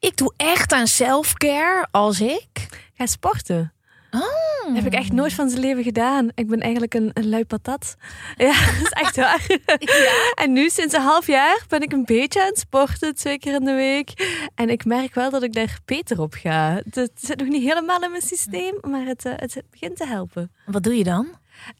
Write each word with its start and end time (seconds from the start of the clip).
Ik 0.00 0.16
doe 0.16 0.32
echt 0.36 0.72
aan 0.72 0.86
self-care 0.86 1.86
als 1.90 2.20
ik 2.20 2.68
Ga 2.94 3.06
sporten. 3.06 3.72
Oh. 4.10 4.74
heb 4.74 4.86
ik 4.86 4.92
echt 4.92 5.12
nooit 5.12 5.32
van 5.32 5.48
zijn 5.48 5.60
leven 5.60 5.82
gedaan. 5.82 6.28
Ik 6.34 6.48
ben 6.48 6.60
eigenlijk 6.60 6.94
een, 6.94 7.10
een 7.12 7.28
lui 7.28 7.44
patat. 7.44 7.96
Ja, 8.36 8.52
dat 8.66 8.82
is 8.82 8.90
echt 8.90 9.16
waar. 9.16 9.46
En 10.44 10.52
nu 10.52 10.70
sinds 10.70 10.94
een 10.94 11.00
half 11.00 11.26
jaar 11.26 11.64
ben 11.68 11.80
ik 11.80 11.92
een 11.92 12.04
beetje 12.04 12.40
aan 12.40 12.48
het 12.48 12.58
sporten, 12.58 13.14
twee 13.14 13.38
keer 13.38 13.54
in 13.54 13.64
de 13.64 13.74
week. 13.74 14.38
En 14.54 14.68
ik 14.68 14.84
merk 14.84 15.14
wel 15.14 15.30
dat 15.30 15.42
ik 15.42 15.52
daar 15.52 15.78
beter 15.84 16.20
op 16.20 16.34
ga. 16.34 16.80
Het, 16.84 16.94
het 16.94 17.12
zit 17.14 17.38
nog 17.38 17.48
niet 17.48 17.62
helemaal 17.62 18.02
in 18.02 18.10
mijn 18.10 18.22
systeem, 18.22 18.78
maar 18.80 19.04
het, 19.06 19.24
eh, 19.24 19.32
het 19.36 19.62
begint 19.70 19.96
te 19.96 20.06
helpen. 20.06 20.52
Wat 20.66 20.82
doe 20.82 20.96
je 20.96 21.04
dan? 21.04 21.28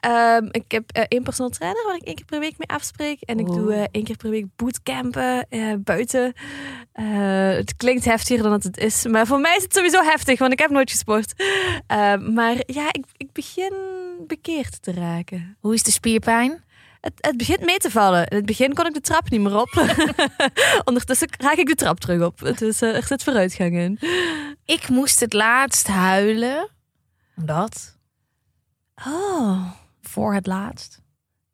Ehm, 0.01 0.47
ik 0.51 0.65
heb 0.73 0.91
eh, 0.91 1.05
één 1.09 1.23
personal 1.23 1.51
trainer 1.51 1.85
waar 1.87 1.97
ik 1.97 2.03
één 2.03 2.15
keer 2.15 2.25
per 2.25 2.39
week 2.41 2.59
mee 2.59 2.69
afspreek. 2.69 3.21
En 3.21 3.39
ik 3.39 3.49
Oh. 3.49 3.55
doe 3.55 3.75
eh, 3.75 3.85
één 3.91 4.05
keer 4.05 4.17
per 4.17 4.31
week 4.31 4.47
bootcampen 4.57 5.47
eh, 5.49 5.75
buiten. 5.79 6.33
Het 6.93 7.77
klinkt 7.77 8.05
heftiger 8.05 8.43
dan 8.43 8.53
het 8.53 8.63
het 8.65 8.77
is. 8.79 9.07
Maar 9.07 9.27
voor 9.27 9.41
mij 9.41 9.57
is 9.57 9.63
het 9.63 9.75
sowieso 9.75 10.03
heftig, 10.03 10.39
want 10.39 10.53
ik 10.53 10.59
heb 10.59 10.71
nooit 10.71 10.91
gesport. 10.91 11.33
Ehm, 11.87 12.33
maar 12.33 12.55
ja, 12.67 12.87
ik, 12.93 13.05
ik 13.17 13.33
begin 13.33 13.73
bekeerd 14.27 14.83
te 14.83 14.93
raken. 14.93 15.57
Hoe 15.61 15.75
is 15.75 15.83
de 15.83 15.91
spierpijn? 15.91 16.65
Het, 17.01 17.13
het 17.17 17.37
begint 17.37 17.61
mee 17.61 17.77
te 17.79 17.91
vallen. 17.91 18.27
In 18.27 18.37
het 18.37 18.47
begin 18.47 18.75
kon 18.75 18.87
ik 18.87 18.95
de 18.95 19.01
trap 19.01 19.31
niet 19.31 19.41
meer 19.41 19.57
op. 19.61 19.69
Ondertussen 20.85 21.29
raak 21.39 21.57
ik 21.57 21.67
de 21.67 21.75
trap 21.75 22.01
terug 22.01 22.23
op. 22.23 22.59
Dus 22.59 22.81
eh, 22.83 22.97
er 22.97 23.03
zit 23.07 23.23
vooruitgang 23.23 23.77
in. 23.77 23.99
Ik 24.65 24.89
moest 24.89 25.21
het 25.21 25.33
laatst 25.33 25.87
huilen. 25.87 26.69
Omdat? 27.37 27.99
Oh, 29.07 29.71
Voor 30.03 30.35
het 30.35 30.47
laatst. 30.47 31.01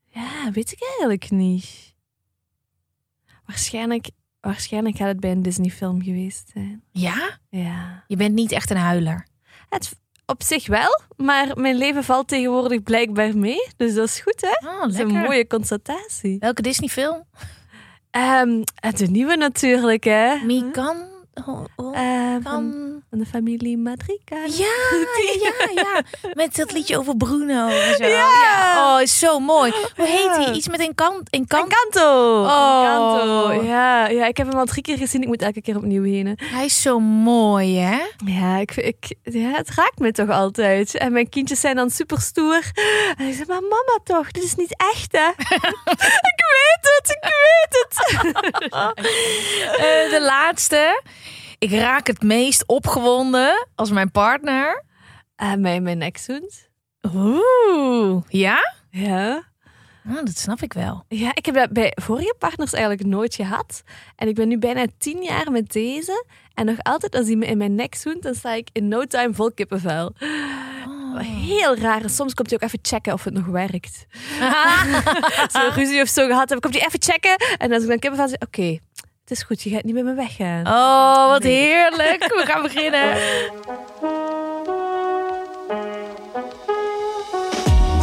ja, 0.07 0.51
weet 0.53 0.73
ik 0.73 0.83
eigenlijk 0.89 1.31
niet. 1.31 1.95
Waarschijnlijk, 3.45 4.11
waarschijnlijk 4.41 4.97
gaat 4.97 5.09
het 5.09 5.21
bij 5.21 5.31
een 5.31 5.43
Disney-film 5.43 6.03
geweest 6.03 6.49
zijn. 6.53 6.83
Ja? 6.91 7.39
Ja. 7.51 8.05
Je 8.07 8.17
bent 8.17 8.35
niet 8.35 8.53
echt 8.53 8.71
een 8.71 8.77
huiler. 8.77 9.27
Het, 9.69 9.97
op 10.27 10.43
zich 10.43 10.67
wel, 10.67 11.01
maar 11.17 11.59
mijn 11.59 11.77
leven 11.77 12.05
valt 12.05 12.29
tegenwoordig 12.29 12.83
blijkbaar 12.83 13.37
mee. 13.39 13.69
Dus 13.77 13.95
dat 13.95 14.09
is 14.09 14.21
goed, 14.21 14.41
hè? 14.41 14.69
Oh, 14.69 14.81
Dat 14.81 14.93
is 14.93 14.99
een 14.99 15.09
mooie 15.09 15.47
constatatie. 15.47 16.39
Welke 16.39 16.63
Disney 16.63 16.89
film? 16.89 17.25
Ehm, 18.11 18.63
de 18.97 19.07
nieuwe 19.07 19.37
natuurlijk, 19.37 20.05
hè? 20.05 20.45
Mi 20.45 20.71
kan... 20.71 21.15
oh, 21.47 21.65
oh, 21.77 21.97
Eh, 21.99 22.37
van, 22.43 22.85
de 23.11 23.27
familie 23.27 23.79
Madriga. 23.79 24.37
Ja, 24.45 24.75
ja, 25.43 25.69
ja. 25.75 26.03
Met 26.33 26.57
dat 26.57 26.73
liedje 26.73 26.99
over 26.99 27.17
Bruno 27.17 27.69
en 27.69 27.95
zo. 27.97 28.05
Ja. 28.07 28.95
Oh, 28.95 29.01
is 29.03 29.19
zo 29.19 29.39
mooi. 29.39 29.73
Hoe 29.97 30.07
heet 30.07 30.25
Ja. 30.25 30.41
hij? 30.43 30.53
Iets 30.53 30.69
met 30.69 30.81
een 30.81 30.95
kant. 30.95 31.35
Een 31.35 31.47
kant. 31.47 31.63
Encanto. 31.73 32.43
Oh. 32.43 32.81
Encanto. 32.81 33.65
Ja, 33.65 34.09
ja, 34.09 34.27
ik 34.27 34.37
heb 34.37 34.47
hem 34.49 34.59
al 34.59 34.65
drie 34.65 34.83
keer 34.83 34.97
gezien. 34.99 35.23
Ik 35.23 35.29
moet 35.29 35.43
elke 35.43 35.61
keer 35.63 35.77
opnieuw 35.77 36.03
heen. 36.03 36.39
Hij 36.43 36.65
is 36.65 36.83
zo 36.83 36.99
mooi, 37.01 37.79
hè? 37.79 37.99
Ja, 38.25 38.57
ik, 38.57 38.77
ik, 38.77 39.15
ja, 39.23 39.51
het 39.51 39.71
raakt 39.75 39.99
me 39.99 40.13
toch 40.13 40.31
altijd. 40.31 40.95
En 40.95 41.13
mijn 41.13 41.29
kindjes 41.29 41.61
zijn 41.61 41.77
dan 41.77 41.91
super 41.91 42.21
stoer. 42.21 42.61
En 43.19 43.27
ik 43.27 43.35
zeg, 43.35 43.47
maar 43.47 43.61
mama 43.63 43.99
toch, 44.05 44.31
dit 44.31 44.43
is 44.43 44.55
niet 44.55 44.75
echt 44.95 45.13
hè? 45.13 45.29
ik 46.31 46.45
weet 46.53 46.79
het, 46.81 47.11
ik 47.11 47.23
weet 47.23 47.87
het. 47.87 47.95
Eh, 49.77 50.11
de 50.11 50.21
laatste. 50.21 51.03
Ik 51.59 51.71
raak 51.71 52.07
het 52.07 52.23
meest 52.23 52.67
opgewonden 52.67 53.69
als 53.75 53.91
mijn 53.91 54.11
partner. 54.11 54.85
Uh, 55.43 55.55
mijn, 55.55 55.83
mijn 55.83 56.03
ex-hond. 56.03 56.69
Oeh. 57.15 58.23
Ja? 58.29 58.75
Ja. 58.91 59.43
Oh, 60.09 60.17
dat 60.25 60.39
snap 60.39 60.63
ik 60.63 60.73
wel. 60.73 61.05
Ja, 61.09 61.31
ik 61.35 61.47
heb 61.47 61.55
dat 61.55 61.71
bij 61.71 61.93
vorige 62.03 62.35
partners 62.39 62.73
eigenlijk 62.73 63.05
nooit 63.05 63.35
gehad. 63.35 63.83
En 64.17 64.29
ik 64.29 64.35
ben 64.35 64.49
nu 64.49 64.59
bijna 64.59 64.87
tien 64.99 65.23
jaar 65.23 65.51
met 65.51 65.73
deze. 65.73 66.25
En 66.55 66.67
nog 66.67 66.77
altijd 66.83 67.15
als 67.15 67.27
hij 67.27 67.37
me 67.37 67.47
in 67.47 67.59
mijn 67.59 67.75
nek 67.75 67.95
zoent, 67.95 68.23
dan 68.23 68.35
sta 68.35 68.53
ik 68.53 68.69
in 68.73 68.89
no 68.89 69.05
time 69.05 69.35
vol 69.35 69.53
kippenvel. 69.53 70.13
Heel 71.19 71.77
raar. 71.77 72.11
Soms 72.11 72.35
komt 72.35 72.51
hij 72.51 72.59
ook 72.59 72.65
even 72.65 72.79
checken 72.83 73.13
of 73.13 73.25
het 73.25 73.35
nog 73.35 73.47
werkt. 73.47 74.07
Zo'n 75.53 75.71
ruzie 75.71 76.03
of 76.03 76.09
zo 76.09 76.27
gehad 76.27 76.49
heb, 76.49 76.61
komt 76.61 76.75
hij 76.75 76.87
even 76.87 77.03
checken. 77.03 77.37
En 77.59 77.73
als 77.73 77.83
ik 77.83 77.89
dan 77.89 77.99
kippenvel 77.99 78.29
zeg, 78.29 78.41
oké, 78.41 78.79
het 79.29 79.39
is 79.39 79.45
goed, 79.45 79.63
je 79.63 79.71
gaat 79.71 79.85
niet 79.85 79.95
met 79.95 80.05
me 80.05 80.15
weggaan. 80.15 80.67
Oh, 80.67 81.29
wat 81.31 81.43
Nee. 81.43 81.53
heerlijk. 81.57 82.25
We 82.25 82.43
gaan 82.47 82.63
beginnen. 82.63 83.11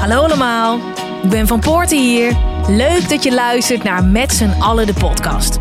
Hallo 0.02 0.24
allemaal. 0.24 0.80
Ik 1.24 1.30
ben 1.30 1.48
Van 1.48 1.60
Poorten 1.60 1.98
hier. 1.98 2.38
Leuk 2.68 3.10
dat 3.10 3.24
je 3.24 3.34
luistert 3.34 3.84
naar 3.84 4.04
Met 4.04 4.34
z'n 4.34 4.56
allen 4.60 4.86
de 4.86 4.94
podcast. 4.94 5.60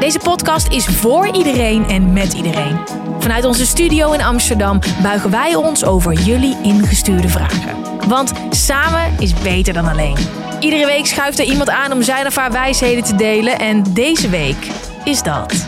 Deze 0.00 0.18
podcast 0.18 0.68
is 0.68 0.86
voor 0.86 1.34
iedereen 1.34 1.88
en 1.88 2.12
met 2.12 2.32
iedereen. 2.32 2.78
Vanuit 3.18 3.44
onze 3.44 3.66
studio 3.66 4.12
in 4.12 4.22
Amsterdam 4.22 4.78
buigen 5.02 5.30
wij 5.30 5.54
ons 5.54 5.84
over 5.84 6.12
jullie 6.12 6.56
ingestuurde 6.62 7.28
vragen. 7.28 7.76
Want 8.08 8.32
samen 8.50 9.14
is 9.18 9.34
beter 9.34 9.72
dan 9.72 9.88
alleen. 9.88 10.16
Iedere 10.60 10.86
week 10.86 11.06
schuift 11.06 11.38
er 11.38 11.44
iemand 11.44 11.70
aan 11.70 11.92
om 11.92 12.02
zijn 12.02 12.26
of 12.26 12.36
haar 12.36 12.52
wijsheden 12.52 13.04
te 13.04 13.14
delen. 13.14 13.58
En 13.58 13.82
deze 13.82 14.28
week 14.28 14.66
is 15.04 15.22
dat. 15.22 15.66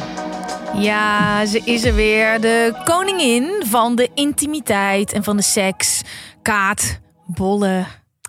Ja, 0.75 1.47
ze 1.47 1.61
is 1.65 1.85
er 1.85 1.95
weer. 1.95 2.41
De 2.41 2.81
koningin 2.85 3.63
van 3.67 3.97
de 3.97 4.09
intimiteit 4.15 5.13
en 5.13 5.25
van 5.25 5.37
de 5.37 5.43
seks. 5.43 6.03
Kaat 6.43 7.01
Bolle. 7.27 7.85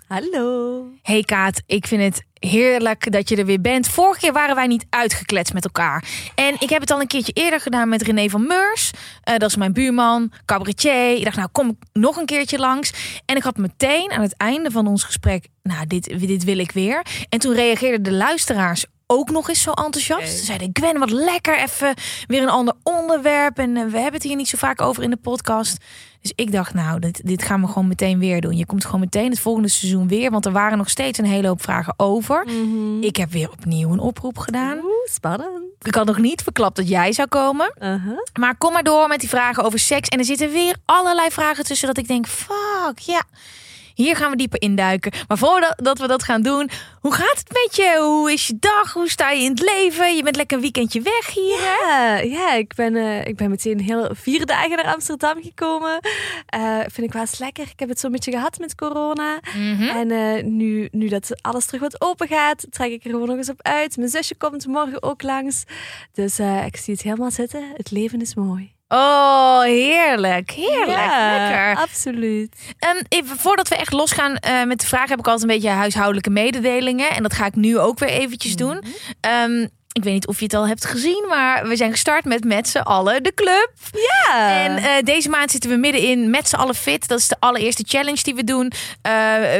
Hallo. 0.06 0.84
Hey 1.02 1.22
Kaat, 1.22 1.62
ik 1.66 1.86
vind 1.86 2.02
het 2.02 2.24
heerlijk 2.50 3.12
dat 3.12 3.28
je 3.28 3.36
er 3.36 3.46
weer 3.46 3.60
bent. 3.60 3.88
Vorige 3.88 4.20
keer 4.20 4.32
waren 4.32 4.54
wij 4.54 4.66
niet 4.66 4.86
uitgekletst 4.90 5.54
met 5.54 5.64
elkaar. 5.64 6.04
En 6.34 6.54
ik 6.58 6.68
heb 6.68 6.80
het 6.80 6.90
al 6.90 7.00
een 7.00 7.06
keertje 7.06 7.32
eerder 7.32 7.60
gedaan 7.60 7.88
met 7.88 8.02
René 8.02 8.28
van 8.28 8.46
Meurs. 8.46 8.90
Eh, 9.22 9.36
dat 9.36 9.48
is 9.48 9.56
mijn 9.56 9.72
buurman, 9.72 10.32
cabaretier. 10.44 11.16
Ik 11.16 11.24
dacht, 11.24 11.36
nou 11.36 11.48
kom 11.52 11.68
ik 11.68 11.76
nog 11.92 12.16
een 12.16 12.26
keertje 12.26 12.58
langs. 12.58 13.20
En 13.24 13.36
ik 13.36 13.42
had 13.42 13.56
meteen 13.56 14.10
aan 14.10 14.22
het 14.22 14.36
einde 14.36 14.70
van 14.70 14.86
ons 14.86 15.04
gesprek... 15.04 15.46
nou, 15.62 15.86
dit, 15.86 16.20
dit 16.20 16.44
wil 16.44 16.58
ik 16.58 16.70
weer. 16.70 17.06
En 17.28 17.38
toen 17.38 17.54
reageerden 17.54 18.02
de 18.02 18.12
luisteraars 18.12 18.86
ook 19.10 19.30
nog 19.30 19.48
eens 19.48 19.62
zo 19.62 19.70
enthousiast. 19.70 20.22
Oké. 20.22 20.36
Ze 20.36 20.44
zeiden, 20.44 20.70
Gwen, 20.72 20.98
wat 20.98 21.10
lekker. 21.10 21.58
Even 21.58 21.94
weer 22.26 22.42
een 22.42 22.48
ander 22.48 22.74
onderwerp. 22.82 23.58
En 23.58 23.76
eh, 23.76 23.84
we 23.84 23.96
hebben 23.96 24.12
het 24.12 24.22
hier 24.22 24.36
niet 24.36 24.48
zo 24.48 24.56
vaak 24.56 24.80
over 24.80 25.02
in 25.02 25.10
de 25.10 25.16
podcast. 25.16 25.76
Dus 26.20 26.32
ik 26.34 26.52
dacht, 26.52 26.74
nou, 26.74 26.98
dit, 26.98 27.20
dit 27.24 27.42
gaan 27.42 27.60
we 27.60 27.66
gewoon 27.66 27.88
meteen 27.88 28.18
weer 28.18 28.40
doen. 28.40 28.56
Je 28.56 28.66
komt 28.66 28.84
gewoon 28.84 29.00
meteen 29.00 29.30
het 29.30 29.40
volgende 29.40 29.68
seizoen 29.68 30.08
weer. 30.08 30.30
Want 30.30 30.46
er 30.46 30.52
waren 30.52 30.78
nog 30.78 30.90
steeds 30.90 31.18
een 31.18 31.24
hele 31.24 31.48
hoop 31.48 31.62
vragen 31.62 31.94
over. 31.96 32.46
Ik 33.00 33.16
heb 33.16 33.30
weer 33.30 33.50
opnieuw 33.50 33.92
een 33.92 33.98
oproep 33.98 34.38
gedaan. 34.38 34.76
Oeh, 34.76 35.06
spannend. 35.10 35.62
Ik 35.82 35.94
had 35.94 36.06
nog 36.06 36.18
niet 36.18 36.42
verklapt 36.42 36.76
dat 36.76 36.88
jij 36.88 37.12
zou 37.12 37.28
komen. 37.28 37.72
Uh-huh. 37.78 38.18
Maar 38.38 38.56
kom 38.56 38.72
maar 38.72 38.82
door 38.82 39.08
met 39.08 39.20
die 39.20 39.28
vragen 39.28 39.64
over 39.64 39.78
seks. 39.78 40.08
En 40.08 40.18
er 40.18 40.24
zitten 40.24 40.50
weer 40.50 40.76
allerlei 40.84 41.30
vragen 41.30 41.64
tussen 41.64 41.86
dat 41.86 41.98
ik 41.98 42.08
denk, 42.08 42.26
fuck, 42.26 42.98
ja. 42.98 43.22
Hier 43.98 44.16
gaan 44.16 44.30
we 44.30 44.36
dieper 44.36 44.62
induiken. 44.62 45.12
Maar 45.28 45.38
voordat 45.38 45.74
dat 45.76 45.98
we 45.98 46.06
dat 46.06 46.22
gaan 46.22 46.42
doen, 46.42 46.70
hoe 47.00 47.12
gaat 47.12 47.38
het 47.38 47.48
met 47.48 47.76
je? 47.76 47.98
Hoe 48.00 48.32
is 48.32 48.46
je 48.46 48.56
dag? 48.60 48.92
Hoe 48.92 49.08
sta 49.08 49.30
je 49.30 49.42
in 49.44 49.50
het 49.50 49.60
leven? 49.60 50.16
Je 50.16 50.22
bent 50.22 50.36
lekker 50.36 50.56
een 50.56 50.62
weekendje 50.62 51.00
weg 51.00 51.34
hier. 51.34 51.58
hè? 51.58 51.86
Ja, 51.88 52.18
ja 52.18 52.52
ik, 52.54 52.74
ben, 52.74 52.96
eh, 52.96 53.24
ik 53.26 53.36
ben 53.36 53.50
meteen 53.50 53.80
heel 53.80 54.08
vier 54.12 54.46
dagen 54.46 54.76
naar 54.76 54.94
Amsterdam 54.94 55.42
gekomen. 55.42 55.98
Eh, 56.46 56.78
vind 56.78 57.06
ik 57.06 57.12
wel 57.12 57.22
eens 57.22 57.38
lekker. 57.38 57.64
Ik 57.64 57.78
heb 57.78 57.88
het 57.88 58.00
zo'n 58.00 58.12
beetje 58.12 58.30
gehad 58.30 58.58
met 58.58 58.74
corona. 58.74 59.40
Mhm. 59.56 59.82
En 59.82 60.10
eh, 60.10 60.44
nu, 60.44 60.88
nu 60.90 61.08
dat 61.08 61.42
alles 61.42 61.66
terug 61.66 61.80
wat 61.80 62.00
open 62.00 62.28
gaat, 62.28 62.66
trek 62.70 62.90
ik 62.90 63.04
er 63.04 63.10
gewoon 63.10 63.28
nog 63.28 63.36
eens 63.36 63.50
op 63.50 63.62
uit. 63.62 63.96
Mijn 63.96 64.08
zusje 64.08 64.36
komt 64.36 64.66
morgen 64.66 65.02
ook 65.02 65.22
langs. 65.22 65.64
Dus 66.12 66.38
ik 66.38 66.76
zie 66.76 66.94
het 66.94 67.02
helemaal 67.02 67.30
zitten. 67.30 67.72
Het 67.76 67.90
leven 67.90 68.20
is 68.20 68.34
mooi. 68.34 68.77
Oh, 68.88 69.62
heerlijk. 69.62 70.50
Heerlijk. 70.50 70.98
Ja, 70.98 71.36
Lekker. 71.38 71.82
Absoluut. 71.82 72.56
Ehm, 72.78 73.02
even, 73.08 73.36
voordat 73.36 73.68
we 73.68 73.76
echt 73.76 73.92
losgaan 73.92 74.36
eh, 74.36 74.64
met 74.64 74.80
de 74.80 74.86
vraag, 74.86 75.08
heb 75.08 75.18
ik 75.18 75.26
altijd 75.26 75.50
een 75.50 75.54
beetje 75.56 75.68
huishoudelijke 75.76 76.30
mededelingen. 76.30 77.10
En 77.10 77.22
dat 77.22 77.32
ga 77.32 77.46
ik 77.46 77.54
nu 77.54 77.78
ook 77.78 77.98
weer 77.98 78.08
eventjes 78.08 78.56
doen. 78.56 78.82
Ehm, 79.20 79.66
Ik 79.92 80.04
weet 80.04 80.12
niet 80.12 80.26
of 80.26 80.38
je 80.38 80.44
het 80.44 80.54
al 80.54 80.68
hebt 80.68 80.84
gezien, 80.84 81.24
maar 81.28 81.68
we 81.68 81.76
zijn 81.76 81.90
gestart 81.90 82.24
met 82.24 82.44
met 82.44 82.68
z'n 82.68 82.78
allen 82.78 83.22
de 83.22 83.34
club. 83.34 83.70
Ja. 83.92 84.64
En 84.64 84.76
eh, 84.76 85.04
deze 85.04 85.28
maand 85.28 85.50
zitten 85.50 85.70
we 85.70 85.76
middenin 85.76 86.30
met 86.30 86.48
z'n 86.48 86.56
allen 86.56 86.74
fit. 86.74 87.08
Dat 87.08 87.18
is 87.18 87.28
de 87.28 87.36
allereerste 87.38 87.84
challenge 87.86 88.22
die 88.22 88.34
we 88.34 88.44
doen. 88.44 88.72
Eh, 89.02 89.12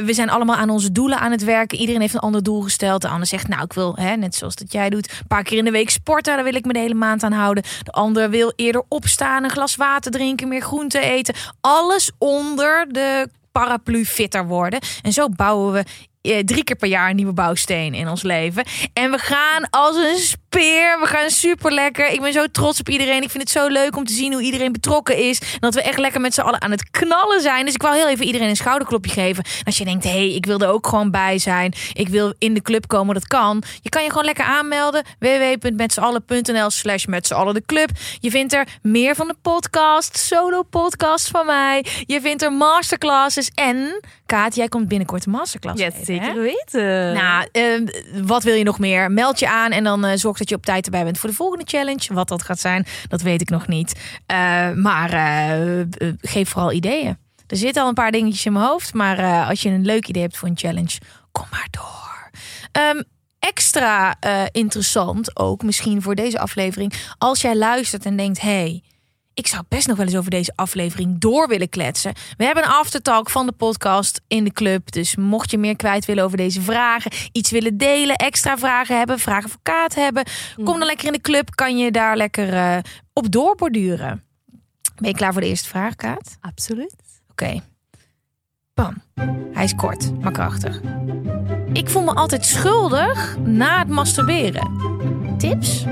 we 0.04 0.12
zijn 0.12 0.30
allemaal 0.30 0.56
aan 0.56 0.70
onze 0.70 0.92
doelen 0.92 1.18
aan 1.18 1.30
het 1.30 1.44
werken. 1.44 1.78
Iedereen 1.78 2.00
heeft 2.00 2.14
een 2.14 2.20
ander 2.20 2.42
doel 2.42 2.62
gesteld. 2.62 3.02
De 3.02 3.08
ander 3.08 3.26
zegt, 3.26 3.48
nou, 3.48 3.62
ik 3.62 3.72
wil, 3.72 3.96
hè, 3.96 4.16
net 4.16 4.34
zoals 4.34 4.54
dat 4.54 4.72
jij 4.72 4.90
doet, 4.90 5.10
een 5.10 5.26
paar 5.26 5.42
keer 5.42 5.58
in 5.58 5.64
de 5.64 5.70
week 5.70 5.90
sporten. 5.90 6.34
Daar 6.34 6.44
wil 6.44 6.54
ik 6.54 6.64
me 6.64 6.72
de 6.72 6.78
hele 6.78 6.94
maand 6.94 7.22
aan 7.22 7.32
houden. 7.32 7.62
De 7.82 7.92
ander 7.92 8.30
wil 8.30 8.52
eerder 8.56 8.82
opstaan, 8.88 9.44
een 9.44 9.50
glas 9.50 9.76
water 9.76 10.10
drinken, 10.10 10.48
meer 10.48 10.62
groente 10.62 11.00
eten. 11.00 11.34
Alles 11.60 12.10
onder 12.18 12.86
de 12.88 13.28
paraplu 13.52 14.04
fitter 14.04 14.46
worden. 14.46 14.80
En 15.02 15.12
zo 15.12 15.28
bouwen 15.28 15.72
we 15.72 15.84
drie 16.44 16.64
keer 16.64 16.76
per 16.76 16.88
jaar 16.88 17.10
een 17.10 17.16
nieuwe 17.16 17.32
bouwsteen 17.32 17.94
in 17.94 18.08
ons 18.08 18.22
leven. 18.22 18.64
En 18.92 19.10
we 19.10 19.18
gaan 19.18 19.70
als 19.70 19.96
een 19.96 20.18
We 20.58 21.06
gaan 21.06 21.30
super 21.30 21.72
lekker. 21.72 22.08
Ik 22.08 22.20
ben 22.20 22.32
zo 22.32 22.46
trots 22.46 22.80
op 22.80 22.88
iedereen. 22.88 23.22
Ik 23.22 23.30
vind 23.30 23.42
het 23.42 23.52
zo 23.52 23.68
leuk 23.68 23.96
om 23.96 24.04
te 24.04 24.12
zien 24.12 24.32
hoe 24.32 24.42
iedereen 24.42 24.72
betrokken 24.72 25.16
is. 25.16 25.40
En 25.40 25.58
dat 25.60 25.74
we 25.74 25.82
echt 25.82 25.98
lekker 25.98 26.20
met 26.20 26.34
z'n 26.34 26.40
allen 26.40 26.62
aan 26.62 26.70
het 26.70 26.90
knallen 26.90 27.40
zijn. 27.40 27.64
Dus 27.64 27.74
ik 27.74 27.82
wil 27.82 27.92
heel 27.92 28.08
even 28.08 28.24
iedereen 28.24 28.48
een 28.48 28.56
schouderklopje 28.56 29.10
geven. 29.10 29.44
Als 29.64 29.78
je 29.78 29.84
denkt, 29.84 30.04
hé, 30.04 30.10
hey, 30.10 30.34
ik 30.34 30.46
wil 30.46 30.58
er 30.58 30.68
ook 30.68 30.86
gewoon 30.86 31.10
bij 31.10 31.38
zijn. 31.38 31.72
Ik 31.92 32.08
wil 32.08 32.34
in 32.38 32.54
de 32.54 32.62
club 32.62 32.86
komen, 32.86 33.14
dat 33.14 33.26
kan. 33.26 33.62
Je 33.80 33.88
kan 33.88 34.02
je 34.02 34.08
gewoon 34.08 34.24
lekker 34.24 34.44
aanmelden. 34.44 35.04
www.metzallen.nl 35.18 36.70
slash 36.70 37.04
met 37.04 37.26
z'n 37.26 37.34
allen 37.34 37.54
de 37.54 37.62
club. 37.66 37.90
Je 38.20 38.30
vindt 38.30 38.52
er 38.52 38.68
meer 38.82 39.14
van 39.14 39.28
de 39.28 39.36
podcast. 39.42 40.18
Solo 40.18 40.62
podcast 40.62 41.28
van 41.28 41.46
mij. 41.46 41.84
Je 42.06 42.20
vindt 42.20 42.42
er 42.42 42.52
masterclasses. 42.52 43.50
En 43.54 44.00
Kaat, 44.28 44.54
jij 44.54 44.68
komt 44.68 44.88
binnenkort 44.88 45.26
een 45.26 45.32
masterclass 45.32 45.80
Ja, 45.80 45.90
zeker 46.02 46.34
weten. 46.34 47.12
Nou, 47.14 47.48
eh, 47.52 47.62
wat 48.24 48.42
wil 48.42 48.54
je 48.54 48.64
nog 48.64 48.78
meer? 48.78 49.10
Meld 49.10 49.38
je 49.38 49.48
aan 49.48 49.70
en 49.70 49.84
dan 49.84 50.04
eh, 50.04 50.16
zorg 50.16 50.38
dat 50.38 50.47
je 50.48 50.54
op 50.54 50.64
tijd 50.64 50.84
erbij 50.84 51.04
bent 51.04 51.18
voor 51.18 51.28
de 51.28 51.34
volgende 51.34 51.64
challenge. 51.66 52.14
Wat 52.14 52.28
dat 52.28 52.42
gaat 52.42 52.60
zijn, 52.60 52.86
dat 53.08 53.22
weet 53.22 53.40
ik 53.40 53.50
nog 53.50 53.66
niet. 53.66 54.00
Eh, 54.26 54.70
maar 54.72 55.12
eh, 55.12 55.80
eh, 55.80 55.86
geef 56.20 56.48
vooral 56.48 56.72
ideeën. 56.72 57.18
Er 57.46 57.56
zitten 57.56 57.82
al 57.82 57.88
een 57.88 57.94
paar 57.94 58.12
dingetjes 58.12 58.46
in 58.46 58.52
mijn 58.52 58.64
hoofd. 58.64 58.94
Maar 58.94 59.46
als 59.46 59.62
je 59.62 59.68
een 59.68 59.84
leuk 59.84 60.08
idee 60.08 60.22
hebt 60.22 60.36
voor 60.36 60.48
een 60.48 60.58
challenge, 60.58 60.98
kom 61.32 61.46
maar 61.50 61.68
door. 61.70 62.30
Ehm, 62.72 63.02
extra 63.38 64.16
interessant 64.52 65.38
ook 65.38 65.62
misschien 65.62 66.02
voor 66.02 66.14
deze 66.14 66.38
aflevering. 66.38 66.92
Als 67.18 67.40
jij 67.40 67.56
luistert 67.56 68.04
en 68.04 68.16
denkt, 68.16 68.40
hey, 68.40 68.82
ik 69.38 69.46
zou 69.46 69.62
best 69.68 69.86
nog 69.86 69.96
wel 69.96 70.06
eens 70.06 70.16
over 70.16 70.30
deze 70.30 70.52
aflevering 70.54 71.18
door 71.18 71.48
willen 71.48 71.68
kletsen. 71.68 72.12
We 72.36 72.44
hebben 72.44 72.64
een 72.64 72.70
aftertalk 72.70 73.30
van 73.30 73.46
de 73.46 73.52
podcast 73.52 74.20
in 74.26 74.44
de 74.44 74.52
club. 74.52 74.92
Dus 74.92 75.16
mocht 75.16 75.50
je 75.50 75.58
meer 75.58 75.76
kwijt 75.76 76.04
willen 76.04 76.24
over 76.24 76.36
deze 76.36 76.60
vragen, 76.60 77.12
iets 77.32 77.50
willen 77.50 77.76
delen, 77.76 78.16
extra 78.16 78.58
vragen 78.58 78.98
hebben, 78.98 79.18
vragen 79.18 79.50
voor 79.50 79.60
Kaat 79.62 79.94
hebben, 79.94 80.24
kom 80.54 80.78
dan 80.78 80.86
lekker 80.86 81.06
in 81.06 81.12
de 81.12 81.20
club. 81.20 81.54
Kan 81.54 81.78
je 81.78 81.90
daar 81.90 82.16
lekker 82.16 82.54
eh, 82.54 82.78
op 83.12 83.32
doorborduren. 83.32 84.24
Ben 84.96 85.10
je 85.10 85.16
klaar 85.16 85.32
voor 85.32 85.40
de 85.40 85.48
eerste 85.48 85.68
vraag, 85.68 85.94
Kaat? 85.94 86.36
Absoluut. 86.40 86.94
Oké. 87.30 87.62
Bam. 88.74 89.02
Hij 89.52 89.64
is 89.64 89.74
kort, 89.74 90.20
maar 90.20 90.32
krachtig. 90.32 90.80
Ik 91.72 91.88
voel 91.88 92.02
me 92.02 92.14
altijd 92.14 92.46
schuldig 92.46 93.36
na 93.38 93.78
het 93.78 93.88
masturberen. 93.88 94.70
Tips? 95.38 95.84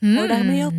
Hou 0.00 0.26
daarmee 0.26 0.66
op. 0.66 0.74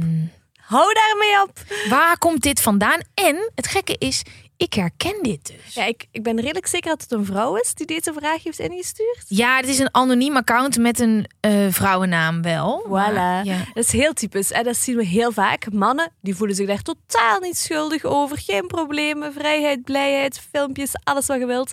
Hou 0.71 0.93
daarmee 0.93 1.41
op. 1.41 1.51
Waar 1.89 2.17
komt 2.17 2.41
dit 2.41 2.61
vandaan? 2.61 2.99
En 3.13 3.51
het 3.55 3.67
gekke 3.67 3.95
is, 3.97 4.23
ik 4.61 4.73
herken 4.73 5.17
dit 5.21 5.47
dus. 5.47 5.73
Ja, 5.73 5.85
ik, 5.85 6.07
ik 6.11 6.23
ben 6.23 6.35
redelijk 6.35 6.67
zeker 6.67 6.89
dat 6.89 7.01
het 7.01 7.11
een 7.11 7.25
vrouw 7.25 7.55
is 7.55 7.73
die 7.73 7.85
deze 7.85 8.13
vraag 8.13 8.43
heeft 8.43 8.59
ingestuurd. 8.59 9.25
Ja, 9.27 9.57
het 9.57 9.67
is 9.67 9.79
een 9.79 9.93
anoniem 9.93 10.35
account 10.35 10.77
met 10.77 10.99
een 10.99 11.25
eh, 11.39 11.67
vrouwennaam 11.69 12.41
wel. 12.41 12.83
Voilà. 12.85 12.89
Maar, 12.89 13.45
ja. 13.45 13.57
Dat 13.73 13.83
is 13.83 13.91
heel 13.91 14.13
typisch. 14.13 14.51
En 14.51 14.63
dat 14.63 14.75
zien 14.77 14.95
we 14.95 15.05
heel 15.05 15.31
vaak. 15.31 15.71
Mannen 15.71 16.11
die 16.21 16.35
voelen 16.35 16.55
zich 16.55 16.67
daar 16.67 16.81
totaal 16.81 17.39
niet 17.39 17.57
schuldig 17.57 18.03
over. 18.03 18.37
Geen 18.37 18.67
problemen, 18.67 19.33
vrijheid, 19.33 19.83
blijheid, 19.83 20.41
filmpjes, 20.51 20.91
alles 21.03 21.27
wat 21.27 21.39
je 21.39 21.45
wilt. 21.45 21.71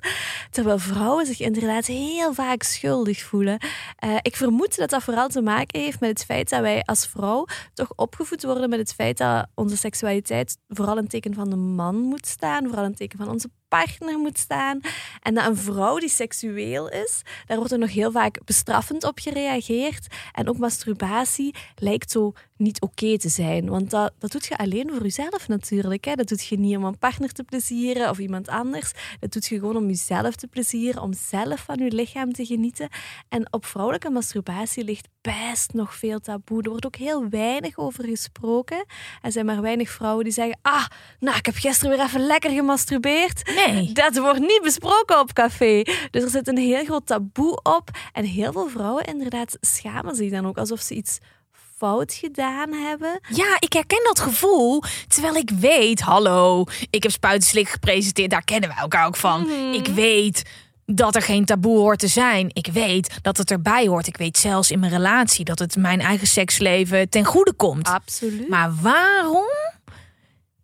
Terwijl 0.51 0.79
vrouwen 0.79 1.27
zich 1.27 1.41
inderdaad 1.41 1.87
heel 1.87 2.35
vaak 2.35 2.63
schuldig 2.63 3.23
voelen. 3.23 3.59
Eh, 3.97 4.15
ik 4.23 4.37
vermoed 4.37 4.77
dat 4.77 4.91
dat 4.91 5.03
vooral 5.03 5.29
te 5.29 5.43
maken 5.43 5.81
heeft 5.81 6.01
met 6.01 6.11
het 6.11 6.25
feit 6.25 6.51
dat 6.51 6.61
wij 6.61 6.83
als 6.83 7.07
vrouw 7.07 7.47
toch 7.75 7.93
opgevoed 7.97 8.43
worden 8.43 8.69
met 8.69 8.79
het 8.79 8.95
feit 8.95 9.19
dat 9.19 9.47
onze 9.55 9.77
seksualiteit 9.77 10.57
vooral 10.69 10.99
een 10.99 11.09
teken 11.09 11.35
van 11.35 11.51
de 11.51 11.57
man 11.57 11.97
moet 11.97 12.27
staan. 12.27 12.77
Vooral 12.79 12.93
een 12.95 12.99
teken 12.99 13.19
van 13.19 13.29
onze 13.29 13.51
partner 13.69 14.19
moet 14.19 14.39
staan. 14.39 14.81
En 15.23 15.35
dat 15.35 15.47
een 15.47 15.57
vrouw 15.57 15.99
die 15.99 16.09
seksueel 16.09 16.89
is, 16.89 17.23
daar 17.47 17.57
wordt 17.57 17.73
er 17.73 17.79
nog 17.79 17.93
heel 17.93 18.11
vaak 18.11 18.45
bestraffend 18.45 19.05
op 19.05 19.19
gereageerd. 19.19 20.07
En 20.33 20.49
ook 20.49 20.59
masturbatie 20.59 21.55
lijkt 21.77 22.11
zo 22.11 22.33
niet 22.57 22.81
oké 22.81 23.19
te 23.19 23.29
zijn. 23.29 23.69
Want 23.69 23.91
dat, 23.91 24.13
dat 24.19 24.33
doet 24.33 24.47
je 24.47 24.57
alleen 24.57 24.91
voor 24.91 25.03
jezelf 25.03 25.49
natuurlijk. 25.49 26.05
Hè. 26.05 26.15
Dat 26.15 26.29
doet 26.29 26.47
je 26.47 26.59
niet 26.59 26.77
om 26.77 26.85
een 26.85 26.99
partner 26.99 27.33
te 27.33 27.45
plezieren 27.45 28.11
of 28.11 28.19
iemand 28.19 28.49
anders. 28.49 28.93
Dat 29.21 29.33
doet 29.33 29.47
je 29.47 29.59
gewoon 29.59 29.77
om 29.77 29.87
jezelf 29.87 30.35
te 30.35 30.47
plezieren, 30.47 31.03
om 31.03 31.13
zelf 31.13 31.61
van 31.61 31.77
je 31.79 31.91
lichaam 31.91 32.33
te 32.33 32.47
genieten. 32.47 32.89
En 33.29 33.53
op 33.53 33.67
vrouwelijke 33.67 34.11
masturbatie 34.11 34.85
ligt 34.85 35.09
best 35.21 35.73
nog 35.73 35.95
veel 35.95 36.21
taboe. 36.21 36.63
Er 36.63 36.71
wordt 36.71 36.87
ook 36.87 36.97
heel 36.97 37.29
weinig 37.29 37.79
over 37.79 38.05
gesproken. 38.05 38.85
Er 39.23 39.33
zijn 39.33 39.47
maar 39.47 39.63
weinig 39.63 39.91
vrouwen 39.91 40.25
die 40.25 40.33
zeggen... 40.33 40.59
Ah, 40.63 40.87
nou, 41.19 41.37
ik 41.37 41.47
heb 41.47 41.55
gisteren 41.55 41.97
weer 41.97 42.07
even 42.07 42.27
lekker 42.27 42.51
gemasturbeerd. 42.51 43.53
Nee. 43.67 43.93
Dat 43.93 44.19
wordt 44.19 44.41
niet 44.41 44.61
besproken 44.63 45.21
op 45.21 45.33
café. 45.33 45.83
Dus 46.11 46.23
er 46.23 46.31
zit 46.31 46.49
een 46.49 46.59
heel 46.59 46.85
groot 46.85 47.07
taboe 47.07 47.61
op. 47.63 47.91
En 48.13 48.25
heel 48.25 48.53
veel 48.53 48.69
vrouwen 48.69 49.05
inderdaad 49.05 49.57
schamen 49.61 50.15
zich 50.15 50.31
dan 50.31 50.47
ook 50.47 50.59
alsof 50.59 50.81
ze 50.81 50.95
iets 50.95 51.19
fout 51.77 52.13
gedaan 52.13 52.73
hebben. 52.73 53.21
Ja, 53.29 53.57
ik 53.59 53.73
herken 53.73 54.05
dat 54.05 54.21
gevoel. 54.21 54.83
Terwijl 55.09 55.35
ik 55.35 55.51
weet, 55.51 56.01
hallo, 56.01 56.65
ik 56.91 57.03
heb 57.03 57.13
Spuitenslik 57.13 57.69
gepresenteerd. 57.69 58.31
Daar 58.31 58.45
kennen 58.45 58.69
wij 58.69 58.79
elkaar 58.79 59.07
ook 59.07 59.17
van. 59.17 59.41
Mhm. 59.41 59.73
Ik 59.73 59.87
weet 59.87 60.43
dat 60.87 61.15
er 61.15 61.23
geen 61.23 61.45
taboe 61.45 61.79
hoort 61.79 61.99
te 61.99 62.09
zijn. 62.09 62.51
Ik 62.53 62.67
weet 62.73 63.19
dat 63.23 63.37
het 63.37 63.51
erbij 63.51 63.87
hoort. 63.87 64.07
Ik 64.07 64.17
weet 64.17 64.39
zelfs 64.39 64.71
in 64.71 64.79
mijn 64.79 64.93
relatie 64.93 65.45
dat 65.45 65.59
het 65.59 65.77
mijn 65.77 66.01
eigen 66.01 66.27
seksleven 66.27 67.09
ten 67.09 67.25
goede 67.25 67.53
komt. 67.53 67.89
Absoluut. 67.89 68.49
Maar 68.49 68.75
waarom 68.81 69.47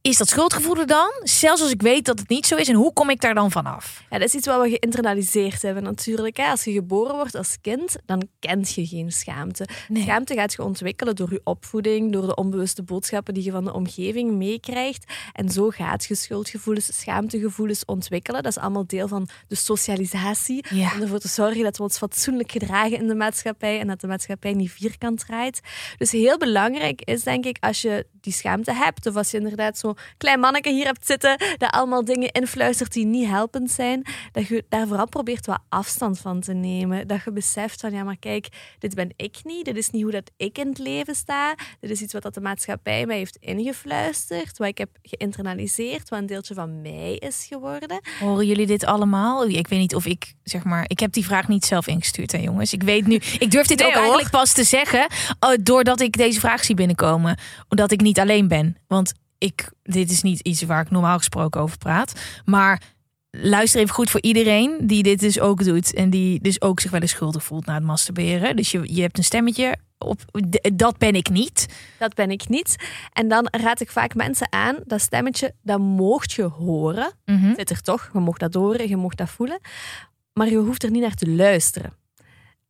is 0.08 0.16
dat 0.16 0.28
schuldgevoel 0.28 0.76
er 0.76 0.86
dan? 0.86 1.10
Zelfs 1.22 1.62
als 1.62 1.70
ik 1.70 1.82
weet 1.82 2.04
dat 2.04 2.18
het 2.18 2.28
niet 2.28 2.46
zo 2.46 2.56
is. 2.56 2.68
En 2.68 2.74
hoe 2.74 2.92
kom 2.92 3.10
ik 3.10 3.20
daar 3.20 3.34
dan 3.34 3.50
vanaf? 3.50 4.02
Ja, 4.10 4.18
dat 4.18 4.28
is 4.28 4.34
iets 4.34 4.46
wat 4.46 4.62
we 4.62 4.68
geïnternaliseerd 4.68 5.62
hebben 5.62 5.82
natuurlijk. 5.82 6.36
Hè. 6.36 6.50
Als 6.50 6.64
je 6.64 6.72
geboren 6.72 7.14
wordt 7.14 7.34
als 7.34 7.56
kind, 7.60 7.96
dan 8.06 8.28
kent 8.38 8.74
je 8.74 8.86
geen 8.86 9.12
schaamte. 9.12 9.66
Nee. 9.88 10.02
Schaamte 10.02 10.34
gaat 10.34 10.52
je 10.52 10.62
ontwikkelen 10.62 11.16
door 11.16 11.32
je 11.32 11.40
opvoeding, 11.44 12.12
door 12.12 12.26
de 12.26 12.34
onbewuste 12.34 12.82
boodschappen 12.82 13.34
die 13.34 13.44
je 13.44 13.50
van 13.50 13.64
de 13.64 13.72
omgeving 13.72 14.32
meekrijgt. 14.32 15.12
En 15.32 15.48
zo 15.48 15.70
gaat 15.70 16.04
je 16.04 16.14
schuldgevoelens, 16.14 17.00
schaamtegevoelens 17.00 17.84
ontwikkelen. 17.84 18.42
Dat 18.42 18.56
is 18.56 18.62
allemaal 18.62 18.86
deel 18.86 19.08
van 19.08 19.28
de 19.48 19.54
socialisatie. 19.54 20.64
Ja. 20.70 20.92
Om 20.94 21.00
ervoor 21.00 21.18
te 21.18 21.28
zorgen 21.28 21.62
dat 21.62 21.76
we 21.76 21.82
ons 21.82 21.98
fatsoenlijk 21.98 22.50
gedragen 22.50 22.98
in 22.98 23.08
de 23.08 23.14
maatschappij 23.14 23.80
en 23.80 23.86
dat 23.86 24.00
de 24.00 24.06
maatschappij 24.06 24.52
niet 24.52 24.70
vierkant 24.70 25.26
draait. 25.26 25.60
Dus 25.96 26.10
heel 26.10 26.38
belangrijk 26.38 27.00
is, 27.00 27.22
denk 27.22 27.44
ik, 27.44 27.56
als 27.60 27.82
je 27.82 28.06
die 28.24 28.32
schaamte 28.32 28.72
hebt, 28.74 29.06
of 29.06 29.16
als 29.16 29.30
je 29.30 29.36
inderdaad 29.36 29.78
zo'n 29.78 29.96
klein 30.16 30.40
manneke 30.40 30.70
hier 30.70 30.84
hebt 30.84 31.06
zitten, 31.06 31.36
dat 31.58 31.70
allemaal 31.70 32.04
dingen 32.04 32.30
influistert 32.32 32.92
die 32.92 33.06
niet 33.06 33.28
helpend 33.28 33.70
zijn, 33.70 34.06
dat 34.32 34.46
je 34.46 34.64
daar 34.68 34.86
vooral 34.86 35.08
probeert 35.08 35.46
wat 35.46 35.58
afstand 35.68 36.18
van 36.18 36.40
te 36.40 36.52
nemen. 36.52 37.06
Dat 37.06 37.22
je 37.24 37.32
beseft 37.32 37.80
van, 37.80 37.92
ja, 37.92 38.02
maar 38.04 38.18
kijk, 38.18 38.48
dit 38.78 38.94
ben 38.94 39.10
ik 39.16 39.36
niet, 39.42 39.64
dit 39.64 39.76
is 39.76 39.90
niet 39.90 40.02
hoe 40.02 40.10
dat 40.12 40.30
ik 40.36 40.58
in 40.58 40.68
het 40.68 40.78
leven 40.78 41.14
sta, 41.14 41.54
dit 41.80 41.90
is 41.90 42.00
iets 42.00 42.12
wat 42.12 42.22
dat 42.22 42.34
de 42.34 42.40
maatschappij 42.40 43.06
mij 43.06 43.16
heeft 43.16 43.36
ingefluisterd, 43.40 44.58
wat 44.58 44.68
ik 44.68 44.78
heb 44.78 44.88
geïnternaliseerd, 45.02 46.08
wat 46.08 46.18
een 46.18 46.26
deeltje 46.26 46.54
van 46.54 46.82
mij 46.82 47.14
is 47.14 47.46
geworden. 47.48 48.00
Horen 48.20 48.46
jullie 48.46 48.66
dit 48.66 48.84
allemaal? 48.84 49.46
Ik 49.46 49.68
weet 49.68 49.78
niet 49.78 49.94
of 49.94 50.06
ik, 50.06 50.34
zeg 50.42 50.64
maar, 50.64 50.84
ik 50.86 51.00
heb 51.00 51.12
die 51.12 51.24
vraag 51.24 51.48
niet 51.48 51.64
zelf 51.64 51.86
ingestuurd, 51.86 52.32
hè 52.32 52.38
jongens. 52.38 52.72
Ik 52.72 52.82
weet 52.82 53.06
nu, 53.06 53.14
ik 53.14 53.50
durf 53.50 53.66
dit 53.66 53.78
Nee, 53.78 53.86
ook 53.86 53.92
hoor. 53.92 54.02
eigenlijk 54.02 54.30
pas 54.30 54.52
te 54.52 54.64
zeggen, 54.64 55.06
oh, 55.40 55.54
doordat 55.60 56.00
ik 56.00 56.16
deze 56.16 56.40
vraag 56.40 56.64
zie 56.64 56.74
binnenkomen. 56.74 57.38
Omdat 57.68 57.90
ik 57.90 58.00
niet 58.00 58.13
alleen 58.18 58.48
ben. 58.48 58.76
Want 58.86 59.12
ik, 59.38 59.70
dit 59.82 60.10
is 60.10 60.22
niet 60.22 60.40
iets 60.40 60.62
waar 60.62 60.82
ik 60.82 60.90
normaal 60.90 61.16
gesproken 61.16 61.60
over 61.60 61.78
praat. 61.78 62.20
Maar 62.44 62.82
luister 63.30 63.80
even 63.80 63.94
goed 63.94 64.10
voor 64.10 64.22
iedereen 64.22 64.78
die 64.80 65.02
dit 65.02 65.20
dus 65.20 65.40
ook 65.40 65.64
doet. 65.64 65.94
En 65.94 66.10
die 66.10 66.40
dus 66.40 66.60
ook 66.60 66.80
zich 66.80 66.90
wel 66.90 67.00
eens 67.00 67.10
schuldig 67.10 67.44
voelt 67.44 67.66
na 67.66 67.74
het 67.74 67.82
masturberen. 67.82 68.56
Dus 68.56 68.70
je, 68.70 68.94
je 68.94 69.00
hebt 69.00 69.18
een 69.18 69.24
stemmetje 69.24 69.76
op, 69.98 70.20
dat 70.72 70.98
ben 70.98 71.14
ik 71.14 71.28
niet. 71.28 71.66
Dat 71.98 72.14
ben 72.14 72.30
ik 72.30 72.48
niet. 72.48 72.76
En 73.12 73.28
dan 73.28 73.48
raad 73.50 73.80
ik 73.80 73.90
vaak 73.90 74.14
mensen 74.14 74.52
aan, 74.52 74.76
dat 74.84 75.00
stemmetje, 75.00 75.54
dat 75.62 75.78
moogt 75.78 76.32
je 76.32 76.42
horen. 76.42 77.12
Mhm. 77.24 77.54
Zit 77.54 77.70
er 77.70 77.82
toch, 77.82 78.10
je 78.12 78.18
mocht 78.18 78.40
dat 78.40 78.54
horen, 78.54 78.88
je 78.88 78.96
mocht 78.96 79.16
dat 79.16 79.30
voelen. 79.30 79.60
Maar 80.32 80.48
je 80.48 80.56
hoeft 80.56 80.82
er 80.82 80.90
niet 80.90 81.02
naar 81.02 81.14
te 81.14 81.28
luisteren. 81.28 81.92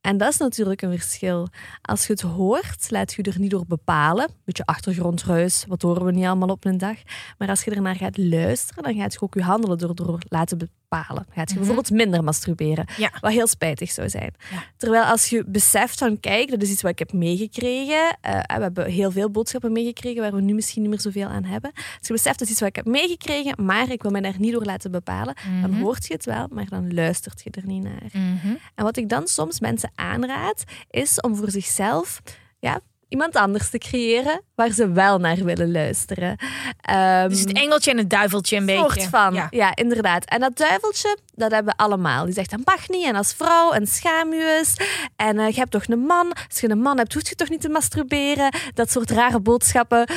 En 0.04 0.16
dat 0.16 0.32
is 0.32 0.36
natuurlijk 0.36 0.82
een 0.82 0.90
verschil. 0.90 1.48
Als 1.82 2.06
je 2.06 2.12
het 2.12 2.20
hoort, 2.20 2.90
laat 2.90 3.12
je 3.12 3.22
er 3.22 3.38
niet 3.38 3.50
door 3.50 3.66
bepalen. 3.66 4.30
Beetje 4.44 4.66
achtergrondruis, 4.66 5.64
wat 5.68 5.82
horen 5.82 6.04
we 6.04 6.12
niet 6.12 6.24
allemaal 6.24 6.48
op 6.48 6.64
een 6.64 6.78
dag. 6.78 6.96
Maar 7.38 7.48
als 7.48 7.64
je 7.64 7.70
ernaar 7.70 7.96
gaat 7.96 8.18
luisteren, 8.18 8.82
dan 8.82 8.94
gaat 8.94 9.12
je 9.12 9.20
ook 9.20 9.34
je 9.34 9.42
handelen 9.42 9.78
door, 9.78 9.94
door 9.94 10.18
laten 10.28 10.58
bepalen. 11.02 11.26
Gaat 11.34 11.50
je 11.50 11.56
bijvoorbeeld 11.56 11.90
minder 11.90 12.24
masturberen, 12.24 12.86
Ja. 12.96 13.10
wat 13.20 13.32
heel 13.32 13.46
spijtig 13.46 13.90
zou 13.90 14.08
zijn. 14.08 14.34
Ja. 14.50 14.64
Terwijl 14.76 15.04
als 15.04 15.26
je 15.28 15.44
beseft 15.46 15.98
van, 15.98 16.20
kijk, 16.20 16.50
dat 16.50 16.62
is 16.62 16.70
iets 16.70 16.82
wat 16.82 16.90
ik 16.90 16.98
heb 16.98 17.12
meegekregen. 17.12 18.16
en 18.20 18.56
we 18.56 18.62
hebben 18.62 18.90
heel 18.90 19.10
veel 19.10 19.30
boodschappen 19.30 19.72
meegekregen 19.72 20.22
waar 20.22 20.32
we 20.34 20.40
nu 20.40 20.54
misschien 20.54 20.82
niet 20.82 20.90
meer 20.90 21.00
zoveel 21.00 21.28
aan 21.28 21.44
hebben. 21.44 21.70
Als 21.74 22.06
je 22.06 22.12
beseft, 22.12 22.38
dat 22.38 22.46
is 22.46 22.50
iets 22.52 22.60
wat 22.60 22.68
ik 22.68 22.76
heb 22.76 22.86
meegekregen, 22.86 23.64
maar 23.64 23.90
ik 23.90 24.02
wil 24.02 24.10
mij 24.10 24.20
daar 24.20 24.38
niet 24.38 24.52
door 24.52 24.64
laten 24.64 24.90
bepalen, 24.90 25.34
dan 25.60 25.70
Mhm. 25.70 25.80
hoort 25.80 26.06
je 26.06 26.12
het 26.14 26.24
wel, 26.24 26.46
maar 26.50 26.68
dan 26.68 26.94
luistert 26.94 27.42
je 27.44 27.50
er 27.50 27.66
niet 27.66 27.82
naar. 27.82 28.02
Mhm. 28.12 28.54
En 28.74 28.84
wat 28.84 28.96
ik 28.96 29.08
dan 29.08 29.26
soms 29.26 29.60
mensen 29.60 29.90
aanraad, 29.94 30.64
is 30.90 31.20
om 31.20 31.36
voor 31.36 31.50
zichzelf 31.50 32.22
ja, 32.58 32.80
iemand 33.08 33.36
anders 33.36 33.70
te 33.70 33.78
creëren 33.78 34.42
waar 34.54 34.70
ze 34.70 34.92
wel 34.92 35.18
naar 35.18 35.36
willen 35.44 35.72
luisteren. 35.72 36.36
Ehm, 36.80 37.28
Dus 37.28 37.40
het 37.40 37.52
engeltje 37.52 37.90
en 37.90 37.96
het 37.98 38.10
duiveltje 38.10 38.56
een 38.56 38.68
soort 38.68 38.94
beetje. 38.94 39.08
van. 39.08 39.34
Ja. 39.34 39.46
Ja. 39.50 39.74
inderdaad. 39.76 40.24
En 40.24 40.40
dat 40.40 40.56
duiveltje, 40.56 41.18
dat 41.34 41.50
hebben 41.50 41.74
we 41.76 41.82
allemaal. 41.82 42.24
Die 42.24 42.34
zegt, 42.34 42.50
dat 42.50 42.60
mag 42.64 42.88
niet. 42.88 43.04
En 43.04 43.14
als 43.14 43.32
vrouw, 43.34 43.72
en 43.72 43.86
schaam 43.86 44.32
je 44.32 44.56
eens. 44.58 44.74
En 45.16 45.38
eh, 45.38 45.48
je 45.48 45.58
hebt 45.58 45.70
toch 45.70 45.86
een 45.86 45.98
man. 45.98 46.32
Als 46.48 46.60
je 46.60 46.70
een 46.70 46.80
man 46.80 46.98
hebt, 46.98 47.14
hoef 47.14 47.28
je 47.28 47.34
toch 47.34 47.48
niet 47.48 47.60
te 47.60 47.68
masturberen. 47.68 48.54
Dat 48.74 48.90
soort 48.90 49.10
rare 49.10 49.40
boodschappen 49.40 50.08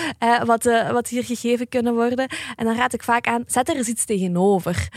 wat, 0.45 0.65
eh, 0.65 0.89
wat 0.91 1.07
hier 1.07 1.23
gegeven 1.23 1.69
kunnen 1.69 1.93
worden. 1.93 2.27
En 2.55 2.65
dan 2.65 2.75
raad 2.75 2.93
ik 2.93 3.03
vaak 3.03 3.27
aan, 3.27 3.43
zet 3.47 3.69
er 3.69 3.75
eens 3.75 3.87
iets 3.87 4.05
tegenover. 4.05 4.87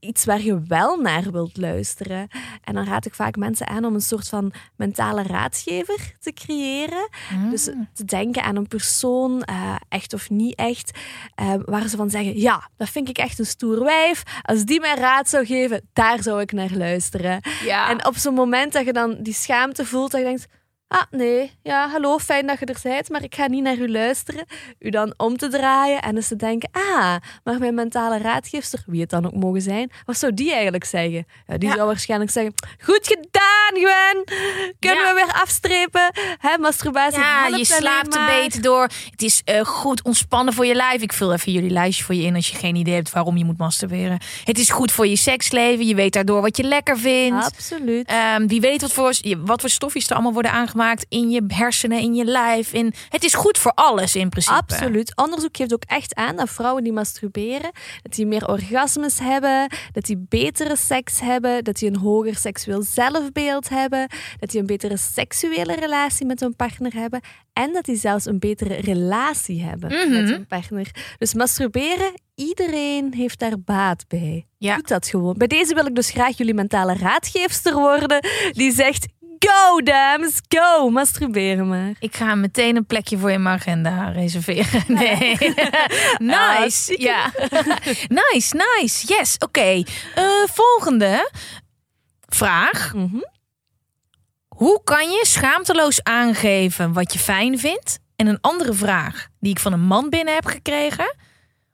Iets 0.00 0.24
waar 0.24 0.40
je 0.40 0.62
wel 0.66 0.96
naar 0.96 1.30
wilt 1.30 1.56
luisteren. 1.56 2.28
En 2.64 2.74
dan 2.74 2.84
raad 2.84 3.06
ik 3.06 3.14
vaak 3.14 3.36
mensen 3.36 3.66
aan 3.66 3.84
om 3.84 3.94
een 3.94 4.00
soort 4.00 4.28
van 4.28 4.52
mentale 4.76 5.22
raadgever 5.22 6.16
te 6.20 6.32
creëren. 6.32 7.08
Mm. 7.34 7.50
Dus 7.50 7.62
te 7.92 8.04
denken 8.04 8.42
aan 8.42 8.56
een 8.56 8.68
persoon, 8.68 9.42
eh, 9.42 9.74
echt 9.88 10.12
of 10.12 10.30
niet 10.30 10.54
echt, 10.54 10.98
eh, 11.34 11.54
waar 11.64 11.88
ze 11.88 11.96
van 11.96 12.10
zeggen: 12.10 12.40
Ja, 12.40 12.70
dat 12.76 12.88
vind 12.88 13.08
ik 13.08 13.18
echt 13.18 13.38
een 13.38 13.46
stoer 13.46 13.84
wijf. 13.84 14.22
Als 14.42 14.64
die 14.64 14.80
mij 14.80 14.94
raad 14.94 15.28
zou 15.28 15.46
geven, 15.46 15.88
daar 15.92 16.22
zou 16.22 16.40
ik 16.40 16.52
naar 16.52 16.72
luisteren. 16.72 17.40
Ja. 17.64 17.90
En 17.90 18.06
op 18.06 18.16
zo'n 18.16 18.34
moment 18.34 18.72
dat 18.72 18.84
je 18.84 18.92
dan 18.92 19.16
die 19.20 19.34
schaamte 19.34 19.84
voelt, 19.84 20.10
dat 20.10 20.20
je 20.20 20.26
denkt. 20.26 20.46
Ah, 20.88 21.02
nee. 21.10 21.52
Ja, 21.62 21.88
hallo, 21.88 22.18
fijn 22.18 22.46
dat 22.46 22.58
je 22.58 22.64
er 22.66 22.78
bent, 22.82 23.08
maar 23.08 23.22
ik 23.22 23.34
ga 23.34 23.46
niet 23.46 23.62
naar 23.62 23.76
u 23.76 23.90
luisteren. 23.90 24.44
U 24.78 24.90
dan 24.90 25.14
om 25.16 25.36
te 25.36 25.48
draaien 25.48 26.02
en 26.02 26.16
eens 26.16 26.28
te 26.28 26.36
denken... 26.36 26.68
Ah, 26.72 27.16
maar 27.44 27.58
mijn 27.58 27.74
mentale 27.74 28.18
raadgeefster, 28.18 28.82
wie 28.86 29.00
het 29.00 29.10
dan 29.10 29.26
ook 29.26 29.34
mogen 29.34 29.60
zijn... 29.62 29.90
Wat 30.04 30.18
zou 30.18 30.34
die 30.34 30.52
eigenlijk 30.52 30.84
zeggen? 30.84 31.26
Ja, 31.46 31.58
die 31.58 31.68
Ja. 31.68 31.74
zou 31.74 31.86
waarschijnlijk 31.86 32.30
zeggen... 32.30 32.54
Goed 32.84 33.06
gedaan, 33.06 33.82
Gwen! 33.82 34.24
Kunnen 34.78 35.04
Ja. 35.04 35.14
we 35.14 35.22
weer 35.24 35.32
afstrepen? 35.42 36.10
Hè, 36.38 36.58
masturbatie 36.58 37.18
Ja, 37.20 37.46
je 37.46 37.64
slaapt 37.64 38.14
maar. 38.14 38.26
beter 38.40 38.62
door. 38.62 38.82
Het 39.10 39.22
is 39.22 39.42
eh, 39.44 39.60
goed 39.64 40.02
ontspannen 40.02 40.54
voor 40.54 40.66
je 40.66 40.74
lijf. 40.74 41.02
Ik 41.02 41.12
vul 41.12 41.32
even 41.32 41.52
jullie 41.52 41.70
lijstje 41.70 42.04
voor 42.04 42.14
je 42.14 42.22
in 42.22 42.34
als 42.34 42.48
je 42.48 42.56
geen 42.56 42.76
idee 42.76 42.94
hebt 42.94 43.10
waarom 43.10 43.36
je 43.36 43.44
moet 43.44 43.58
masturberen. 43.58 44.18
Het 44.44 44.58
is 44.58 44.70
goed 44.70 44.92
voor 44.92 45.06
je 45.06 45.16
seksleven. 45.16 45.86
Je 45.86 45.94
weet 45.94 46.12
daardoor 46.12 46.40
wat 46.40 46.56
je 46.56 46.62
lekker 46.62 46.98
vindt. 46.98 47.44
Absoluut. 47.44 48.08
Ehm, 48.08 48.46
wie 48.46 48.60
weet 48.60 48.80
wat 48.80 48.92
voor, 48.92 49.14
wat 49.38 49.60
voor 49.60 49.70
stofjes 49.70 50.06
er 50.06 50.12
allemaal 50.14 50.32
worden 50.32 50.50
aangemaakt 50.52 50.76
in 51.08 51.30
je 51.30 51.44
hersenen, 51.46 52.00
in 52.00 52.14
je 52.14 52.24
lijf. 52.24 52.72
In, 52.72 52.92
het 53.08 53.24
is 53.24 53.34
goed 53.34 53.58
voor 53.58 53.72
alles 53.74 54.14
in 54.16 54.28
principe. 54.28 54.56
Absoluut. 54.56 55.16
Onderzoek 55.16 55.56
geeft 55.56 55.72
ook 55.72 55.84
echt 55.86 56.14
aan 56.14 56.36
dat 56.36 56.50
vrouwen 56.50 56.82
die 56.84 56.92
masturberen, 56.92 57.70
dat 58.02 58.12
die 58.14 58.26
meer 58.26 58.48
orgasmes 58.48 59.18
hebben, 59.18 59.70
dat 59.92 60.04
die 60.04 60.24
betere 60.28 60.76
seks 60.76 61.20
hebben, 61.20 61.64
dat 61.64 61.76
die 61.76 61.88
een 61.88 61.96
hoger 61.96 62.36
seksueel 62.36 62.82
zelfbeeld 62.82 63.68
hebben, 63.68 64.08
dat 64.38 64.50
die 64.50 64.60
een 64.60 64.66
betere 64.66 64.96
seksuele 64.96 65.74
relatie 65.74 66.26
met 66.26 66.40
hun 66.40 66.56
partner 66.56 66.92
hebben 66.94 67.20
en 67.52 67.72
dat 67.72 67.84
die 67.84 67.96
zelfs 67.96 68.24
een 68.26 68.38
betere 68.38 68.74
relatie 68.74 69.62
hebben 69.62 69.90
Mhm. 69.92 70.12
met 70.12 70.30
hun 70.30 70.46
partner. 70.46 70.90
Dus 71.18 71.34
masturberen, 71.34 72.12
iedereen 72.34 73.14
heeft 73.14 73.38
daar 73.38 73.60
baat 73.60 74.04
bij. 74.08 74.46
Ja. 74.58 74.74
Doe 74.74 74.84
dat 74.86 75.06
gewoon. 75.08 75.34
Bij 75.38 75.46
deze 75.46 75.74
wil 75.74 75.86
ik 75.86 75.94
dus 75.94 76.10
graag 76.10 76.36
jullie 76.36 76.54
mentale 76.54 76.94
raadgeefster 76.94 77.74
worden, 77.74 78.26
die 78.52 78.72
zegt: 78.72 79.06
Go, 79.38 79.82
dames, 79.82 80.40
go! 80.48 80.90
Masturberen 80.90 81.68
maar. 81.68 81.92
Ik 81.98 82.16
ga 82.16 82.34
meteen 82.34 82.76
een 82.76 82.86
plekje 82.86 83.18
voor 83.18 83.30
in 83.30 83.42
mijn 83.42 83.58
agenda 83.58 84.08
reserveren. 84.08 84.84
Nee. 84.86 85.36
Ah, 86.30 86.60
nice. 86.60 86.70
stiekem. 86.82 87.06
Ja. 87.06 87.32
nice, 88.32 88.62
nice. 88.78 89.06
Yes, 89.06 89.36
oké. 89.38 89.82
Eh, 90.14 90.24
volgende 90.46 91.30
vraag. 92.26 92.94
Mhm. 92.94 93.20
Hoe 94.48 94.80
kan 94.84 95.10
je 95.10 95.20
schaamteloos 95.26 96.02
aangeven 96.02 96.92
wat 96.92 97.12
je 97.12 97.18
fijn 97.18 97.58
vindt? 97.58 97.98
En 98.16 98.26
een 98.26 98.40
andere 98.40 98.72
vraag 98.72 99.28
die 99.40 99.50
ik 99.50 99.58
van 99.58 99.72
een 99.72 99.80
man 99.86 100.10
binnen 100.10 100.34
heb 100.34 100.46
gekregen. 100.46 101.14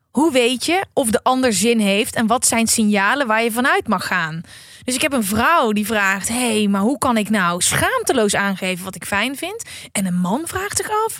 Hoe 0.09 0.31
weet 0.31 0.65
je 0.65 0.85
of 0.93 1.09
de 1.09 1.23
ander 1.23 1.53
zin 1.53 1.79
heeft 1.79 2.15
en 2.15 2.27
wat 2.27 2.45
zijn 2.45 2.67
signalen 2.67 3.27
waar 3.27 3.43
je 3.43 3.51
vanuit 3.51 3.87
mag 3.87 4.07
gaan? 4.07 4.41
Dus 4.85 4.95
ik 4.95 5.01
heb 5.01 5.13
een 5.13 5.23
vrouw 5.23 5.71
die 5.71 5.85
vraagt: 5.85 6.27
hé, 6.27 6.57
hey, 6.57 6.67
maar 6.67 6.81
hoe 6.81 6.97
kan 6.97 7.17
ik 7.17 7.29
nou 7.29 7.61
schaamteloos 7.61 8.35
aangeven 8.35 8.85
wat 8.85 8.95
ik 8.95 9.05
fijn 9.05 9.35
vind? 9.35 9.63
En 9.91 10.05
een 10.05 10.19
man 10.19 10.41
vraagt 10.47 10.77
zich 10.77 10.89
af: 11.05 11.19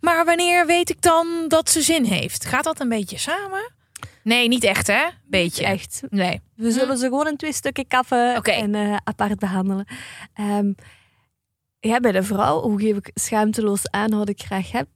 maar 0.00 0.24
wanneer 0.24 0.66
weet 0.66 0.90
ik 0.90 1.02
dan 1.02 1.26
dat 1.48 1.70
ze 1.70 1.82
zin 1.82 2.04
heeft? 2.04 2.44
Gaat 2.44 2.64
dat 2.64 2.80
een 2.80 2.88
beetje 2.88 3.18
samen? 3.18 3.72
Nee, 4.22 4.48
niet 4.48 4.64
echt 4.64 4.86
hè? 4.86 5.04
Beetje. 5.24 5.64
Echt. 5.64 6.02
Nee. 6.08 6.40
We 6.54 6.70
zullen 6.70 6.96
ze 6.98 7.04
gewoon 7.04 7.26
in 7.26 7.36
twee 7.36 7.52
stukken 7.52 7.86
kaffen 7.86 8.42
en 8.42 8.74
eh, 8.74 8.96
apart 9.04 9.38
behandelen. 9.38 9.86
Ehm, 10.34 10.72
ja, 11.80 12.00
bij 12.00 12.12
de 12.12 12.22
vrouw, 12.22 12.60
hoe 12.60 12.80
geef 12.80 12.96
ik 12.96 13.10
schaamteloos 13.14 13.90
aan 13.90 14.10
wat 14.10 14.28
ik 14.28 14.42
graag 14.42 14.70
heb? 14.70 14.88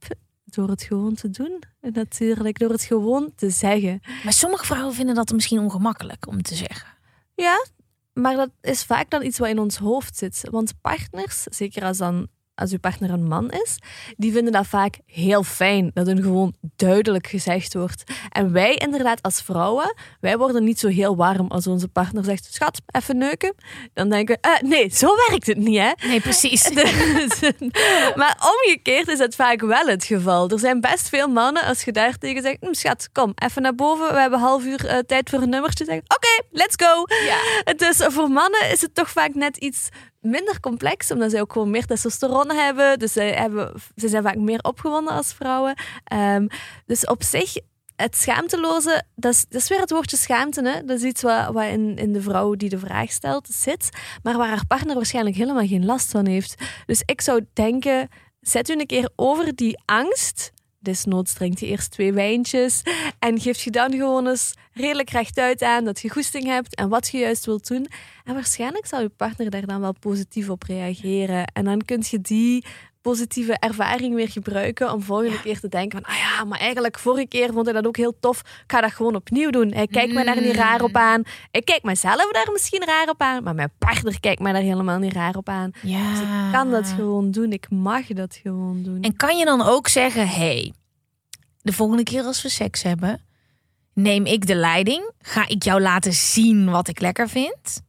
Door 0.43 0.69
het 0.69 0.83
gewoon 0.83 1.13
te 1.13 1.29
doen. 1.29 1.63
En 1.81 1.91
natuurlijk, 1.93 2.59
door 2.59 2.69
het 2.69 2.83
gewoon 2.83 3.31
te 3.35 3.49
zeggen. 3.49 3.99
Maar 4.23 4.33
sommige 4.33 4.65
vrouwen 4.65 4.93
vinden 4.93 5.15
dat 5.15 5.31
misschien 5.31 5.59
ongemakkelijk 5.59 6.27
om 6.27 6.41
te 6.41 6.55
zeggen. 6.55 6.87
Ja, 7.35 7.65
maar 8.17 8.35
dat 8.35 8.49
is 8.61 8.83
vaak 8.83 9.09
dan 9.09 9.23
iets 9.23 9.37
wat 9.37 9.49
in 9.49 9.59
ons 9.59 9.77
hoofd 9.77 10.17
zit. 10.17 10.41
Want 10.51 10.81
partners, 10.81 11.43
zeker 11.43 11.83
als 11.83 11.97
dan 11.97 12.27
als 12.57 12.71
uw 12.71 12.79
partner 12.79 13.09
een 13.09 13.27
man 13.27 13.51
is, 13.51 13.77
die 14.17 14.31
vinden 14.31 14.53
dat 14.53 14.67
vaak 14.67 14.97
heel 15.05 15.43
fijn 15.43 15.91
dat 15.93 16.07
hun 16.07 16.21
gewoon 16.21 16.55
duidelijk 16.75 17.27
gezegd 17.27 17.73
wordt. 17.73 18.03
En 18.29 18.51
wij 18.51 18.75
inderdaad 18.75 19.21
als 19.21 19.41
vrouwen, 19.41 19.95
wij 20.19 20.37
worden 20.37 20.63
niet 20.63 20.79
zo 20.79 20.87
heel 20.87 21.15
warm 21.15 21.47
als 21.47 21.67
onze 21.67 21.87
partner 21.87 22.23
zegt, 22.23 22.53
schat, 22.53 22.81
even 22.91 23.17
neuken. 23.17 23.55
Dan 23.93 24.09
denken 24.09 24.37
we, 24.41 24.49
eh, 24.49 24.61
nee, 24.69 24.89
zo 24.93 25.15
werkt 25.27 25.47
het 25.47 25.57
niet 25.57 25.77
hè. 25.77 25.91
Nee, 26.07 26.21
precies. 26.21 26.63
Dus- 27.17 27.39
maar 28.15 28.37
omgekeerd 28.55 29.07
is 29.07 29.19
het 29.19 29.35
vaak 29.35 29.61
wel 29.61 29.85
het 29.85 30.03
geval. 30.03 30.49
Er 30.49 30.59
zijn 30.59 30.81
best 30.81 31.09
veel 31.09 31.27
mannen, 31.27 31.63
als 31.63 31.83
je 31.83 31.91
daar 31.91 32.17
tegen 32.17 32.41
zegt, 32.41 32.57
"Hm, 32.59 32.73
schat, 32.73 33.09
kom, 33.11 33.31
even 33.35 33.61
naar 33.61 33.75
boven. 33.75 34.13
We 34.13 34.19
hebben 34.19 34.39
een 34.39 34.45
half 34.45 34.63
uur 34.63 34.85
eh, 34.85 34.97
tijd 34.99 35.29
voor 35.29 35.41
een 35.41 35.49
nummertje. 35.49 35.85
Zeggen, 35.85 36.03
oké, 36.07 36.47
let's 36.51 36.75
go. 36.85 37.03
Ja. 37.25 37.73
Dus 37.73 37.97
voor 37.97 38.29
mannen 38.29 38.71
is 38.71 38.81
het 38.81 38.95
toch 38.95 39.09
vaak 39.09 39.33
net 39.33 39.57
iets 39.57 39.89
minder 40.19 40.59
complex, 40.59 41.11
omdat 41.11 41.31
zij 41.31 41.41
ook 41.41 41.51
gewoon 41.51 41.69
meer 41.69 41.85
testosteron 41.85 42.51
hebben. 42.51 42.99
Dus 42.99 43.13
zij, 43.13 43.31
hebben, 43.31 43.73
zij 43.95 44.09
zijn 44.09 44.23
vaak 44.23 44.35
meer 44.35 44.59
opgewonden 44.61 45.13
als 45.13 45.33
vrouwen. 45.33 45.75
Ehm, 46.03 46.47
dus 46.85 47.05
op 47.05 47.23
zich, 47.23 47.53
het 47.95 48.15
schaamteloze, 48.15 49.03
dat 49.15 49.33
is, 49.33 49.45
dat 49.49 49.61
is 49.61 49.67
weer 49.67 49.79
het 49.79 49.91
woordje 49.91 50.17
schaamte. 50.17 50.69
Hè? 50.69 50.83
Dat 50.83 50.97
is 50.97 51.03
iets 51.03 51.21
wat, 51.21 51.53
wat 51.53 51.65
in, 51.65 51.97
in 51.97 52.13
de 52.13 52.21
vrouw 52.21 52.55
die 52.55 52.69
de 52.69 52.79
vraag 52.79 53.11
stelt 53.11 53.47
zit, 53.47 53.89
maar 54.23 54.37
waar 54.37 54.49
haar 54.49 54.67
partner 54.67 54.95
waarschijnlijk 54.95 55.35
helemaal 55.35 55.67
geen 55.67 55.85
last 55.85 56.11
van 56.11 56.27
heeft. 56.27 56.63
Dus 56.85 57.01
ik 57.05 57.21
zou 57.21 57.45
denken, 57.53 58.09
zet 58.39 58.69
u 58.69 58.73
een 58.73 58.85
keer 58.85 59.09
over 59.15 59.55
die 59.55 59.79
angst. 59.85 60.51
Desnoods 60.79 61.33
drinkt 61.33 61.59
je 61.59 61.65
eerst 61.65 61.91
twee 61.91 62.13
wijntjes 62.13 62.81
en 63.19 63.39
geeft 63.39 63.61
je 63.61 63.71
dan 63.71 63.91
gewoon 63.91 64.27
eens 64.27 64.53
redelijk 64.73 65.09
rechtuit 65.09 65.61
aan 65.61 65.85
dat 65.85 65.99
je 65.99 66.09
goesting 66.09 66.45
hebt 66.45 66.75
en 66.75 66.89
wat 66.89 67.07
je 67.09 67.17
juist 67.17 67.45
wilt 67.45 67.67
doen. 67.67 67.87
En 68.23 68.33
waarschijnlijk 68.33 68.85
zal 68.85 69.01
je 69.01 69.09
partner 69.09 69.49
daar 69.49 69.65
dan 69.65 69.81
wel 69.81 69.93
positief 69.99 70.49
op 70.49 70.63
reageren. 70.63 71.45
En 71.53 71.63
dan 71.63 71.81
kun 71.81 72.03
je 72.09 72.21
die 72.21 72.65
positieve 73.09 73.57
ervaring 73.59 74.15
weer 74.15 74.29
gebruiken 74.29 74.93
om 74.93 75.01
volgende 75.01 75.41
keer 75.41 75.59
te 75.59 75.67
denken 75.67 76.01
van, 76.01 76.13
ah 76.13 76.17
ja, 76.17 76.43
maar 76.43 76.59
eigenlijk 76.59 76.99
vorige 76.99 77.27
keer 77.27 77.53
vond 77.53 77.65
hij 77.65 77.73
dat 77.73 77.87
ook 77.87 77.97
heel 77.97 78.17
tof. 78.19 78.39
Ik 78.39 78.63
ga 78.67 78.81
dat 78.81 78.91
gewoon 78.91 79.15
opnieuw 79.15 79.49
doen. 79.49 79.73
Hij 79.73 79.87
kijkt 79.87 80.13
mij 80.13 80.23
daar 80.23 80.41
niet 80.41 80.55
raar 80.55 80.81
op 80.81 80.95
aan. 80.95 81.23
Ik 81.51 81.65
kijk 81.65 81.83
mezelf 81.83 82.31
daar 82.31 82.49
misschien 82.51 82.85
raar 82.85 83.09
op 83.09 83.21
aan, 83.21 83.43
maar 83.43 83.55
mijn 83.55 83.71
partner 83.77 84.19
kijkt 84.19 84.41
mij 84.41 84.51
daar 84.51 84.61
helemaal 84.61 84.99
niet 84.99 85.13
raar 85.13 85.35
op 85.35 85.49
aan. 85.49 85.71
Ja. 85.81 86.11
Dus 86.11 86.19
ik 86.19 86.51
kan 86.51 86.71
dat 86.71 86.87
gewoon 86.87 87.31
doen. 87.31 87.51
Ik 87.51 87.69
mag 87.69 88.07
dat 88.07 88.39
gewoon 88.41 88.83
doen. 88.83 89.01
En 89.01 89.15
kan 89.15 89.37
je 89.37 89.45
dan 89.45 89.61
ook 89.61 89.87
zeggen: 89.87 90.27
hey, 90.27 90.73
de 91.61 91.73
volgende 91.73 92.03
keer 92.03 92.23
als 92.23 92.41
we 92.41 92.49
seks 92.49 92.83
hebben, 92.83 93.21
neem 93.93 94.25
ik 94.25 94.47
de 94.47 94.55
leiding. 94.55 95.11
Ga 95.19 95.47
ik 95.47 95.63
jou 95.63 95.81
laten 95.81 96.13
zien 96.13 96.69
wat 96.69 96.87
ik 96.87 96.99
lekker 96.99 97.29
vind. 97.29 97.85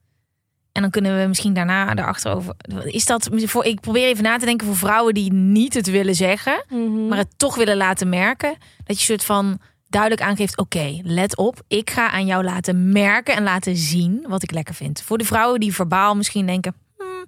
En 0.79 0.85
dan 0.85 0.93
kunnen 0.93 1.21
we 1.21 1.27
misschien 1.29 1.53
daarna 1.53 1.95
erachter 1.97 2.35
over. 2.35 2.55
Is 2.85 3.05
dat 3.05 3.29
voor? 3.33 3.65
Ik 3.65 3.81
probeer 3.81 4.07
even 4.07 4.23
na 4.23 4.37
te 4.39 4.45
denken 4.45 4.67
voor 4.67 4.77
vrouwen 4.77 5.15
die 5.15 5.33
niet 5.33 5.75
het 5.75 5.91
willen 5.91 6.15
zeggen, 6.15 6.65
Mhm. 6.69 7.09
maar 7.09 7.19
het 7.19 7.39
toch 7.39 7.55
willen 7.57 7.77
laten 7.77 8.09
merken. 8.09 8.57
Dat 8.85 8.99
je 8.99 9.05
soort 9.05 9.25
van 9.25 9.59
duidelijk 9.89 10.23
aangeeft: 10.23 10.57
oké, 10.57 11.01
let 11.03 11.37
op, 11.37 11.63
ik 11.69 11.91
ga 11.91 12.11
aan 12.11 12.27
jou 12.27 12.45
laten 12.45 12.93
merken 12.93 13.35
en 13.37 13.43
laten 13.43 13.77
zien 13.77 14.25
wat 14.29 14.43
ik 14.43 14.51
lekker 14.51 14.75
vind. 14.75 15.03
Voor 15.03 15.19
de 15.19 15.25
vrouwen 15.25 15.61
die 15.61 15.75
verbaal 15.75 16.17
misschien 16.17 16.47
denken: 16.47 16.75
hmm, 16.97 17.25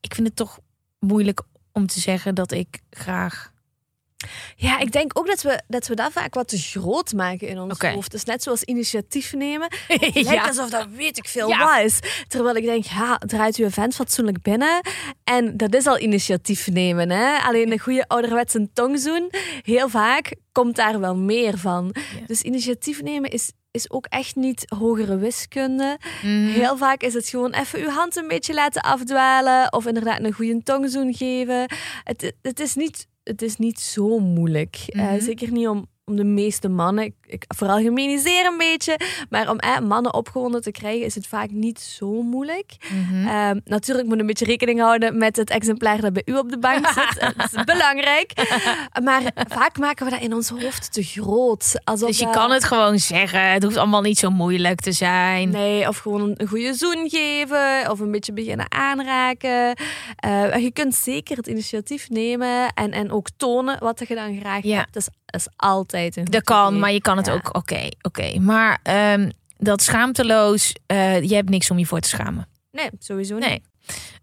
ik 0.00 0.14
vind 0.14 0.26
het 0.26 0.36
toch 0.36 0.58
moeilijk 0.98 1.42
om 1.72 1.86
te 1.86 2.00
zeggen 2.00 2.34
dat 2.34 2.52
ik 2.52 2.80
graag 2.90 3.52
Ja, 4.56 4.78
ik 4.78 4.92
denk 4.92 5.18
ook 5.18 5.26
dat 5.26 5.42
we, 5.42 5.62
dat 5.68 5.86
we 5.86 5.94
dat 5.94 6.12
vaak 6.12 6.34
wat 6.34 6.48
te 6.48 6.58
groot 6.58 7.12
maken 7.12 7.48
in 7.48 7.58
ons 7.58 7.78
hoofd. 7.80 8.10
Dus 8.10 8.24
net 8.24 8.42
zoals 8.42 8.62
initiatief 8.62 9.32
nemen. 9.34 9.68
Het 9.88 10.14
lijkt 10.14 10.28
Ja. 10.30 10.46
alsof 10.46 10.70
dat 10.70 10.86
weet 10.90 11.18
ik 11.18 11.28
veel 11.28 11.48
Ja. 11.48 11.78
is. 11.78 11.98
Terwijl 12.28 12.56
ik 12.56 12.64
denk, 12.64 12.84
ja, 12.84 13.16
draait 13.18 13.56
uw 13.56 13.66
event 13.66 13.94
fatsoenlijk 13.94 14.42
binnen. 14.42 14.80
En 15.24 15.56
dat 15.56 15.74
is 15.74 15.86
al 15.86 15.98
initiatief 15.98 16.66
nemen. 16.70 17.10
Hè? 17.10 17.36
Alleen 17.38 17.72
een 17.72 17.78
goede 17.78 18.08
ouderwetse 18.08 18.68
tongzoen, 18.72 19.30
heel 19.62 19.88
vaak 19.88 20.34
komt 20.52 20.76
daar 20.76 21.00
wel 21.00 21.16
meer 21.16 21.58
van. 21.58 21.94
Dus 22.26 22.42
initiatief 22.42 23.02
nemen 23.02 23.30
is, 23.30 23.52
is 23.70 23.90
ook 23.90 24.06
echt 24.06 24.36
niet 24.36 24.64
hogere 24.78 25.16
wiskunde. 25.16 25.98
Mhm. 26.22 26.46
Heel 26.46 26.76
vaak 26.76 27.02
is 27.02 27.14
het 27.14 27.28
gewoon 27.28 27.52
even 27.52 27.80
uw 27.80 27.88
hand 27.88 28.16
een 28.16 28.28
beetje 28.28 28.54
laten 28.54 28.82
afdwalen. 28.82 29.72
Of 29.72 29.86
inderdaad 29.86 30.20
een 30.24 30.32
goede 30.32 30.62
tongzoen 30.62 31.14
geven. 31.14 31.72
Het, 32.04 32.32
het, 32.42 32.60
is, 32.60 32.74
niet, 32.74 33.06
het 33.24 33.42
is 33.42 33.56
niet 33.56 33.80
zo 33.80 34.18
moeilijk. 34.18 34.84
Eh, 34.86 35.02
Mhm. 35.12 35.20
zeker 35.20 35.52
niet 35.52 35.68
om, 35.68 35.86
om 36.10 36.16
de 36.16 36.24
meeste 36.24 36.68
mannen. 36.68 37.04
Ik, 37.04 37.14
ik 37.26 37.44
veralgemeniseer 37.56 38.46
een 38.46 38.58
beetje. 38.58 38.98
Maar 39.30 39.50
om 39.50 39.58
eh, 39.58 39.78
mannen 39.78 40.14
opgewonden 40.14 40.62
te 40.62 40.70
krijgen 40.70 41.04
is 41.06 41.14
het 41.14 41.26
vaak 41.26 41.50
niet 41.50 41.80
zo 41.80 42.22
moeilijk. 42.22 42.76
Mhm. 42.92 43.26
Ehm, 43.28 43.60
natuurlijk 43.64 44.06
moet 44.06 44.14
je 44.14 44.20
een 44.20 44.26
beetje 44.26 44.44
rekening 44.44 44.80
houden 44.80 45.18
met 45.18 45.36
het 45.36 45.50
exemplaar 45.50 46.00
dat 46.00 46.12
bij 46.12 46.22
u 46.24 46.34
op 46.36 46.50
de 46.50 46.58
bank 46.58 46.86
zit. 46.94 47.20
Dat 47.36 47.52
is 47.52 47.64
belangrijk. 47.64 48.32
Maar 49.02 49.22
vaak 49.48 49.78
maken 49.78 50.04
we 50.04 50.10
dat 50.10 50.20
in 50.20 50.34
ons 50.34 50.48
hoofd 50.48 50.92
te 50.92 51.02
groot. 51.02 51.80
Alsof 51.84 52.08
Dus 52.08 52.18
je 52.18 52.30
kan 52.30 52.50
het 52.50 52.64
gewoon 52.64 52.98
zeggen. 52.98 53.52
Het 53.52 53.62
hoeft 53.62 53.76
allemaal 53.76 54.00
niet 54.02 54.18
zo 54.18 54.30
moeilijk 54.30 54.80
te 54.80 54.92
zijn. 54.92 55.50
Nee, 55.50 55.88
of 55.88 55.98
gewoon 55.98 56.34
een, 56.36 56.48
goede 56.48 56.74
zoen 56.74 57.08
geven. 57.10 57.90
Of 57.90 58.00
een 58.00 58.10
beetje 58.10 58.32
beginnen 58.32 58.66
aanraken. 58.72 59.74
En 60.16 60.62
je 60.62 60.70
kunt 60.72 60.94
zeker 60.94 61.36
het 61.36 61.46
initiatief 61.46 62.08
nemen. 62.08 62.72
En, 62.74 62.90
en 62.92 63.10
ook 63.10 63.28
tonen 63.36 63.78
wat 63.80 64.08
je 64.08 64.14
dan 64.14 64.38
graag 64.40 64.62
Ja. 64.62 64.76
hebt. 64.76 64.94
Dat 64.94 65.02
is, 65.02 65.08
is 65.34 65.48
altijd 65.56 66.16
een 66.16 66.24
Dat 66.24 66.42
kan, 66.42 66.66
idee. 66.68 66.80
maar 66.80 66.92
je 66.92 67.00
kan 67.00 67.16
het 67.16 67.26
Ja. 67.26 67.32
ook. 67.32 67.56
Oké, 67.56 67.88
oké. 68.02 68.38
Maar 68.38 68.78
ehm, 68.82 69.30
dat 69.58 69.82
schaamteloos, 69.82 70.72
eh, 70.86 71.22
je 71.22 71.34
hebt 71.34 71.48
niks 71.48 71.70
om 71.70 71.78
je 71.78 71.86
voor 71.86 72.00
te 72.00 72.08
schamen. 72.08 72.48
Nee, 72.72 72.90
sowieso 72.98 73.34
niet. 73.34 73.44
Nee. 73.44 73.62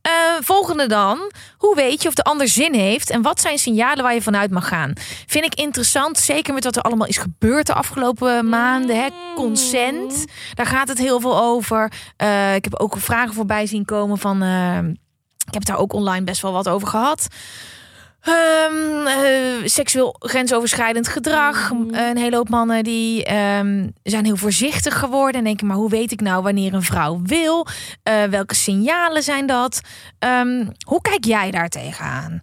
Eh, 0.01 0.11
volgende 0.41 0.87
dan. 0.87 1.31
Hoe 1.57 1.75
weet 1.75 2.01
je 2.01 2.07
of 2.07 2.13
de 2.13 2.23
ander 2.23 2.47
zin 2.47 2.73
heeft 2.73 3.09
en 3.09 3.21
wat 3.21 3.41
zijn 3.41 3.57
signalen 3.57 4.03
waar 4.03 4.13
je 4.13 4.21
vanuit 4.21 4.51
mag 4.51 4.67
gaan? 4.67 4.93
Vind 5.25 5.45
ik 5.45 5.53
interessant, 5.55 6.17
zeker 6.19 6.53
met 6.53 6.63
wat 6.63 6.75
er 6.75 6.81
allemaal 6.81 7.07
is 7.07 7.17
gebeurd 7.17 7.65
de 7.67 7.73
afgelopen 7.73 8.49
maanden. 8.49 8.95
Hè? 9.01 9.07
Consent, 9.35 10.25
daar 10.53 10.65
gaat 10.65 10.87
het 10.87 10.97
heel 10.97 11.19
veel 11.19 11.39
over. 11.39 11.91
Eh, 12.17 12.55
ik 12.55 12.63
heb 12.63 12.75
ook 12.75 12.97
vragen 12.97 13.33
voorbij 13.33 13.65
zien 13.65 13.85
komen 13.85 14.17
van. 14.17 14.41
eh, 14.41 14.77
ik 15.47 15.53
heb 15.53 15.65
daar 15.65 15.77
ook 15.77 15.93
online 15.93 16.23
best 16.25 16.41
wel 16.41 16.51
wat 16.51 16.69
over 16.69 16.87
gehad. 16.87 17.27
Ehm, 18.27 19.07
eh, 19.07 19.67
seksueel 19.67 20.15
grensoverschrijdend 20.19 21.07
gedrag. 21.07 21.69
Een 21.69 22.17
hele 22.17 22.35
hoop 22.35 22.49
mannen 22.49 22.83
die 22.83 23.25
ehm, 23.25 23.87
zijn 24.03 24.25
heel 24.25 24.35
voorzichtig 24.35 24.99
geworden. 24.99 25.35
En 25.35 25.43
denken, 25.43 25.67
maar 25.67 25.75
hoe 25.75 25.89
weet 25.89 26.11
ik 26.11 26.21
nou 26.21 26.43
wanneer 26.43 26.73
een 26.73 26.81
vrouw 26.81 27.21
wil? 27.23 27.67
Eh, 28.03 28.23
welke 28.23 28.55
signalen 28.55 29.23
zijn 29.23 29.45
dat? 29.45 29.81
Ehm, 30.19 30.65
hoe 30.85 31.01
kijk 31.01 31.25
jij 31.25 31.51
daar 31.51 31.69
tegenaan? 31.69 32.39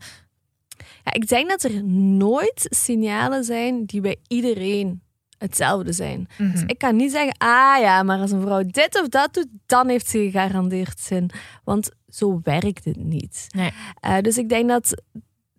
Ja, 0.76 1.12
ik 1.12 1.28
denk 1.28 1.48
dat 1.48 1.62
er 1.62 1.84
nooit 1.84 2.66
signalen 2.70 3.44
zijn 3.44 3.84
die 3.84 4.00
bij 4.00 4.16
iedereen 4.28 5.02
hetzelfde 5.38 5.92
zijn. 5.92 6.28
Mhm. 6.38 6.50
Dus 6.50 6.62
ik 6.66 6.78
kan 6.78 6.96
niet 6.96 7.12
zeggen, 7.12 7.34
ah 7.38 7.80
ja, 7.80 8.02
maar 8.02 8.18
als 8.18 8.30
een 8.30 8.40
vrouw 8.40 8.62
dit 8.66 9.00
of 9.00 9.08
dat 9.08 9.34
doet, 9.34 9.48
dan 9.66 9.88
heeft 9.88 10.08
ze 10.08 10.18
gegarandeerd 10.18 11.00
zin. 11.00 11.30
Want 11.64 11.90
zo 12.08 12.40
werkt 12.42 12.84
het 12.84 13.04
niet. 13.04 13.46
Nee. 13.48 13.72
Eh, 14.00 14.18
dus 14.18 14.38
ik 14.38 14.48
denk 14.48 14.68
dat 14.68 15.02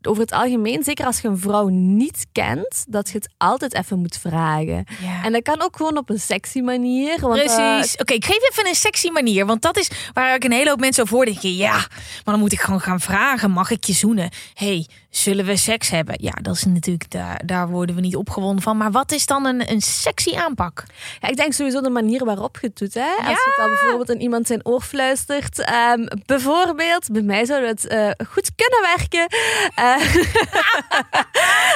over 0.08 0.22
het 0.22 0.32
algemeen, 0.32 0.84
zeker 0.84 1.06
als 1.06 1.20
je 1.20 1.28
een 1.28 1.38
vrouw 1.38 1.68
niet 1.68 2.26
kent, 2.32 2.86
dat 2.88 3.10
je 3.10 3.18
het 3.18 3.34
altijd 3.38 3.74
even 3.74 4.00
moet 4.00 4.18
vragen. 4.18 4.86
Ja. 5.02 5.24
En 5.24 5.32
dat 5.32 5.42
kan 5.42 5.62
ook 5.62 5.76
gewoon 5.76 5.98
op 5.98 6.10
een 6.10 6.20
sexy 6.20 6.60
manier. 6.60 7.20
Want, 7.20 7.40
eh, 7.40 7.56
Precies. 7.56 7.98
Oké, 7.98 8.14
ik 8.14 8.26
geef 8.26 8.50
even 8.52 8.68
een 8.68 8.76
sexy 8.76 9.10
manier. 9.10 9.46
Want 9.46 9.62
dat 9.62 9.78
is 9.78 9.92
waar 10.14 10.36
ik 10.36 10.44
een 10.44 10.52
hele 10.52 10.70
hoop 10.70 10.80
mensen 10.80 11.04
over 11.04 11.16
hoor. 11.16 11.26
denken. 11.26 11.56
Ja, 11.56 11.74
maar 11.74 12.24
dan 12.24 12.40
moet 12.40 12.52
ik 12.52 12.60
gewoon 12.60 12.82
gaan 12.82 13.00
vragen. 13.00 13.52
Mag 13.52 13.70
ik 13.70 13.84
je 13.84 13.94
zoenen? 13.94 14.30
hey, 14.54 14.88
zullen 15.18 15.46
we 15.46 15.58
seks 15.58 15.90
hebben? 15.90 16.16
Ja, 16.20 16.32
dat 16.42 16.56
is 16.56 16.66
natuurlijk, 16.66 17.12
daar, 17.12 17.42
daar 17.46 17.68
worden 17.68 17.96
we 17.96 18.02
niet 18.02 18.16
opgewonden 18.16 18.64
van. 18.64 18.78
Maar 18.78 18.92
wat 18.92 19.12
is 19.12 19.26
dan 19.26 19.46
een, 19.46 19.72
een 19.72 19.82
sexy 19.82 20.36
aanpak? 20.36 20.84
Ja, 21.20 21.28
ik 21.28 21.36
denk 21.36 21.54
sowieso 21.54 21.82
de 21.82 21.90
manier 21.90 22.26
waarop 22.26 22.58
je 22.62 22.68
het 22.68 22.78
doet. 22.78 22.94
Hè? 22.94 23.10
Als 23.18 23.28
je 23.28 23.62
al 23.62 23.68
bijvoorbeeld 23.68 24.10
in 24.10 24.22
iemand 24.22 24.48
zijn 24.48 24.66
oor 24.66 24.82
fluistert. 24.82 25.60
ehm, 25.60 26.06
bijvoorbeeld, 26.26 27.12
bij 27.12 27.22
mij 27.22 27.46
zou 27.46 27.66
het 27.66 27.88
eh, 27.88 28.10
goed 28.28 28.52
kunnen 28.56 28.96
werken. 28.96 29.28
Eh, 29.76 30.14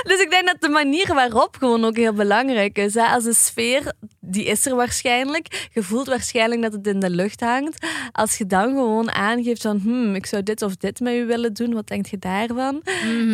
dus 0.09 0.19
ik 0.19 0.29
denk 0.29 0.45
dat 0.45 0.61
de 0.61 0.69
manier 0.69 1.13
waarop 1.13 1.55
gewoon 1.59 1.85
ook 1.85 1.95
heel 1.95 2.13
belangrijk 2.13 2.77
is. 2.77 2.93
Hè? 2.93 3.05
Als 3.05 3.23
de 3.23 3.33
sfeer, 3.33 3.93
die 4.29 4.45
is 4.45 4.65
er 4.65 4.75
waarschijnlijk. 4.75 5.69
Je 5.73 5.83
voelt 5.83 6.07
waarschijnlijk 6.07 6.61
dat 6.61 6.73
het 6.73 6.87
in 6.87 6.99
de 6.99 7.09
lucht 7.09 7.39
hangt. 7.41 7.85
Als 8.11 8.37
je 8.37 8.45
dan 8.45 8.67
gewoon 8.73 9.11
aangeeft 9.11 9.61
van, 9.61 9.79
hmm, 9.83 10.15
ik 10.15 10.25
zou 10.25 10.43
dit 10.43 10.61
of 10.61 10.75
dit 10.75 10.99
met 10.99 11.13
u 11.13 11.25
willen 11.25 11.53
doen. 11.53 11.73
Wat 11.73 11.87
denk 11.87 12.05
je 12.05 12.17
daarvan? 12.17 12.81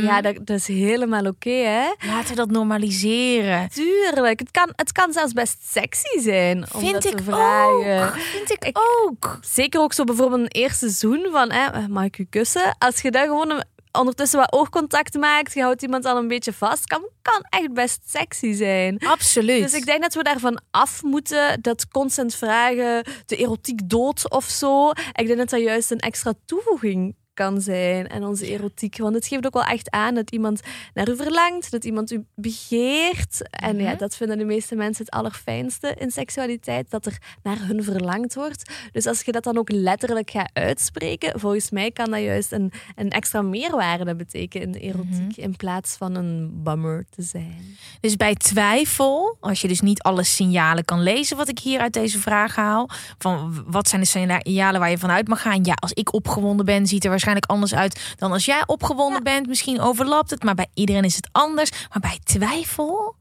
Ja, 0.03 0.21
dat, 0.21 0.36
dat 0.41 0.58
is 0.58 0.67
helemaal 0.67 1.25
oké, 1.25 1.49
hè? 1.49 1.88
Laten 2.08 2.29
we 2.29 2.36
dat 2.36 2.51
normaliseren. 2.51 3.69
Tuurlijk. 3.69 4.39
Het 4.39 4.51
kan, 4.51 4.69
het 4.75 4.91
kan 4.91 5.13
zelfs 5.13 5.34
best 5.34 5.58
sexy 5.71 6.19
zijn 6.19 6.58
om 6.73 6.79
Vind 6.79 6.93
dat 6.93 7.05
ik 7.05 7.17
te 7.17 7.23
vragen. 7.23 8.03
ook. 8.08 8.15
Vind 8.17 8.51
ik, 8.51 8.65
Ik- 8.65 8.77
ook. 9.05 9.39
Zeker 9.41 9.79
ook 9.81 9.93
zo 9.93 10.03
bijvoorbeeld 10.03 10.41
een 10.41 10.62
eerste 10.62 10.89
zoen 10.89 11.27
van, 11.31 11.51
hè, 11.51 11.88
mag 11.88 12.03
ik 12.03 12.17
u 12.17 12.25
kussen? 12.29 12.75
Als 12.77 13.01
je 13.01 13.12
daar 13.12 13.25
gewoon 13.25 13.49
een- 13.51 13.63
ondertussen 13.97 14.39
wat 14.39 14.53
oogcontact 14.53 15.13
maakt, 15.13 15.53
je 15.53 15.62
houdt 15.62 15.81
iemand 15.81 16.05
al 16.05 16.17
een 16.17 16.27
beetje 16.27 16.53
vast, 16.53 16.86
kan, 16.86 17.10
kan 17.21 17.45
echt 17.49 17.73
best 17.73 17.99
sexy 18.05 18.53
zijn. 18.53 18.99
Absoluut. 18.99 19.62
Dus 19.62 19.73
ik 19.73 19.86
denk 19.86 20.01
dat 20.01 20.13
we 20.13 20.23
daarvan 20.23 20.62
af 20.71 21.03
moeten 21.03 21.62
dat 21.62 21.88
constant 21.88 22.36
vragen 22.36 23.03
de 23.25 23.36
erotiek 23.36 23.89
dood 23.89 24.29
of 24.29 24.45
zo. 24.45 24.89
Ik 24.89 25.27
denk 25.27 25.38
dat 25.38 25.49
dat 25.49 25.62
juist 25.62 25.91
een 25.91 25.99
extra 25.99 26.34
toevoeging 26.45 27.15
kan 27.36 27.62
zijn 27.62 28.10
aan 28.10 28.24
onze 28.24 28.48
erotiek. 28.48 28.98
Want 28.98 29.15
het 29.15 29.28
geeft 29.28 29.45
ook 29.45 29.54
wel 29.54 29.63
echt 29.63 29.91
aan 29.91 30.15
dat 30.15 30.32
iemand 30.32 30.62
naar 30.93 31.10
u 31.10 31.15
verlangt, 31.15 31.71
dat 31.71 31.84
iemand 31.84 32.12
u 32.12 32.26
begeert. 32.36 33.50
En 33.50 33.78
ja, 33.78 33.95
dat 33.95 34.15
vinden 34.15 34.38
de 34.38 34.45
meeste 34.45 34.76
mensen 34.76 35.06
het 35.06 35.13
allerfijnste 35.13 35.95
in 35.98 36.12
seksualiteit, 36.12 36.91
dat 36.91 37.06
er 37.06 37.17
naar 37.43 37.58
hun 37.60 37.84
verlangd 37.84 38.36
wordt. 38.36 38.71
Dus 38.91 39.06
als 39.06 39.21
je 39.21 39.32
dat 39.32 39.43
dan 39.43 39.58
ook 39.58 39.71
letterlijk 39.71 40.30
gaat 40.32 40.50
uitspreken, 40.54 41.39
volgens 41.39 41.69
mij 41.69 41.91
kan 41.91 42.12
dat 42.12 42.21
juist 42.21 42.52
een, 42.52 42.71
een 42.95 43.10
extra 43.10 43.41
meerwaarde 43.41 44.15
betekenen 44.15 44.67
in 44.67 44.71
de 44.71 44.80
erotiek, 44.80 45.38
in 45.38 45.56
plaats 45.56 45.95
van 45.95 46.15
een 46.15 46.63
bummer 46.63 47.06
te 47.10 47.21
zijn. 47.21 47.78
Dus 48.00 48.15
bij 48.15 48.36
twijfel, 48.36 49.38
als 49.39 49.62
je 49.62 49.67
dus 49.67 49.82
niet 49.82 50.02
alle 50.02 50.24
signalen 50.24 50.86
kan 50.86 51.02
lezen 51.02 51.38
wat 51.38 51.50
ik 51.50 51.60
hier 51.60 51.80
uit 51.80 51.93
deze 51.93 52.19
vraag 52.19 52.56
haal, 52.56 52.89
van 53.17 53.63
wat 53.67 53.88
zijn 53.88 54.02
de 54.02 54.08
signalen 54.08 54.80
waar 54.80 54.89
je 54.89 54.98
vanuit 54.98 55.28
mag 55.28 55.41
gaan? 55.41 55.63
Ja, 55.63 55.74
als 55.74 55.93
ik 55.93 56.13
opgewonden 56.13 56.65
ben, 56.65 56.88
ziet 56.88 57.04
er 57.04 57.10
waarschijnlijk 57.10 57.24
anders 57.47 57.75
uit 57.75 58.15
dan 58.15 58.31
als 58.31 58.45
jij 58.45 58.63
opgewonden 58.65 59.23
bent. 59.23 59.47
Misschien 59.47 59.81
overlapt 59.81 60.29
het, 60.29 60.43
maar 60.43 60.55
bij 60.55 60.69
iedereen 60.73 61.03
is 61.03 61.15
het 61.15 61.29
anders. 61.31 61.71
Maar 61.71 61.99
bij 61.99 62.19
twijfel, 62.23 63.15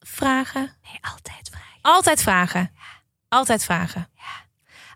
vragen, 0.00 0.76
Nee, 0.82 0.98
altijd 1.14 1.48
vragen. 1.50 1.78
altijd 1.82 2.22
vragen, 2.22 2.72
altijd 3.28 3.64
vragen. 3.64 4.08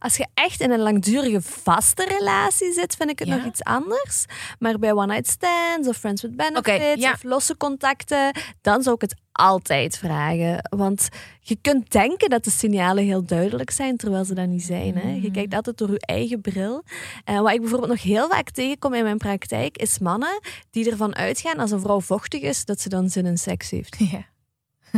Als 0.05 0.17
je 0.17 0.27
echt 0.35 0.61
in 0.61 0.71
een 0.71 0.81
langdurige 0.81 1.43
vaste 1.43 2.05
relatie 2.19 2.73
zit, 2.73 2.97
vind 2.97 3.11
ik 3.11 3.19
het 3.19 3.29
Ja. 3.29 3.37
nog 3.37 3.45
iets 3.45 3.62
anders. 3.62 4.25
Maar 4.59 4.79
bij 4.79 4.93
one-night 4.93 5.27
stands 5.27 5.88
of 5.88 5.97
friends 5.97 6.23
with 6.23 6.37
benefits 6.37 7.03
ja. 7.03 7.12
of 7.12 7.23
losse 7.23 7.57
contacten, 7.57 8.33
dan 8.61 8.83
zou 8.83 8.95
ik 8.95 9.01
het 9.01 9.14
altijd 9.33 9.99
vragen. 9.99 10.69
Want 10.77 11.09
je 11.40 11.57
kunt 11.61 11.90
denken 11.93 12.31
dat 12.31 12.45
de 12.45 12.51
signalen 12.51 13.05
heel 13.05 13.25
duidelijk 13.25 13.71
zijn, 13.71 13.97
terwijl 13.97 14.25
ze 14.25 14.35
dat 14.35 14.47
niet 14.47 14.62
zijn. 14.62 14.97
Hè? 14.97 15.09
Mm. 15.09 15.23
Je 15.23 15.31
kijkt 15.31 15.55
altijd 15.55 15.79
door 15.79 15.90
je 15.90 16.01
eigen 16.07 16.40
bril. 16.40 16.83
En 17.25 17.43
wat 17.43 17.53
ik 17.53 17.61
bijvoorbeeld 17.61 17.90
nog 17.90 18.03
heel 18.03 18.29
vaak 18.29 18.51
tegenkom 18.51 18.95
in 18.95 19.03
mijn 19.05 19.19
praktijk, 19.19 19.77
is 19.77 19.99
mannen 19.99 20.40
die 20.71 20.90
ervan 20.90 21.14
uitgaan 21.17 21.59
als 21.59 21.71
een 21.71 21.81
vrouw 21.81 22.01
vochtig 22.01 22.40
is, 22.40 22.64
dat 22.64 22.81
ze 22.81 22.88
dan 22.88 23.09
zin 23.11 23.27
in 23.27 23.38
seks 23.38 23.71
heeft. 23.71 23.97
Ja. 24.12 24.33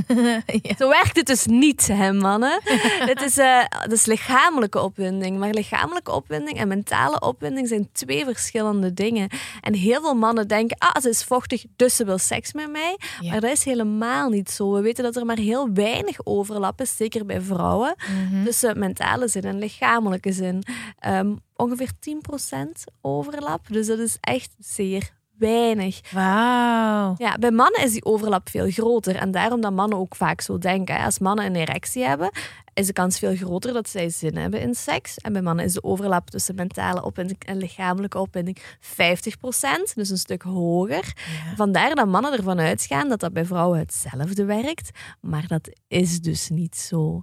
ja. 0.62 0.74
Zo 0.78 0.88
werkt 0.88 1.16
het 1.16 1.26
dus 1.26 1.46
niet, 1.46 1.86
hè, 1.86 2.12
mannen. 2.12 2.60
Het 3.12 3.22
is, 3.22 3.38
eh, 3.38 3.64
dat 3.68 3.92
is 3.92 4.06
lichamelijke 4.06 4.80
opwinding. 4.80 5.38
Maar 5.38 5.50
lichamelijke 5.50 6.12
opwinding 6.12 6.58
en 6.58 6.68
mentale 6.68 7.20
opwinding 7.20 7.68
zijn 7.68 7.88
twee 7.92 8.24
verschillende 8.24 8.94
dingen. 8.94 9.28
En 9.60 9.74
heel 9.74 10.00
veel 10.00 10.14
mannen 10.14 10.48
denken, 10.48 10.78
ah, 10.78 11.02
ze 11.02 11.08
is 11.08 11.24
vochtig, 11.24 11.64
dus 11.76 11.96
ze 11.96 12.04
wil 12.04 12.18
seks 12.18 12.52
met 12.52 12.70
mij. 12.70 12.98
Ja. 13.20 13.30
Maar 13.30 13.40
dat 13.40 13.50
is 13.50 13.64
helemaal 13.64 14.28
niet 14.28 14.50
zo. 14.50 14.72
We 14.72 14.80
weten 14.80 15.04
dat 15.04 15.16
er 15.16 15.26
maar 15.26 15.38
heel 15.38 15.72
weinig 15.72 16.16
overlap 16.24 16.80
is, 16.80 16.96
zeker 16.96 17.26
bij 17.26 17.40
vrouwen, 17.40 17.94
Mhm. 18.30 18.44
tussen 18.44 18.78
mentale 18.78 19.28
zin 19.28 19.42
en 19.42 19.58
lichamelijke 19.58 20.32
zin. 20.32 20.62
Ehm, 20.98 21.34
ongeveer 21.56 21.90
10% 22.00 22.84
overlap. 23.00 23.60
Dus 23.70 23.86
dat 23.86 23.98
is 23.98 24.16
echt 24.20 24.50
zeer 24.58 25.10
weinig. 25.38 26.00
Wauw. 26.12 27.14
Ja, 27.18 27.36
bij 27.38 27.50
mannen 27.50 27.82
is 27.82 27.92
die 27.92 28.04
overlap 28.04 28.48
veel 28.48 28.70
groter. 28.70 29.16
En 29.16 29.30
daarom 29.30 29.60
dat 29.60 29.72
mannen 29.72 29.98
ook 29.98 30.16
vaak 30.16 30.40
zo 30.40 30.58
denken. 30.58 30.98
Als 30.98 31.18
mannen 31.18 31.44
een 31.44 31.56
erectie 31.56 32.04
hebben, 32.04 32.30
is 32.74 32.86
de 32.86 32.92
kans 32.92 33.18
veel 33.18 33.36
groter 33.36 33.72
dat 33.72 33.88
zij 33.88 34.10
zin 34.10 34.36
hebben 34.36 34.60
in 34.60 34.74
seks. 34.74 35.16
En 35.18 35.32
bij 35.32 35.42
mannen 35.42 35.64
is 35.64 35.72
de 35.72 35.82
overlap 35.82 36.30
tussen 36.30 36.54
mentale 36.54 37.04
opwinding 37.04 37.44
en 37.44 37.56
lichamelijke 37.56 38.18
opwinding 38.18 38.58
50%, 38.80 39.94
dus 39.94 40.10
een 40.10 40.18
stuk 40.18 40.42
hoger. 40.42 41.12
Vandaar 41.56 41.94
dat 41.94 42.06
mannen 42.06 42.32
ervan 42.32 42.58
uitgaan 42.58 43.08
dat 43.08 43.20
dat 43.20 43.32
bij 43.32 43.44
vrouwen 43.44 43.78
hetzelfde 43.78 44.44
werkt. 44.44 44.90
Maar 45.20 45.46
dat 45.46 45.70
is 45.88 46.20
dus 46.20 46.48
niet 46.48 46.76
zo. 46.76 47.22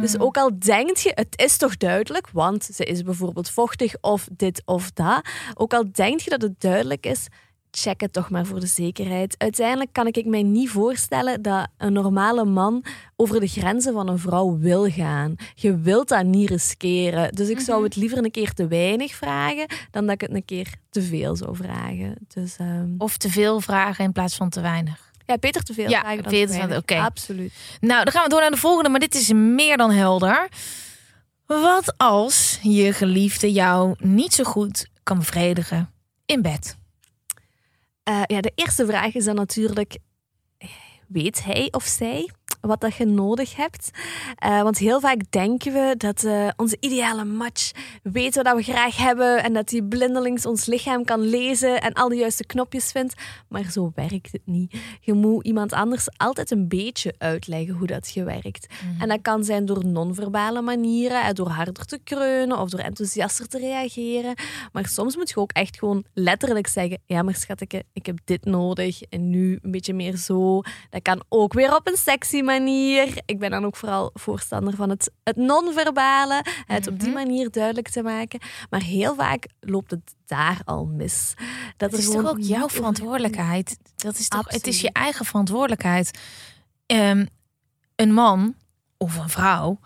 Dus 0.00 0.18
ook 0.18 0.36
al 0.36 0.50
denk 0.58 0.96
je, 0.96 1.12
het 1.14 1.38
is 1.38 1.56
toch 1.56 1.76
duidelijk, 1.76 2.30
want 2.30 2.64
ze 2.64 2.84
is 2.84 3.02
bijvoorbeeld 3.02 3.50
vochtig 3.50 3.94
of 4.00 4.28
dit 4.32 4.62
of 4.64 4.90
dat. 4.90 5.20
Ook 5.54 5.74
al 5.74 5.84
denk 5.92 6.20
je 6.20 6.30
dat 6.30 6.42
het 6.42 6.60
duidelijk 6.60 7.06
is, 7.06 7.26
check 7.70 8.00
het 8.00 8.12
toch 8.12 8.30
maar 8.30 8.46
voor 8.46 8.60
de 8.60 8.66
zekerheid. 8.66 9.34
Uiteindelijk 9.38 9.92
kan 9.92 10.06
ik 10.06 10.24
mij 10.26 10.42
niet 10.42 10.68
voorstellen 10.70 11.42
dat 11.42 11.68
een 11.78 11.92
normale 11.92 12.44
man 12.44 12.84
over 13.16 13.40
de 13.40 13.46
grenzen 13.46 13.92
van 13.92 14.08
een 14.08 14.18
vrouw 14.18 14.58
wil 14.58 14.90
gaan. 14.90 15.34
Je 15.54 15.78
wilt 15.78 16.08
dat 16.08 16.24
niet 16.24 16.48
riskeren. 16.48 17.32
Dus 17.32 17.48
ik 17.48 17.60
zou 17.60 17.76
Mhm. 17.76 17.86
het 17.86 17.96
liever 17.96 18.18
een 18.18 18.30
keer 18.30 18.52
te 18.52 18.66
weinig 18.66 19.14
vragen 19.14 19.66
dan 19.90 20.04
dat 20.06 20.14
ik 20.14 20.20
het 20.20 20.30
een 20.34 20.44
keer 20.44 20.74
te 20.90 21.02
veel 21.02 21.36
zou 21.36 21.56
vragen. 21.56 22.14
Dus 22.28 22.56
ehm, 22.56 22.88
Of 22.98 23.16
te 23.16 23.28
veel 23.30 23.60
vragen 23.60 24.04
in 24.04 24.12
plaats 24.12 24.36
van 24.36 24.48
te 24.48 24.60
weinig. 24.60 25.05
Ja, 25.26 25.36
beter 25.38 25.62
te 25.62 25.74
veel 25.74 25.88
Ja, 25.88 26.02
weinig. 26.02 26.76
oké. 26.76 26.96
Absoluut. 26.96 27.52
Nou, 27.80 28.04
dan 28.04 28.12
gaan 28.12 28.22
we 28.22 28.28
door 28.28 28.40
naar 28.40 28.50
de 28.50 28.56
volgende, 28.56 28.88
maar 28.88 29.00
dit 29.00 29.14
is 29.14 29.32
meer 29.32 29.76
dan 29.76 29.90
helder. 29.90 30.48
Wat 31.46 31.94
als 31.96 32.58
je 32.62 32.92
geliefde 32.92 33.52
jou 33.52 33.94
niet 33.98 34.32
zo 34.34 34.44
goed 34.44 34.86
kan 35.02 35.18
bevredigen 35.18 35.90
in 36.26 36.42
bed? 36.42 36.76
Eh, 38.02 38.22
ja, 38.26 38.40
de 38.40 38.52
eerste 38.54 38.86
vraag 38.86 39.14
is 39.14 39.24
dan 39.24 39.34
natuurlijk: 39.34 39.98
weet 41.06 41.44
hij 41.44 41.68
of 41.70 41.84
zij 41.84 42.30
wat 42.60 42.80
dat 42.80 42.94
je 42.94 43.04
nodig 43.04 43.56
hebt? 43.56 43.90
Eh, 44.36 44.62
want 44.62 44.78
heel 44.78 45.00
vaak 45.00 45.20
denken 45.30 45.72
we 45.72 45.94
dat 45.96 46.24
eh, 46.24 46.48
onze 46.56 46.76
ideale 46.80 47.24
match 47.24 47.70
weet 48.02 48.34
wat 48.34 48.56
we 48.56 48.62
graag 48.62 48.96
hebben 48.96 49.42
en 49.42 49.52
dat 49.52 49.70
hij 49.70 49.82
blindelings 49.82 50.46
ons 50.46 50.66
lichaam 50.66 51.04
kan 51.04 51.20
lezen 51.20 51.80
en 51.80 51.92
al 51.92 52.08
de 52.08 52.16
juiste 52.16 52.46
knopjes 52.46 52.92
vindt. 52.92 53.14
Maar 53.48 53.70
zo 53.70 53.92
werkt 53.94 54.32
het 54.32 54.42
niet. 54.44 54.76
Je 55.00 55.12
moet 55.12 55.44
iemand 55.44 55.72
anders 55.72 56.08
altijd 56.16 56.50
een 56.50 56.68
beetje 56.68 57.14
uitleggen 57.18 57.74
hoe 57.74 57.86
dat 57.86 58.10
je 58.14 58.24
werkt. 58.24 58.66
En 58.98 59.08
dat 59.08 59.22
kan 59.22 59.44
zijn 59.44 59.66
door 59.66 59.84
non-verbale 59.86 60.60
manieren, 60.60 61.22
eh, 61.22 61.32
door 61.32 61.48
harder 61.48 61.86
te 61.86 61.98
kreunen 62.04 62.58
of 62.58 62.70
door 62.70 62.80
enthousiaster 62.80 63.48
te 63.48 63.58
reageren. 63.58 64.34
Maar 64.72 64.86
soms 64.86 65.16
moet 65.16 65.28
je 65.28 65.36
ook 65.36 65.52
echt 65.52 65.78
gewoon 65.78 66.04
letterlijk 66.14 66.66
zeggen: 66.66 66.98
Ja, 67.06 67.22
maar 67.22 67.34
schatje, 67.34 67.84
ik 67.92 68.06
heb 68.06 68.18
dit 68.24 68.44
nodig 68.44 69.02
en 69.02 69.30
nu 69.30 69.58
een 69.62 69.70
beetje 69.70 69.94
meer 69.94 70.16
zo. 70.16 70.62
Dat 70.90 71.02
kan 71.02 71.22
ook 71.28 71.52
weer 71.52 71.76
op 71.76 71.88
een 71.88 71.96
sexy 71.96 72.40
manier. 72.46 73.22
Ik 73.24 73.38
ben 73.38 73.50
dan 73.50 73.64
ook 73.64 73.76
vooral 73.76 74.10
voorstander 74.14 74.74
van 74.74 74.90
het, 74.90 75.10
het 75.24 75.36
non-verbale, 75.36 76.44
het 76.66 76.86
op 76.86 77.00
die 77.00 77.12
manier 77.12 77.50
duidelijk 77.50 77.88
te 77.88 78.02
maken. 78.02 78.40
Maar 78.70 78.82
heel 78.82 79.14
vaak 79.14 79.46
loopt 79.60 79.90
het 79.90 80.14
daar 80.26 80.60
al 80.64 80.86
mis. 80.86 81.34
Dat 81.76 81.92
is 81.92 82.10
toch 82.10 82.28
ook 82.28 82.40
jouw 82.40 82.68
verantwoordelijkheid? 82.68 83.78
Dat 83.96 84.18
is 84.18 84.28
toch, 84.28 84.48
het 84.48 84.66
is 84.66 84.80
je 84.80 84.92
eigen 84.92 85.24
verantwoordelijkheid. 85.24 86.18
Ehm, 86.86 87.26
een 87.96 88.12
man 88.12 88.54
of 88.96 89.16
een 89.16 89.28
vrouw 89.28 89.78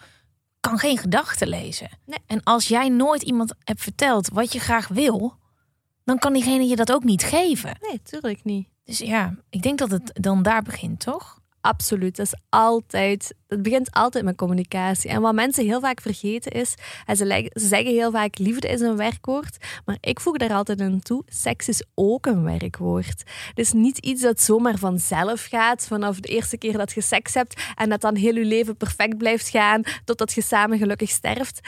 kan 0.61 0.79
geen 0.79 0.99
gedachten 0.99 1.49
lezen. 1.49 1.89
Nee. 2.07 2.19
En 2.27 2.43
als 2.43 2.69
jij 2.69 2.89
nooit 2.89 3.23
iemand 3.23 3.55
hebt 3.65 3.83
verteld 3.83 4.29
wat 4.29 4.53
je 4.53 4.61
graag 4.61 4.89
wil, 4.89 5.39
dan 6.05 6.19
kan 6.19 6.33
diegene 6.33 6.65
je 6.65 6.77
dat 6.77 6.93
ook 6.93 7.05
niet 7.05 7.23
geven. 7.23 7.77
Nee, 7.81 8.03
tuurlijk 8.03 8.45
niet. 8.45 8.69
Dus 8.85 8.99
ja, 8.99 9.35
ik 9.51 9.63
denk 9.63 9.79
dat 9.79 9.91
het 9.91 10.11
dan 10.13 10.43
daar 10.43 10.63
begint, 10.63 11.01
toch? 11.01 11.40
Absoluut. 11.61 12.17
Dat 12.17 12.27
is 12.27 12.41
altijd, 12.49 13.35
het 13.49 13.63
begint 13.63 13.91
altijd 13.91 14.25
met 14.25 14.37
communicatie. 14.37 15.11
En 15.11 15.21
wat 15.21 15.35
mensen 15.35 15.65
heel 15.65 15.81
vaak 15.81 16.01
vergeten 16.01 16.53
is, 16.53 16.75
en 17.07 17.17
ze, 17.17 17.51
ze 17.53 17.67
zeggen 17.67 17.93
heel 17.93 18.11
vaak 18.11 18.39
liefde 18.39 18.69
is 18.69 18.81
een 18.81 18.97
werkwoord, 18.97 19.57
maar 19.85 19.97
ik 20.01 20.21
voeg 20.21 20.37
daar 20.37 20.53
altijd 20.53 20.81
aan 20.81 21.01
toe, 21.01 21.23
seks 21.27 21.69
is 21.69 21.85
ook 21.95 22.27
een 22.27 22.43
werkwoord. 22.43 23.23
Dus 23.55 23.73
niet 23.73 23.99
iets 23.99 24.23
dat 24.23 24.41
zomaar 24.41 24.79
vanzelf 24.79 25.45
gaat 25.45 25.87
vanaf 25.87 26.21
de 26.21 26.29
eerste 26.29 26.59
keer 26.59 26.79
dat 26.79 26.93
je 26.93 27.01
seks 27.01 27.35
hebt 27.35 27.63
en 27.75 27.89
dat 27.89 28.01
dan 28.01 28.15
heel 28.15 28.35
je 28.35 28.45
leven 28.45 28.77
perfect 28.77 29.19
blijft 29.19 29.49
gaan 29.49 29.83
totdat 30.05 30.33
je 30.33 30.43
samen 30.43 30.79
gelukkig 30.79 31.11
sterft. 31.11 31.61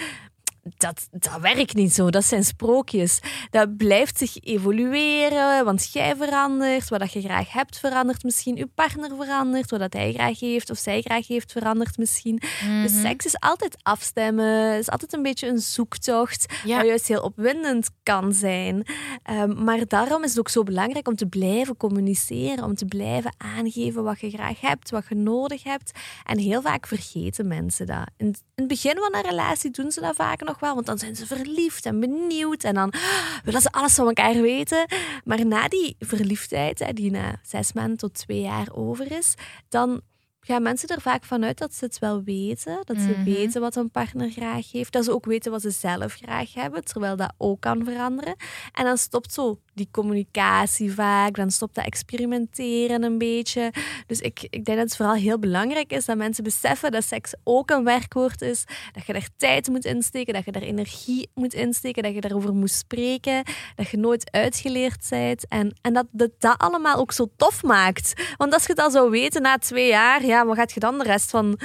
Dat, 0.62 1.08
dat 1.10 1.40
werkt 1.40 1.74
niet 1.74 1.94
zo. 1.94 2.10
Dat 2.10 2.24
zijn 2.24 2.44
sprookjes. 2.44 3.20
Dat 3.50 3.76
blijft 3.76 4.18
zich 4.18 4.36
evolueren, 4.40 5.64
want 5.64 5.92
jij 5.92 6.16
verandert. 6.16 6.88
Wat 6.88 7.00
dat 7.00 7.12
je 7.12 7.20
graag 7.20 7.52
hebt 7.52 7.78
verandert 7.78 8.22
misschien. 8.22 8.56
Je 8.56 8.66
partner 8.66 9.16
verandert. 9.16 9.70
Wat 9.70 9.80
dat 9.80 9.92
hij 9.92 10.12
graag 10.12 10.40
heeft 10.40 10.70
of 10.70 10.78
zij 10.78 11.00
graag 11.00 11.26
heeft 11.26 11.52
verandert 11.52 11.98
misschien. 11.98 12.42
Dus 12.82 13.00
seks 13.00 13.24
is 13.24 13.40
altijd 13.40 13.76
afstemmen. 13.82 14.78
is 14.78 14.90
altijd 14.90 15.12
een 15.12 15.22
beetje 15.22 15.48
een 15.48 15.58
zoektocht. 15.58 16.54
Ja. 16.64 16.76
Wat 16.76 16.86
juist 16.86 17.08
heel 17.08 17.22
opwindend 17.22 17.90
kan 18.02 18.32
zijn. 18.32 18.86
Ehm, 19.22 19.64
maar 19.64 19.86
daarom 19.86 20.22
is 20.22 20.30
het 20.30 20.38
ook 20.38 20.48
zo 20.48 20.62
belangrijk 20.62 21.08
om 21.08 21.16
te 21.16 21.26
blijven 21.26 21.76
communiceren. 21.76 22.64
Om 22.64 22.74
te 22.74 22.84
blijven 22.84 23.34
aangeven 23.36 24.04
wat 24.04 24.20
je 24.20 24.30
graag 24.30 24.60
hebt, 24.60 24.90
wat 24.90 25.04
je 25.08 25.14
nodig 25.14 25.62
hebt. 25.62 25.90
En 26.24 26.38
heel 26.38 26.62
vaak 26.62 26.86
vergeten 26.86 27.46
mensen 27.46 27.86
dat. 27.86 28.10
In, 28.16 28.26
in 28.26 28.34
het 28.54 28.68
begin 28.68 28.96
van 28.96 29.14
een 29.14 29.30
relatie 29.30 29.70
doen 29.70 29.90
ze 29.90 30.00
dat 30.00 30.14
vaak 30.14 30.40
nog 30.40 30.51
wel. 30.60 30.74
Want 30.74 30.86
dan 30.86 30.98
zijn 30.98 31.16
ze 31.16 31.26
verliefd 31.26 31.86
en 31.86 32.00
benieuwd. 32.00 32.64
En 32.64 32.74
dan 32.74 32.92
willen 33.44 33.60
ze 33.60 33.72
alles 33.72 33.94
van 33.94 34.06
elkaar 34.06 34.40
weten. 34.40 34.86
Maar 35.24 35.46
na 35.46 35.68
die 35.68 35.96
verliefdheid, 35.98 36.96
die 36.96 37.10
na 37.10 37.40
zes 37.42 37.72
maanden 37.72 37.96
tot 37.96 38.14
twee 38.14 38.40
jaar 38.40 38.68
over 38.72 39.12
is, 39.12 39.34
dan 39.68 40.00
gaan 40.46 40.62
mensen 40.62 40.88
er 40.88 41.00
vaak 41.00 41.24
vanuit 41.24 41.58
dat 41.58 41.74
ze 41.74 41.84
het 41.84 41.98
wel 41.98 42.22
weten. 42.22 42.80
Dat 42.84 42.96
ze 42.96 43.08
Mhm. 43.08 43.24
weten 43.24 43.60
wat 43.60 43.76
een 43.76 43.90
partner 43.90 44.30
graag 44.30 44.72
heeft. 44.72 44.92
Dat 44.92 45.04
ze 45.04 45.12
ook 45.12 45.24
weten 45.24 45.50
wat 45.50 45.62
ze 45.62 45.70
zelf 45.70 46.12
graag 46.14 46.54
hebben, 46.54 46.84
terwijl 46.84 47.16
dat 47.16 47.32
ook 47.38 47.60
kan 47.60 47.84
veranderen. 47.84 48.34
En 48.72 48.84
dan 48.84 48.98
stopt 48.98 49.32
zo 49.32 49.58
die 49.74 49.88
communicatie 49.90 50.92
vaak. 50.92 51.34
Dan 51.36 51.50
stopt 51.50 51.74
dat 51.74 51.84
experimenteren 51.84 53.02
een 53.02 53.18
beetje. 53.18 53.72
Dus 54.06 54.20
ik, 54.20 54.40
ik 54.42 54.64
denk 54.64 54.78
dat 54.78 54.86
het 54.88 54.96
vooral 54.96 55.14
heel 55.14 55.38
belangrijk 55.38 55.92
is 55.92 56.04
dat 56.04 56.16
mensen 56.16 56.44
beseffen 56.44 56.90
dat 56.92 57.04
seks 57.04 57.34
ook 57.44 57.70
een 57.70 57.84
werkwoord 57.84 58.40
is. 58.42 58.64
Dat 58.92 59.06
je 59.06 59.12
er 59.12 59.28
tijd 59.36 59.68
moet 59.68 59.84
insteken, 59.84 60.34
dat 60.34 60.44
je 60.44 60.50
er 60.50 60.62
energie 60.62 61.30
moet 61.34 61.54
insteken, 61.54 62.02
dat 62.02 62.14
je 62.14 62.20
daarover 62.20 62.54
moet 62.54 62.70
spreken, 62.70 63.42
dat 63.74 63.88
je 63.88 63.96
nooit 63.96 64.30
uitgeleerd 64.32 65.06
bent. 65.10 65.48
En, 65.48 65.72
en 65.80 65.92
dat, 65.92 66.06
dat 66.10 66.30
dat 66.38 66.58
allemaal 66.58 66.96
ook 66.96 67.12
zo 67.12 67.26
tof 67.36 67.62
maakt. 67.62 68.12
Want 68.36 68.52
als 68.52 68.62
je 68.62 68.72
het 68.72 68.80
al 68.82 68.90
zou 68.90 69.10
weten 69.10 69.42
na 69.42 69.58
twee 69.58 69.88
jaar, 69.88 70.24
ja, 70.32 70.46
wat 70.46 70.56
gaat 70.56 70.72
je 70.72 70.80
dan 70.80 70.98
de 70.98 71.04
rest 71.04 71.30
van, 71.30 71.58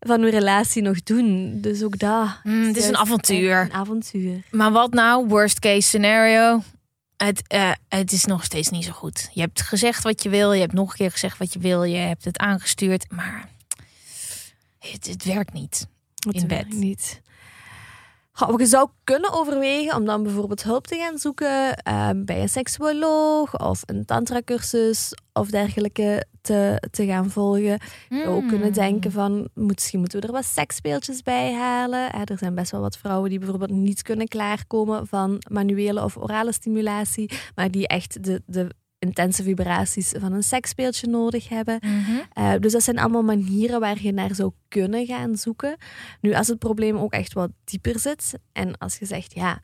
van 0.00 0.20
je 0.20 0.30
relatie 0.30 0.82
nog 0.82 1.02
doen? 1.02 1.58
Dus 1.60 1.82
ook 1.82 1.98
dat. 1.98 2.28
Mm, 2.42 2.66
het 2.66 2.76
is 2.76 2.88
een 2.88 2.96
avontuur. 2.96 3.60
Een 3.60 3.72
avontuur. 3.72 4.42
Maar 4.50 4.72
wat 4.72 4.92
nou, 4.92 5.26
worst 5.26 5.58
case 5.58 5.80
scenario? 5.88 6.62
Het, 7.16 7.42
eh, 7.46 7.70
het 7.88 8.12
is 8.12 8.24
nog 8.24 8.44
steeds 8.44 8.68
niet 8.68 8.84
zo 8.84 8.92
goed. 8.92 9.28
Je 9.32 9.40
hebt 9.40 9.60
gezegd 9.60 10.02
wat 10.02 10.22
je 10.22 10.28
wil, 10.28 10.52
je 10.52 10.60
hebt 10.60 10.72
nog 10.72 10.90
een 10.90 10.96
keer 10.96 11.10
gezegd 11.10 11.38
wat 11.38 11.52
je 11.52 11.58
wil, 11.58 11.82
je 11.84 11.96
hebt 11.96 12.24
het 12.24 12.38
aangestuurd, 12.38 13.10
maar 13.10 13.48
het, 14.78 15.06
het 15.06 15.24
werkt 15.24 15.52
niet. 15.52 15.86
Dat 16.14 16.34
In 16.34 16.48
werkt 16.48 16.68
bed. 16.68 16.78
niet. 16.78 17.20
Je 18.56 18.66
zou 18.66 18.88
kunnen 19.04 19.32
overwegen 19.32 19.96
om 19.96 20.04
dan 20.04 20.22
bijvoorbeeld 20.22 20.62
hulp 20.62 20.86
te 20.86 20.96
gaan 20.96 21.18
zoeken 21.18 21.76
eh, 21.76 22.10
bij 22.16 22.40
een 22.42 22.48
seksuoloog 22.48 23.58
of 23.58 23.82
een 23.86 24.04
tantra-cursus 24.04 25.12
of 25.32 25.48
dergelijke 25.50 26.26
te, 26.40 26.82
te 26.90 27.06
gaan 27.06 27.30
volgen. 27.30 27.78
Je 28.08 28.20
zou 28.22 28.26
ook 28.28 28.48
kunnen 28.48 28.66
Hmm. 28.66 28.72
denken 28.72 29.12
van, 29.12 29.48
misschien 29.54 29.98
moeten 29.98 30.20
we 30.20 30.26
er 30.26 30.32
wat 30.32 30.44
seksspeeltjes 30.44 31.22
bij 31.22 31.52
halen. 31.52 32.12
Er 32.12 32.38
zijn 32.38 32.54
best 32.54 32.70
wel 32.70 32.80
wat 32.80 32.98
vrouwen 32.98 33.30
die 33.30 33.38
bijvoorbeeld 33.38 33.70
niet 33.70 34.02
kunnen 34.02 34.28
klaarkomen 34.28 35.06
van 35.06 35.42
manuele 35.50 36.02
of 36.04 36.16
orale 36.16 36.52
stimulatie, 36.52 37.30
maar 37.54 37.70
die 37.70 37.86
echt 37.88 38.24
de, 38.24 38.42
de 38.46 38.68
intense 39.06 39.42
vibraties 39.42 40.12
van 40.18 40.32
een 40.32 40.42
seksspeeltje 40.42 41.06
nodig 41.06 41.48
hebben. 41.48 41.78
Mhm. 41.80 42.10
Uh, 42.38 42.52
dus 42.60 42.72
dat 42.72 42.82
zijn 42.82 42.98
allemaal 42.98 43.22
manieren 43.22 43.80
waar 43.80 44.02
je 44.02 44.12
naar 44.12 44.34
zou 44.34 44.52
kunnen 44.68 45.06
gaan 45.06 45.36
zoeken. 45.36 45.76
Nu, 46.20 46.34
als 46.34 46.48
het 46.48 46.58
probleem 46.58 46.96
ook 46.96 47.12
echt 47.12 47.32
wat 47.32 47.50
dieper 47.64 47.98
zit 47.98 48.38
en 48.52 48.78
als 48.78 48.98
je 48.98 49.06
zegt, 49.06 49.34
ja, 49.34 49.60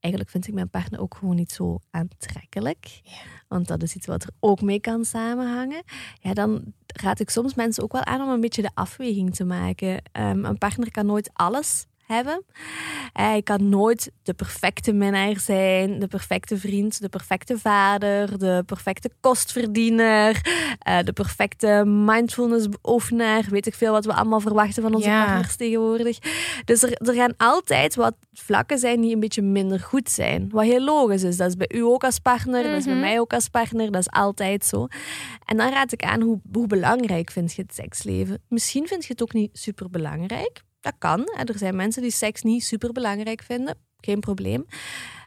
eigenlijk 0.00 0.32
vind 0.32 0.46
ik 0.46 0.54
mijn 0.54 0.70
partner 0.70 1.00
ook 1.00 1.14
gewoon 1.14 1.36
niet 1.36 1.52
zo 1.52 1.78
aantrekkelijk, 1.90 3.00
want 3.48 3.66
dat 3.66 3.82
is 3.82 3.94
iets 3.94 4.06
wat 4.06 4.22
er 4.22 4.30
ook 4.40 4.60
mee 4.60 4.80
kan 4.80 5.04
samenhangen, 5.04 5.82
ja, 6.20 6.34
dan 6.34 6.62
raad 6.86 7.20
ik 7.20 7.30
soms 7.30 7.54
mensen 7.54 7.82
ook 7.82 7.92
wel 7.92 8.04
aan 8.04 8.20
om 8.20 8.28
een 8.28 8.40
beetje 8.40 8.62
de 8.62 8.70
afweging 8.74 9.34
te 9.34 9.44
maken. 9.44 10.02
Um, 10.12 10.44
een 10.44 10.58
partner 10.58 10.90
kan 10.90 11.06
nooit 11.06 11.30
alles 11.32 11.86
hebben. 12.14 12.44
Hij 13.12 13.42
kan 13.42 13.68
nooit 13.68 14.10
de 14.22 14.34
perfecte 14.34 14.92
minnaar 14.92 15.38
zijn, 15.40 15.98
de 15.98 16.06
perfecte 16.06 16.56
vriend, 16.58 17.00
de 17.00 17.08
perfecte 17.08 17.58
vader, 17.58 18.38
de 18.38 18.62
perfecte 18.66 19.10
kostverdiener, 19.20 20.40
eh, 20.78 20.98
de 21.02 21.12
perfecte 21.12 21.82
mindfulness 21.86 22.68
beoefenaar. 22.68 23.44
Weet 23.50 23.66
ik 23.66 23.74
veel 23.74 23.92
wat 23.92 24.04
we 24.04 24.12
allemaal 24.14 24.40
verwachten 24.40 24.82
van 24.82 24.94
onze 24.94 25.08
Ja. 25.08 25.24
partners 25.24 25.56
tegenwoordig. 25.56 26.18
Dus 26.64 26.82
er, 26.82 26.92
er 26.92 27.14
gaan 27.14 27.34
altijd 27.36 27.94
wat 27.94 28.14
vlakken 28.32 28.78
zijn 28.78 29.00
die 29.00 29.14
een 29.14 29.20
beetje 29.20 29.42
minder 29.42 29.80
goed 29.80 30.10
zijn. 30.10 30.48
Wat 30.50 30.64
heel 30.64 30.84
logisch 30.84 31.22
is. 31.22 31.36
Dat 31.36 31.48
is 31.48 31.56
bij 31.56 31.70
u 31.74 31.82
ook 31.82 32.04
als 32.04 32.18
partner, 32.18 32.62
dat 32.62 32.72
is 32.78 32.84
bij 32.84 32.92
Mhm. 32.92 33.02
mij 33.02 33.20
ook 33.20 33.32
als 33.32 33.48
partner, 33.48 33.90
dat 33.90 34.00
is 34.00 34.10
altijd 34.10 34.64
zo. 34.64 34.86
En 35.44 35.56
dan 35.56 35.70
raad 35.72 35.92
ik 35.92 36.02
aan 36.02 36.20
hoe, 36.22 36.40
hoe 36.52 36.66
belangrijk 36.66 37.30
vind 37.30 37.52
je 37.52 37.62
het 37.62 37.74
seksleven. 37.74 38.42
Misschien 38.48 38.86
vind 38.86 39.04
je 39.04 39.12
het 39.12 39.22
ook 39.22 39.32
niet 39.32 39.58
super 39.58 39.90
belangrijk. 39.90 40.62
Dat 40.80 40.94
kan. 40.98 41.26
Er 41.26 41.58
zijn 41.58 41.76
mensen 41.76 42.02
die 42.02 42.10
seks 42.10 42.42
niet 42.42 42.64
super 42.64 42.92
belangrijk 42.92 43.42
vinden. 43.42 43.78
Geen 43.96 44.20
probleem. 44.20 44.66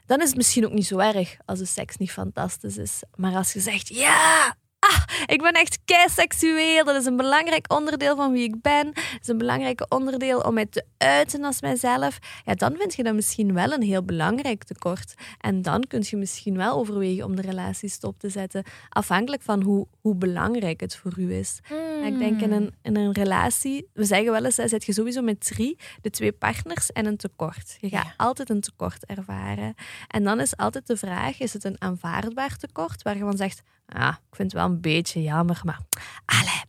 Dan 0.06 0.20
is 0.20 0.26
het 0.26 0.36
misschien 0.36 0.66
ook 0.66 0.72
niet 0.72 0.86
zo 0.86 0.98
erg 0.98 1.36
als 1.44 1.58
de 1.58 1.64
seks 1.64 1.96
niet 1.96 2.10
fantastisch 2.10 2.76
is. 2.76 3.02
Maar 3.14 3.34
als 3.34 3.52
je 3.52 3.60
zegt, 3.60 3.88
ja, 3.88 4.56
ah, 4.78 5.02
ik 5.26 5.42
ben 5.42 5.52
echt 5.52 5.78
kei 5.84 6.08
seksueel. 6.08 6.84
Dat 6.84 6.96
is 6.96 7.06
een 7.06 7.16
belangrijk 7.16 7.72
onderdeel 7.72 8.16
van 8.16 8.32
wie 8.32 8.44
ik 8.44 8.60
ben. 8.60 8.84
Dat 8.94 9.20
is 9.20 9.28
een 9.28 9.38
belangrijk 9.38 9.86
onderdeel 9.88 10.40
om 10.40 10.54
mij 10.54 10.66
te 10.66 10.84
uiten 10.98 11.44
als 11.44 11.60
mijzelf. 11.60 12.18
Ja, 12.44 12.54
dan 12.54 12.76
vind 12.76 12.94
je 12.94 13.02
dat 13.02 13.14
misschien 13.14 13.54
wel 13.54 13.72
een 13.72 13.82
heel 13.82 14.04
belangrijk 14.04 14.64
tekort. 14.64 15.14
En 15.40 15.62
dan 15.62 15.84
kun 15.88 16.02
je 16.06 16.16
misschien 16.16 16.56
wel 16.56 16.78
overwegen 16.78 17.24
om 17.24 17.36
de 17.36 17.42
relatie 17.42 17.88
stop 17.88 18.18
te 18.18 18.28
zetten. 18.28 18.64
Afhankelijk 18.88 19.42
van 19.42 19.62
hoe, 19.62 19.86
hoe 20.04 20.14
belangrijk 20.16 20.80
het 20.80 20.96
voor 20.96 21.12
u 21.18 21.32
is. 21.34 21.60
Ik 22.04 22.18
denk 22.18 22.40
in 22.40 22.52
een, 22.52 22.74
in 22.82 22.96
een 22.96 23.12
relatie, 23.12 23.88
we 23.92 24.04
zeggen 24.04 24.32
wel 24.32 24.44
eens, 24.44 24.54
zit 24.54 24.84
je 24.84 24.92
sowieso 24.92 25.22
met 25.22 25.40
drie, 25.46 25.78
de 26.00 26.10
twee 26.10 26.32
partners 26.32 26.92
en 26.92 27.06
een 27.06 27.16
tekort. 27.16 27.76
Je 27.80 27.88
gaat 27.88 28.04
Ja. 28.04 28.14
altijd 28.16 28.50
een 28.50 28.60
tekort 28.60 29.06
ervaren. 29.06 29.74
En 30.08 30.24
dan 30.24 30.40
is 30.40 30.56
altijd 30.56 30.86
de 30.86 30.96
vraag, 30.96 31.40
is 31.40 31.52
het 31.52 31.64
een 31.64 31.76
aanvaardbaar 31.80 32.56
tekort, 32.56 33.02
waar 33.02 33.16
je 33.16 33.20
van 33.22 33.36
zegt, 33.36 33.62
ah, 33.86 34.14
ik 34.30 34.36
vind 34.36 34.52
het 34.52 34.60
wel 34.60 34.70
een 34.70 34.80
beetje 34.80 35.22
jammer, 35.22 35.60
maar 35.64 35.80
allee. 36.24 36.62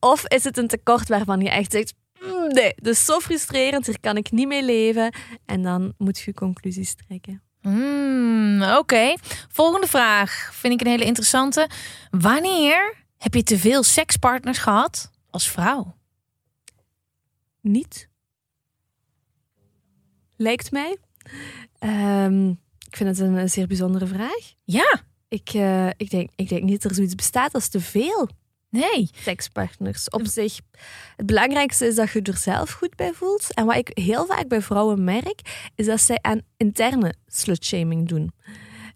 Of 0.00 0.26
is 0.26 0.44
het 0.44 0.56
een 0.56 0.68
tekort 0.68 1.08
waarvan 1.08 1.40
je 1.40 1.50
echt 1.50 1.72
zegt, 1.72 1.94
"Mm, 2.20 2.48
nee, 2.52 2.72
dat 2.76 2.92
is 2.92 3.04
zo 3.04 3.18
frustrerend, 3.18 3.86
hier 3.86 4.00
kan 4.00 4.16
ik 4.16 4.30
niet 4.30 4.48
mee 4.48 4.64
leven. 4.64 5.14
En 5.44 5.62
dan 5.62 5.94
moet 5.98 6.18
je 6.18 6.34
conclusies 6.34 6.94
trekken. 6.94 7.42
Hmm, 7.70 8.62
Oké. 8.62 9.14
Volgende 9.48 9.86
vraag 9.86 10.50
vind 10.54 10.72
ik 10.74 10.80
een 10.80 10.92
hele 10.92 11.04
interessante. 11.04 11.68
Wanneer 12.10 12.94
heb 13.18 13.34
je 13.34 13.42
te 13.42 13.58
veel 13.58 13.82
sekspartners 13.82 14.58
gehad 14.58 15.10
als 15.30 15.50
vrouw? 15.50 15.96
Niet. 17.60 18.08
Lijkt 20.36 20.70
mij. 20.70 20.96
Ehm, 21.78 22.48
ik 22.86 22.96
vind 22.96 23.08
het 23.08 23.18
een, 23.18 23.34
een 23.34 23.50
zeer 23.50 23.66
bijzondere 23.66 24.06
vraag. 24.06 24.54
Ja, 24.64 25.00
Ik, 25.28 25.48
eh, 25.48 25.88
ik, 25.88 26.10
denk, 26.10 26.30
ik 26.36 26.48
denk 26.48 26.62
niet 26.62 26.82
dat 26.82 26.90
er 26.90 26.96
zoiets 26.96 27.14
bestaat 27.14 27.54
als 27.54 27.68
te 27.68 27.80
veel 27.80 28.28
nee. 28.76 29.10
sekspartners. 29.12 30.08
Op 30.08 30.26
zich, 30.26 30.60
het 31.16 31.26
belangrijkste 31.26 31.86
is 31.86 31.94
dat 31.94 32.10
je 32.10 32.22
er 32.22 32.36
zelf 32.36 32.70
goed 32.70 32.96
bij 32.96 33.12
voelt. 33.12 33.54
En 33.54 33.66
wat 33.66 33.76
ik 33.76 33.90
heel 33.94 34.26
vaak 34.26 34.48
bij 34.48 34.62
vrouwen 34.62 35.04
merk, 35.04 35.68
is 35.74 35.86
dat 35.86 36.00
zij 36.00 36.18
aan 36.20 36.40
interne 36.56 37.14
slutshaming 37.26 38.08
doen. 38.08 38.32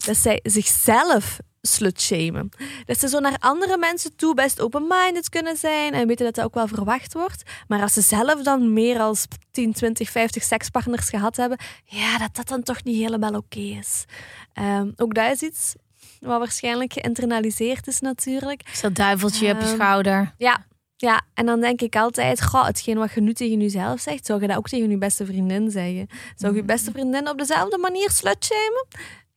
Dat 0.06 0.16
zij 0.16 0.40
zichzelf 0.42 1.38
slutshamen. 1.62 2.48
Dat 2.84 2.98
ze 2.98 3.08
zo 3.08 3.18
naar 3.18 3.36
andere 3.38 3.78
mensen 3.78 4.16
toe 4.16 4.34
best 4.34 4.60
open-minded 4.60 5.28
kunnen 5.28 5.56
zijn 5.56 5.92
en 5.92 6.06
weten 6.06 6.24
dat 6.24 6.34
dat 6.34 6.44
ook 6.44 6.54
wel 6.54 6.68
verwacht 6.68 7.12
wordt. 7.12 7.42
Maar 7.68 7.82
als 7.82 7.92
ze 7.92 8.00
zelf 8.00 8.42
dan 8.42 8.72
meer 8.72 8.98
als 8.98 9.26
10, 9.50 9.72
20, 9.72 10.10
50 10.10 10.42
sekspartners 10.42 11.08
gehad 11.08 11.36
hebben, 11.36 11.58
ja, 11.84 12.18
dat 12.18 12.36
dat 12.36 12.48
dan 12.48 12.62
toch 12.62 12.84
niet 12.84 13.02
helemaal 13.02 13.34
oké 13.34 13.58
is. 13.58 14.04
Ehm, 14.52 14.90
ook 14.96 15.14
dat 15.14 15.32
is 15.32 15.42
iets 15.42 15.74
wat 16.20 16.38
waarschijnlijk 16.38 16.92
geïnternaliseerd 16.92 17.86
is 17.86 18.00
natuurlijk. 18.00 18.68
Is 18.72 18.80
dat 18.80 18.94
duiveltje 18.94 19.50
op 19.52 19.60
je 19.60 19.66
Ehm, 19.66 19.74
schouder? 19.74 20.34
Ja, 20.38 20.66
ja, 20.96 21.20
en 21.34 21.46
dan 21.46 21.60
denk 21.60 21.80
ik 21.80 21.96
altijd, 21.96 22.42
goh, 22.42 22.66
hetgeen 22.66 22.98
wat 22.98 23.12
je 23.12 23.20
nu 23.20 23.32
tegen 23.32 23.60
jezelf 23.60 24.00
zegt, 24.00 24.26
zou 24.26 24.40
je 24.40 24.46
dat 24.46 24.56
ook 24.56 24.68
tegen 24.68 24.90
je 24.90 24.98
beste 24.98 25.26
vriendin 25.26 25.70
zeggen? 25.70 26.06
Zou 26.36 26.54
je 26.54 26.62
beste 26.62 26.90
vriendin 26.90 27.28
op 27.28 27.38
dezelfde 27.38 27.78
manier 27.78 28.10
slutshamen? 28.10 28.86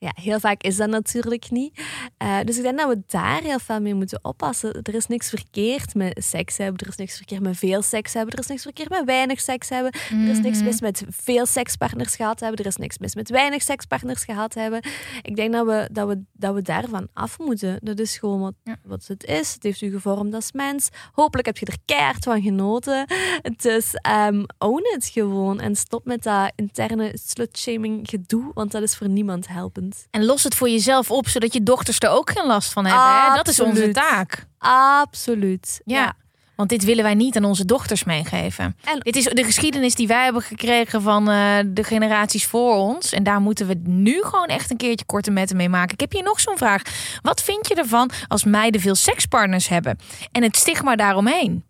Ja, 0.04 0.12
heel 0.22 0.40
vaak 0.40 0.62
is 0.64 0.76
dat 0.76 0.90
natuurlijk 0.90 1.52
niet. 1.52 1.82
Eh, 2.18 2.40
dus 2.44 2.58
ik 2.58 2.64
denk 2.64 2.78
dat 2.78 2.88
we 2.90 3.04
daar 3.08 3.42
heel 3.42 3.60
veel 3.60 3.82
mee 3.82 3.94
moeten 3.94 4.20
oppassen. 4.22 4.82
Er 4.82 4.96
is 4.96 5.08
niks 5.08 5.30
verkeerd 5.30 5.96
met 5.96 6.24
seks 6.24 6.58
hebben, 6.58 6.78
er 6.82 6.88
is 6.88 6.96
niks 6.96 7.16
verkeerd 7.16 7.42
met 7.42 7.58
veel 7.58 7.82
seks 7.82 8.14
hebben, 8.14 8.34
er 8.34 8.40
is 8.40 8.48
niks 8.48 8.62
verkeerd 8.62 8.90
met 8.90 9.06
weinig 9.06 9.42
seks 9.42 9.70
hebben, 9.70 9.92
er 9.92 10.30
is 10.30 10.40
niks 10.40 10.64
mis 10.64 10.82
met 10.82 11.04
veel 11.10 11.46
sekspartners 11.46 12.16
gehad 12.16 12.40
hebben, 12.40 12.60
er 12.60 12.66
is 12.66 12.76
niks 12.76 12.98
mis 12.98 13.16
met 13.16 13.30
weinig 13.30 13.62
sekspartners 13.62 14.24
gehad 14.24 14.54
hebben. 14.54 14.82
Ik 15.22 15.36
denk 15.36 15.54
dat 15.54 15.66
we, 15.66 15.90
dat 15.92 16.08
we, 16.08 16.22
dat 16.34 16.54
we 16.54 16.62
daarvan 16.62 17.08
af 17.14 17.40
moeten. 17.40 17.80
Dat 17.82 18.00
is 18.00 18.18
gewoon 18.18 18.40
wat, 18.40 18.54
Ja. 18.64 18.78
wat 18.84 19.08
het 19.08 19.24
is. 19.26 19.54
Het 19.54 19.64
heeft 19.64 19.82
u 19.82 19.92
gevormd 19.92 20.34
als 20.34 20.52
mens. 20.52 20.90
Hopelijk 21.12 21.48
heb 21.48 21.58
je 21.58 21.66
er 21.66 21.78
keihard 21.86 22.24
van 22.24 22.42
genoten. 22.42 23.06
Dus 23.56 23.94
ehm 23.94 24.44
own 24.58 24.84
het 24.94 25.06
gewoon 25.06 25.60
en 25.60 25.76
stop 25.76 26.06
met 26.06 26.24
dat 26.24 26.52
interne 26.56 27.18
slutshaming 27.24 28.10
gedoe, 28.10 28.52
want 28.54 28.72
dat 28.72 28.82
is 28.84 28.96
voor 28.96 29.10
niemand 29.10 29.48
helpend. 29.48 29.93
En 30.12 30.26
los 30.26 30.44
het 30.44 30.56
voor 30.56 30.70
jezelf 30.70 31.12
op, 31.12 31.28
zodat 31.28 31.54
je 31.54 31.64
dochters 31.64 31.98
er 32.00 32.10
ook 32.10 32.30
geen 32.32 32.46
last 32.48 32.72
van 32.74 32.86
hebben. 32.86 33.04
Hè? 33.30 33.36
Dat 33.36 33.48
is 33.48 33.60
onze 33.60 33.92
taak. 33.92 34.46
Absoluut. 34.58 35.82
Ja. 35.86 36.14
Want 36.56 36.70
dit 36.70 36.84
willen 36.84 37.04
wij 37.04 37.14
niet 37.14 37.38
aan 37.38 37.44
onze 37.46 37.66
dochters 37.66 38.04
meegeven. 38.04 38.78
En- 38.84 39.00
Dit 39.00 39.16
is 39.16 39.24
de 39.24 39.44
geschiedenis 39.44 39.96
die 39.96 40.08
wij 40.08 40.24
hebben 40.24 40.42
gekregen 40.42 41.02
van 41.02 41.30
eh, 41.30 41.58
de 41.68 41.84
generaties 41.84 42.46
voor 42.46 42.76
ons. 42.76 43.12
En 43.14 43.24
daar 43.24 43.40
moeten 43.42 43.68
we 43.68 43.80
nu 43.84 44.22
gewoon 44.24 44.46
echt 44.48 44.72
een 44.72 44.78
keertje 44.78 45.06
korte 45.06 45.32
metten 45.32 45.58
mee 45.58 45.70
maken. 45.70 45.94
Ik 45.94 46.00
heb 46.00 46.12
hier 46.12 46.24
nog 46.24 46.40
zo'n 46.40 46.58
vraag. 46.58 46.82
Wat 47.22 47.42
vind 47.42 47.68
je 47.68 47.76
ervan 47.76 48.10
als 48.28 48.44
meiden 48.44 48.82
veel 48.82 48.96
sekspartners 48.96 49.68
hebben? 49.68 49.98
En 50.32 50.44
het 50.44 50.56
stigma 50.58 50.96
daaromheen. 50.96 51.64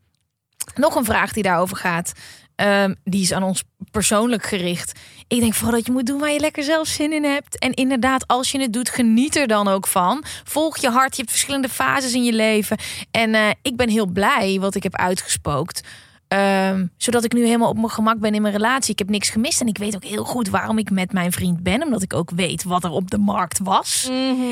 Nog 0.75 0.95
een 0.95 1.05
vraag 1.05 1.33
die 1.33 1.43
daarover 1.43 1.77
gaat. 1.77 2.11
Ehm, 2.55 2.93
die 3.03 3.21
is 3.21 3.33
aan 3.33 3.43
ons 3.43 3.63
persoonlijk 3.91 4.43
gericht. 4.43 4.99
Ik 5.27 5.39
denk 5.39 5.53
vooral 5.53 5.75
dat 5.75 5.85
je 5.85 5.91
moet 5.91 6.05
doen 6.05 6.19
waar 6.19 6.31
je 6.31 6.39
lekker 6.39 6.63
zelf 6.63 6.87
zin 6.87 7.13
in 7.13 7.23
hebt. 7.23 7.59
En 7.59 7.73
inderdaad, 7.73 8.27
als 8.27 8.51
je 8.51 8.59
het 8.61 8.73
doet, 8.73 8.89
geniet 8.89 9.35
er 9.35 9.47
dan 9.47 9.67
ook 9.67 9.87
van. 9.87 10.23
Volg 10.43 10.77
je 10.77 10.89
hart. 10.89 11.15
Je 11.15 11.21
hebt 11.21 11.31
verschillende 11.31 11.69
fases 11.69 12.13
in 12.13 12.23
je 12.23 12.33
leven. 12.33 12.77
En 13.11 13.35
eh, 13.35 13.49
ik 13.61 13.75
ben 13.75 13.89
heel 13.89 14.05
blij 14.05 14.57
wat 14.59 14.75
ik 14.75 14.83
heb 14.83 14.95
uitgespookt. 14.95 15.81
Ehm, 16.27 16.85
zodat 16.97 17.23
ik 17.23 17.33
nu 17.33 17.45
helemaal 17.45 17.69
op 17.69 17.75
mijn 17.75 17.89
gemak 17.89 18.19
ben 18.19 18.33
in 18.33 18.41
mijn 18.41 18.53
relatie. 18.53 18.91
Ik 18.91 18.99
heb 18.99 19.09
niks 19.09 19.29
gemist. 19.29 19.61
En 19.61 19.67
ik 19.67 19.77
weet 19.77 19.95
ook 19.95 20.03
heel 20.03 20.23
goed 20.23 20.49
waarom 20.49 20.77
ik 20.77 20.89
met 20.89 21.13
mijn 21.13 21.31
vriend 21.31 21.63
ben. 21.63 21.83
Omdat 21.83 22.01
ik 22.01 22.13
ook 22.13 22.31
weet 22.35 22.63
wat 22.63 22.83
er 22.83 22.91
op 22.91 23.11
de 23.11 23.17
markt 23.17 23.59
was. 23.59 24.09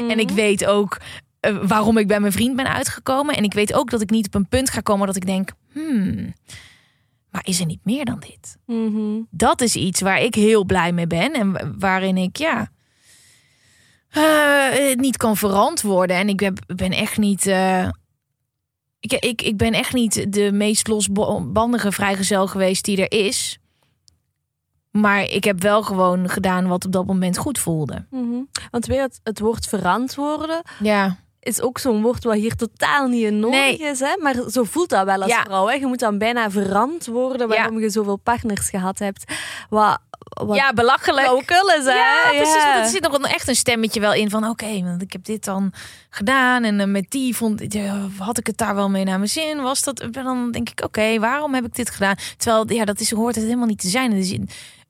En 0.10 0.20
ik 0.20 0.30
weet 0.30 0.66
ook 0.66 0.98
eh, 1.40 1.58
waarom 1.62 1.98
ik 1.98 2.08
bij 2.08 2.20
mijn 2.20 2.32
vriend 2.32 2.56
ben 2.56 2.74
uitgekomen. 2.74 3.36
En 3.36 3.44
ik 3.44 3.54
weet 3.54 3.74
ook 3.74 3.90
dat 3.90 4.02
ik 4.02 4.10
niet 4.10 4.28
op 4.28 4.36
een 4.36 4.48
punt 4.48 4.70
ga 4.70 4.82
komen 4.82 5.08
dat 5.08 5.16
ik 5.16 5.26
denk... 5.26 5.52
Hmm, 5.74 6.34
maar 7.32 7.42
is 7.46 7.60
er 7.60 7.66
niet 7.66 7.86
meer 7.86 8.06
dan 8.06 8.20
dit? 8.20 8.58
Mhm. 8.66 9.22
Dat 9.30 9.62
is 9.62 9.76
iets 9.76 10.02
waar 10.02 10.22
ik 10.22 10.36
heel 10.36 10.66
blij 10.66 10.92
mee 10.92 11.08
ben. 11.08 11.34
En 11.34 11.52
wa- 11.52 11.72
waarin 11.78 12.18
ik, 12.18 12.38
ja... 12.38 12.72
het 14.10 15.00
niet 15.00 15.18
kan 15.18 15.38
verantwoorden. 15.38 16.16
En 16.16 16.30
ik 16.30 16.52
ben 16.76 16.92
echt 16.92 17.18
niet... 17.18 17.48
eh, 17.48 17.88
ik, 19.00 19.12
ik, 19.14 19.42
ik 19.42 19.58
ben 19.58 19.74
echt 19.74 19.94
niet 19.94 20.34
de 20.34 20.52
meest 20.52 20.88
losbandige 20.88 21.92
vrijgezel 21.92 22.48
geweest 22.48 22.86
die 22.86 23.08
er 23.08 23.26
is. 23.26 23.60
Maar 24.92 25.22
ik 25.24 25.44
heb 25.44 25.62
wel 25.62 25.84
gewoon 25.84 26.30
gedaan 26.30 26.68
wat 26.68 26.86
op 26.86 26.92
dat 26.92 27.06
moment 27.06 27.38
goed 27.38 27.60
voelde. 27.60 28.06
Mhm. 28.10 28.42
Want 28.72 28.86
weet 28.86 28.98
je, 28.98 29.02
het, 29.04 29.20
het 29.24 29.40
woord 29.40 29.66
verantwoorden 29.68 30.62
Ja. 30.80 31.18
Is 31.44 31.62
ook 31.62 31.78
zo'n 31.80 32.02
woord 32.02 32.24
wat 32.24 32.36
hier 32.36 32.56
totaal 32.56 33.08
niet 33.08 33.24
in 33.24 33.40
nodig 33.40 33.60
Nee. 33.60 33.78
is. 33.78 34.00
Hè? 34.00 34.18
Maar 34.20 34.36
zo 34.52 34.64
voelt 34.64 34.90
dat 34.90 35.06
wel 35.06 35.22
als 35.22 35.32
Ja. 35.32 35.44
vrouw. 35.44 35.68
Hè? 35.68 35.74
Je 35.74 35.86
moet 35.86 36.00
dan 36.00 36.18
bijna 36.18 36.50
verantwoorden 36.52 37.48
waarom 37.48 37.80
je 37.80 37.90
zoveel 37.90 38.16
partners 38.18 38.70
gehad 38.70 39.00
hebt. 39.00 39.34
Wat, 39.70 40.00
wat 40.20 40.56
ja, 40.56 40.74
belachelijk. 40.74 41.22
flauwekul 41.22 41.68
is, 41.70 41.84
hè? 41.86 41.92
Ja, 41.94 42.28
precies. 42.28 42.54
Ja. 42.54 42.74
Want 42.74 42.86
er 42.86 42.92
zit 42.92 43.02
nog 43.02 43.14
een, 43.14 43.26
echt 43.26 43.48
een 43.48 43.56
stemmetje 43.56 44.00
wel 44.00 44.14
in 44.14 44.30
van... 44.30 44.50
oké, 44.50 44.84
want 44.84 45.02
ik 45.02 45.12
heb 45.12 45.24
dit 45.26 45.44
dan 45.46 45.74
gedaan 46.10 46.64
en 46.64 46.80
eh, 46.80 46.88
met 46.88 47.06
die 47.10 47.36
vond 47.36 47.62
had 48.18 48.38
ik 48.38 48.48
het 48.48 48.58
daar 48.58 48.76
wel 48.76 48.90
mee 48.90 49.04
naar 49.04 49.18
mijn 49.18 49.30
zin. 49.30 49.62
Was 49.62 49.84
dat 49.84 50.08
dan 50.12 50.52
denk 50.52 50.70
ik, 50.70 50.84
oké, 50.84 51.20
waarom 51.20 51.54
heb 51.54 51.66
ik 51.66 51.76
dit 51.76 51.90
gedaan? 51.90 52.16
Terwijl 52.38 52.72
ja, 52.74 52.86
dat 52.86 53.00
is 53.00 53.12
hoort 53.12 53.36
het 53.36 53.44
helemaal 53.44 53.66
niet 53.68 53.82
te 53.82 53.88
zijn. 53.90 54.12
Is 54.12 54.38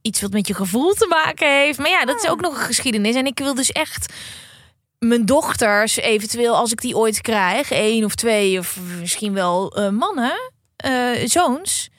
iets 0.01 0.21
wat 0.21 0.31
met 0.31 0.47
je 0.47 0.53
gevoel 0.53 0.93
te 0.93 1.05
maken 1.09 1.47
heeft. 1.47 1.77
Maar 1.79 1.89
ja, 1.89 2.05
dat 2.05 2.23
is 2.23 2.29
ook 2.29 2.41
nog 2.41 2.53
een 2.57 2.65
geschiedenis. 2.65 3.15
En 3.15 3.25
ik 3.25 3.37
wil 3.39 3.53
dus 3.53 3.71
echt 3.71 4.13
mijn 5.05 5.25
dochters, 5.25 5.95
eventueel 5.95 6.55
als 6.55 6.71
ik 6.71 6.81
die 6.81 6.97
ooit 6.97 7.21
krijg, 7.21 7.71
één 7.71 8.03
of 8.03 8.15
twee 8.15 8.59
of 8.59 8.79
misschien 8.99 9.33
wel 9.33 9.75
eh, 9.75 9.89
mannen, 9.89 10.51
eh, 10.75 11.25
zoons, 11.25 11.89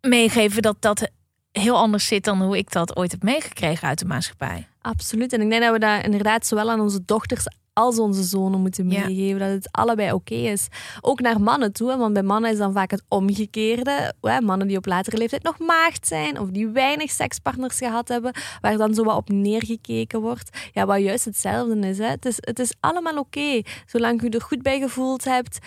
meegeven 0.00 0.62
dat 0.62 0.76
dat 0.80 1.10
heel 1.52 1.76
anders 1.76 2.06
zit 2.06 2.24
dan 2.24 2.42
hoe 2.42 2.56
ik 2.56 2.72
dat 2.72 2.96
ooit 2.96 3.10
heb 3.10 3.22
meegekregen 3.22 3.88
uit 3.88 3.98
de 3.98 4.04
maatschappij. 4.04 4.68
Absoluut. 4.80 5.32
En 5.32 5.40
ik 5.40 5.50
denk 5.50 5.62
dat 5.62 5.72
we 5.72 5.78
dat 5.78 6.04
inderdaad 6.04 6.46
zowel 6.46 6.70
aan 6.70 6.80
onze 6.80 7.04
dochters 7.04 7.46
als 7.76 7.98
onze 7.98 8.22
zonen 8.22 8.60
moeten 8.60 8.90
Ja. 8.90 9.06
meegeven. 9.06 9.38
Dat 9.38 9.48
het 9.48 9.68
allebei 9.70 10.12
oké 10.12 10.34
is. 10.34 10.68
Ook 11.00 11.20
naar 11.20 11.40
mannen 11.40 11.72
toe. 11.72 11.96
Want 11.96 12.12
bij 12.12 12.22
mannen 12.22 12.50
is 12.50 12.58
dan 12.58 12.72
vaak 12.72 12.90
het 12.90 13.02
omgekeerde. 13.08 14.14
Hè, 14.20 14.40
Mannen 14.40 14.66
die 14.68 14.76
op 14.76 14.86
latere 14.86 15.16
leeftijd 15.16 15.42
nog 15.42 15.58
maagd 15.58 16.06
zijn. 16.06 16.40
Of 16.40 16.48
die 16.50 16.68
weinig 16.68 17.10
sekspartners 17.10 17.78
gehad 17.78 18.08
hebben. 18.08 18.32
Waar 18.60 18.76
dan 18.76 18.94
zo 18.94 19.04
wat 19.04 19.16
op 19.16 19.28
neergekeken 19.28 20.20
wordt. 20.20 20.58
Ja, 20.72 20.86
wat 20.86 21.00
juist 21.00 21.24
hetzelfde 21.24 21.88
is. 21.88 21.98
Hè. 21.98 22.04
Het, 22.06 22.26
is 22.26 22.36
het 22.40 22.58
is 22.58 22.72
allemaal 22.80 23.18
oké. 23.18 23.62
Zolang 23.86 24.22
je 24.22 24.28
er 24.30 24.40
goed 24.42 24.62
bij 24.62 24.78
gevoeld 24.80 25.24
hebt. 25.24 25.58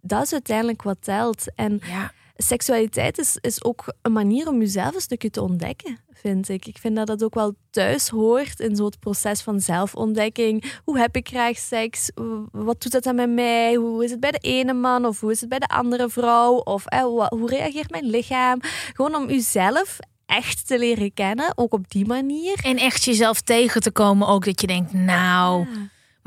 Dat 0.00 0.22
is 0.22 0.32
uiteindelijk 0.32 0.82
wat 0.82 0.98
telt. 1.00 1.44
En 1.54 1.80
Ja. 1.86 2.12
Seksualiteit 2.42 3.18
is, 3.18 3.36
is 3.40 3.64
ook 3.64 3.84
een 4.02 4.12
manier 4.12 4.48
om 4.48 4.60
jezelf 4.60 4.94
een 4.94 5.00
stukje 5.00 5.30
te 5.30 5.42
ontdekken, 5.42 5.98
vind 6.12 6.48
ik. 6.48 6.66
Ik 6.66 6.78
vind 6.78 6.96
dat 6.96 7.06
dat 7.06 7.24
ook 7.24 7.34
wel 7.34 7.54
thuis 7.70 8.08
hoort 8.08 8.60
in 8.60 8.76
zo'n 8.76 8.92
proces 9.00 9.40
van 9.40 9.60
zelfontdekking. 9.60 10.72
Hoe 10.84 10.98
heb 10.98 11.16
ik 11.16 11.28
graag 11.28 11.56
seks? 11.56 12.10
Wat 12.52 12.82
doet 12.82 12.92
dat 12.92 13.02
dan 13.02 13.14
met 13.14 13.30
mij? 13.30 13.74
Hoe 13.74 14.04
is 14.04 14.10
het 14.10 14.20
bij 14.20 14.30
de 14.30 14.38
ene 14.38 14.72
man 14.72 15.04
of 15.04 15.20
hoe 15.20 15.30
is 15.30 15.40
het 15.40 15.48
bij 15.48 15.58
de 15.58 15.68
andere 15.68 16.08
vrouw? 16.08 16.54
Of 16.54 16.86
eh, 16.86 17.02
hoe 17.28 17.48
reageert 17.48 17.90
mijn 17.90 18.06
lichaam? 18.06 18.58
Gewoon 18.92 19.14
om 19.14 19.28
jezelf 19.28 19.98
echt 20.26 20.66
te 20.66 20.78
leren 20.78 21.14
kennen, 21.14 21.52
ook 21.54 21.72
op 21.72 21.90
die 21.90 22.06
manier. 22.06 22.58
En 22.62 22.76
echt 22.76 23.04
jezelf 23.04 23.40
tegen 23.40 23.80
te 23.80 23.90
komen 23.90 24.28
ook 24.28 24.44
dat 24.44 24.60
je 24.60 24.66
denkt, 24.66 24.92
nou, 24.92 25.66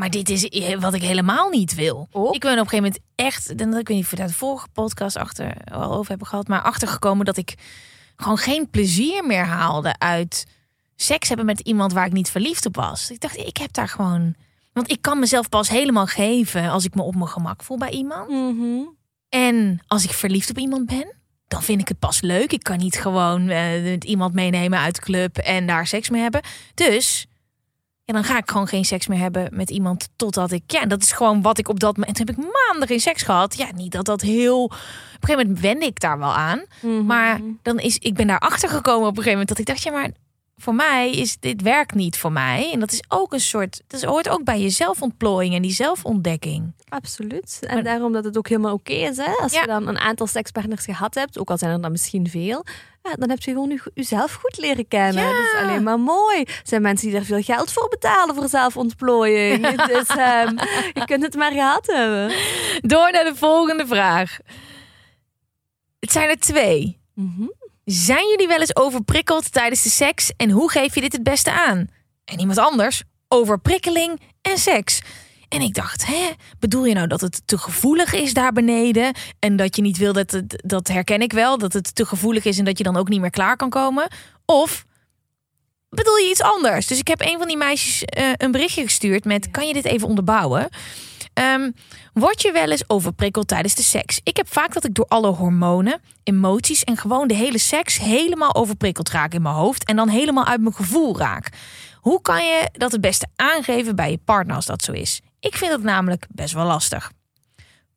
maar 0.02 0.10
dit 0.10 0.30
is 0.30 0.76
wat 0.80 0.94
ik 0.94 1.02
helemaal 1.02 1.50
niet 1.50 1.76
wil. 1.76 2.08
Ook. 2.12 2.36
Ik 2.36 2.42
ben 2.42 2.52
op 2.52 2.58
een 2.58 2.70
gegeven 2.70 2.84
moment 2.84 3.00
echt, 3.16 3.58
dan 3.58 3.78
ik 3.78 3.88
weet 3.88 3.98
niet 3.98 4.06
of 4.06 4.10
we 4.10 4.16
daar 4.16 4.28
de 4.28 4.34
vorige 4.34 4.68
podcast 4.74 5.18
achter 5.18 5.54
al 5.72 5.94
over 5.94 6.10
hebben 6.10 6.28
gehad, 6.28 6.48
maar 6.48 6.62
achtergekomen 6.62 7.26
dat 7.26 7.38
ik 7.38 7.56
gewoon 8.16 8.38
geen 8.38 8.70
plezier 8.70 9.26
meer 9.26 9.46
haalde 9.46 9.96
uit 9.98 10.48
seks 10.96 11.28
hebben 11.28 11.46
met 11.46 11.60
iemand 11.60 11.94
waar 11.94 12.06
ik 12.06 12.12
niet 12.12 12.30
verliefd 12.30 12.66
op 12.66 12.76
was. 12.76 13.12
Ik 13.12 13.20
dacht, 13.20 13.38
ik 13.38 13.58
heb 13.58 13.74
daar 13.74 13.88
gewoon, 13.88 14.36
want 14.74 14.92
ik 14.92 15.02
kan 15.02 15.20
mezelf 15.20 15.50
pas 15.50 15.70
helemaal 15.70 16.08
geven 16.08 16.70
als 16.70 16.86
ik 16.86 16.96
me 16.96 17.02
op 17.02 17.16
mijn 17.16 17.28
gemak 17.28 17.64
voel 17.64 17.78
bij 17.78 17.92
iemand. 17.92 18.30
Mhm. 18.30 18.82
En 19.30 19.80
als 19.88 20.04
ik 20.04 20.12
verliefd 20.12 20.50
op 20.50 20.58
iemand 20.58 20.86
ben, 20.86 21.16
dan 21.48 21.64
vind 21.64 21.82
ik 21.82 21.88
het 21.88 22.00
pas 22.00 22.22
leuk. 22.22 22.52
Ik 22.52 22.64
kan 22.64 22.78
niet 22.78 23.00
gewoon 23.00 23.50
eh, 23.50 23.98
iemand 24.00 24.34
meenemen 24.34 24.80
uit 24.80 24.96
de 24.96 25.02
club 25.02 25.38
en 25.38 25.68
daar 25.68 25.88
seks 25.88 26.10
mee 26.10 26.22
hebben. 26.22 26.42
Dus 26.74 27.26
ja, 28.12 28.18
dan 28.18 28.30
ga 28.30 28.38
ik 28.38 28.50
gewoon 28.50 28.68
geen 28.68 28.86
seks 28.86 29.08
meer 29.08 29.20
hebben 29.20 29.50
met 29.52 29.70
iemand 29.70 30.10
totdat 30.16 30.52
ik... 30.52 30.64
Ja, 30.68 30.86
dat 30.86 31.02
is 31.02 31.12
gewoon 31.12 31.42
wat 31.42 31.58
ik 31.58 31.70
op 31.70 31.80
dat 31.80 31.98
moment... 31.98 32.18
Toen 32.18 32.28
heb 32.28 32.38
ik 32.38 32.52
maanden 32.68 32.88
geen 32.88 33.00
seks 33.00 33.24
gehad. 33.24 33.58
Ja, 33.58 33.68
niet 33.76 33.92
dat 33.92 34.06
dat 34.06 34.22
heel... 34.22 34.64
Op 34.64 34.72
een 34.72 34.80
gegeven 35.20 35.46
moment 35.46 35.60
wende 35.60 35.86
ik 35.86 36.00
daar 36.00 36.18
wel 36.18 36.34
aan. 36.34 36.66
Mhm. 36.82 37.06
Maar 37.06 37.40
dan 37.62 37.80
is... 37.80 37.98
Ik 37.98 38.14
ben 38.14 38.28
daar 38.28 38.40
achter 38.40 38.70
gekomen 38.70 39.08
op 39.08 39.18
een 39.18 39.24
gegeven 39.24 39.32
moment 39.32 39.50
dat 39.50 39.60
ik 39.60 39.66
dacht... 39.66 39.84
Ja, 39.84 39.92
maar 39.92 40.10
voor 40.62 40.76
mij 40.76 41.12
is 41.12 41.38
dit 41.40 41.62
werkt 41.62 41.94
niet 41.94 42.18
voor 42.18 42.32
mij. 42.32 42.70
En 42.74 42.80
dat 42.80 42.92
is 42.92 43.04
ook 43.08 43.34
een 43.34 43.40
soort... 43.40 43.82
Dat 43.88 44.04
hoort 44.04 44.30
ook 44.30 44.44
bij 44.44 44.60
je 44.60 44.70
zelfontplooiing 44.70 45.56
en 45.56 45.62
die 45.62 45.72
zelfontdekking. 45.72 46.74
Absoluut. 46.90 47.60
En 47.62 47.74
Maar- 47.74 47.84
daarom 47.84 48.12
dat 48.14 48.24
het 48.24 48.38
ook 48.38 48.48
helemaal 48.48 48.74
oké 48.74 48.94
is. 48.94 49.18
Hè? 49.18 49.32
Als 49.42 49.54
Ja. 49.54 49.62
je 49.62 49.68
dan 49.68 49.88
een 49.88 49.98
aantal 49.98 50.28
sekspartners 50.28 50.86
gehad 50.86 51.16
hebt, 51.16 51.40
ook 51.40 51.50
al 51.50 51.58
zijn 51.58 51.72
er 51.72 51.82
dan 51.82 51.92
misschien 51.92 52.30
veel, 52.30 52.66
ja, 53.04 53.14
dan 53.14 53.30
heb 53.30 53.40
je 53.42 53.52
gewoon 53.52 53.70
je- 53.70 53.92
jezelf 53.94 54.34
goed 54.34 54.58
leren 54.58 54.88
kennen. 54.88 55.24
Ja. 55.24 55.30
Dat 55.36 55.46
is 55.54 55.60
alleen 55.62 55.84
maar 55.84 56.00
mooi. 56.00 56.42
Er 56.42 56.62
zijn 56.64 56.82
mensen 56.82 57.08
die 57.10 57.18
er 57.18 57.26
veel 57.26 57.42
geld 57.42 57.72
voor 57.72 57.88
betalen 57.90 58.36
voor 58.36 58.48
zelfontplooiing. 58.50 59.84
dus 59.86 60.08
ehm, 60.08 60.58
je 60.94 61.02
kunt 61.06 61.24
het 61.24 61.36
maar 61.36 61.52
gehad 61.52 61.88
hebben. 61.88 62.32
Door 62.82 63.12
naar 63.12 63.24
de 63.24 63.36
volgende 63.36 63.88
vraag. 63.88 64.38
Het 66.00 66.12
zijn 66.12 66.30
er 66.30 66.40
twee. 66.40 67.00
Mhm. 67.14 67.48
Zijn 67.86 68.28
jullie 68.30 68.48
wel 68.48 68.60
eens 68.60 68.76
overprikkeld 68.76 69.52
tijdens 69.52 69.84
de 69.84 69.90
seks 69.90 70.32
en 70.38 70.50
hoe 70.50 70.72
geef 70.72 70.96
je 70.96 71.02
dit 71.02 71.14
het 71.14 71.24
beste 71.24 71.52
aan? 71.52 71.88
En 72.26 72.40
iemand 72.40 72.58
anders, 72.58 73.04
overprikkeling 73.28 74.20
en 74.42 74.58
seks. 74.58 75.02
En 75.50 75.62
ik 75.62 75.74
dacht, 75.74 76.06
hè, 76.06 76.30
bedoel 76.60 76.86
je 76.86 76.94
nou 76.94 77.08
dat 77.08 77.22
het 77.22 77.42
te 77.46 77.58
gevoelig 77.58 78.14
is 78.14 78.34
daar 78.34 78.52
beneden? 78.52 79.16
En 79.40 79.56
dat 79.56 79.76
je 79.76 79.82
niet 79.82 79.98
wil 79.98 80.14
dat 80.14 80.32
het, 80.32 80.62
dat 80.66 80.88
herken 80.88 81.22
ik 81.22 81.34
wel, 81.34 81.58
dat 81.58 81.74
het 81.74 81.96
te 81.96 82.06
gevoelig 82.06 82.46
is 82.46 82.58
en 82.58 82.66
dat 82.66 82.78
je 82.78 82.84
dan 82.84 82.98
ook 82.98 83.10
niet 83.10 83.22
meer 83.22 83.30
klaar 83.30 83.56
kan 83.56 83.70
komen? 83.70 84.08
Of 84.46 84.86
bedoel 85.90 86.18
je 86.18 86.30
iets 86.30 86.42
anders? 86.42 86.88
Dus 86.88 87.00
ik 87.00 87.08
heb 87.08 87.22
een 87.22 87.38
van 87.38 87.48
die 87.48 87.58
meisjes 87.58 88.04
eh, 88.04 88.30
een 88.38 88.52
berichtje 88.52 88.84
gestuurd 88.84 89.26
met: 89.26 89.52
kan 89.52 89.68
je 89.68 89.74
dit 89.74 89.86
even 89.86 90.08
onderbouwen? 90.08 90.70
Ehm, 91.34 91.72
word 92.14 92.42
je 92.42 92.52
wel 92.52 92.72
eens 92.72 92.90
overprikkeld 92.90 93.48
tijdens 93.48 93.76
de 93.76 93.84
seks? 93.84 94.20
Ik 94.24 94.38
heb 94.38 94.54
vaak 94.54 94.74
dat 94.74 94.86
ik 94.86 94.94
door 94.94 95.06
alle 95.08 95.28
hormonen, 95.28 96.02
emoties 96.24 96.84
en 96.84 96.98
gewoon 96.98 97.28
de 97.28 97.34
hele 97.34 97.58
seks 97.58 97.98
helemaal 97.98 98.56
overprikkeld 98.56 99.10
raak 99.10 99.34
in 99.34 99.42
mijn 99.42 99.56
hoofd 99.56 99.86
en 99.86 99.96
dan 99.96 100.10
helemaal 100.10 100.46
uit 100.46 100.62
mijn 100.62 100.74
gevoel 100.76 101.18
raak. 101.18 101.50
Hoe 101.96 102.22
kan 102.22 102.46
je 102.46 102.70
dat 102.72 102.92
het 102.92 103.02
beste 103.02 103.28
aangeven 103.36 103.96
bij 103.96 104.12
je 104.12 104.18
partner 104.18 104.56
als 104.56 104.66
dat 104.66 104.84
zo 104.84 104.92
is? 104.92 105.22
Ik 105.40 105.56
vind 105.56 105.72
het 105.72 105.84
namelijk 105.84 106.28
best 106.30 106.54
wel 106.54 106.66
lastig. 106.66 107.12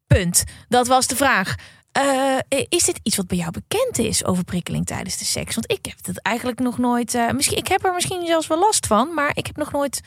Punt. 0.06 0.44
Dat 0.68 0.86
was 0.86 1.06
de 1.06 1.16
vraag. 1.16 1.54
Eh, 1.92 2.38
is 2.68 2.84
dit 2.84 3.00
iets 3.02 3.16
wat 3.16 3.26
bij 3.26 3.36
jou 3.38 3.50
bekend 3.50 3.98
is, 3.98 4.24
overprikkeling 4.24 4.86
tijdens 4.86 5.18
de 5.18 5.24
seks? 5.24 5.54
Want 5.54 5.72
ik 5.72 5.86
heb 5.86 5.96
het 6.02 6.22
eigenlijk 6.22 6.58
nog 6.58 6.78
nooit. 6.78 7.14
eh, 7.14 7.30
misschien, 7.30 7.56
ik 7.58 7.68
heb 7.68 7.84
er 7.84 7.94
misschien 7.94 8.26
zelfs 8.26 8.46
wel 8.46 8.58
last 8.58 8.86
van, 8.86 9.14
maar 9.14 9.30
ik 9.34 9.46
heb 9.46 9.56
nog 9.56 9.72
nooit 9.72 10.00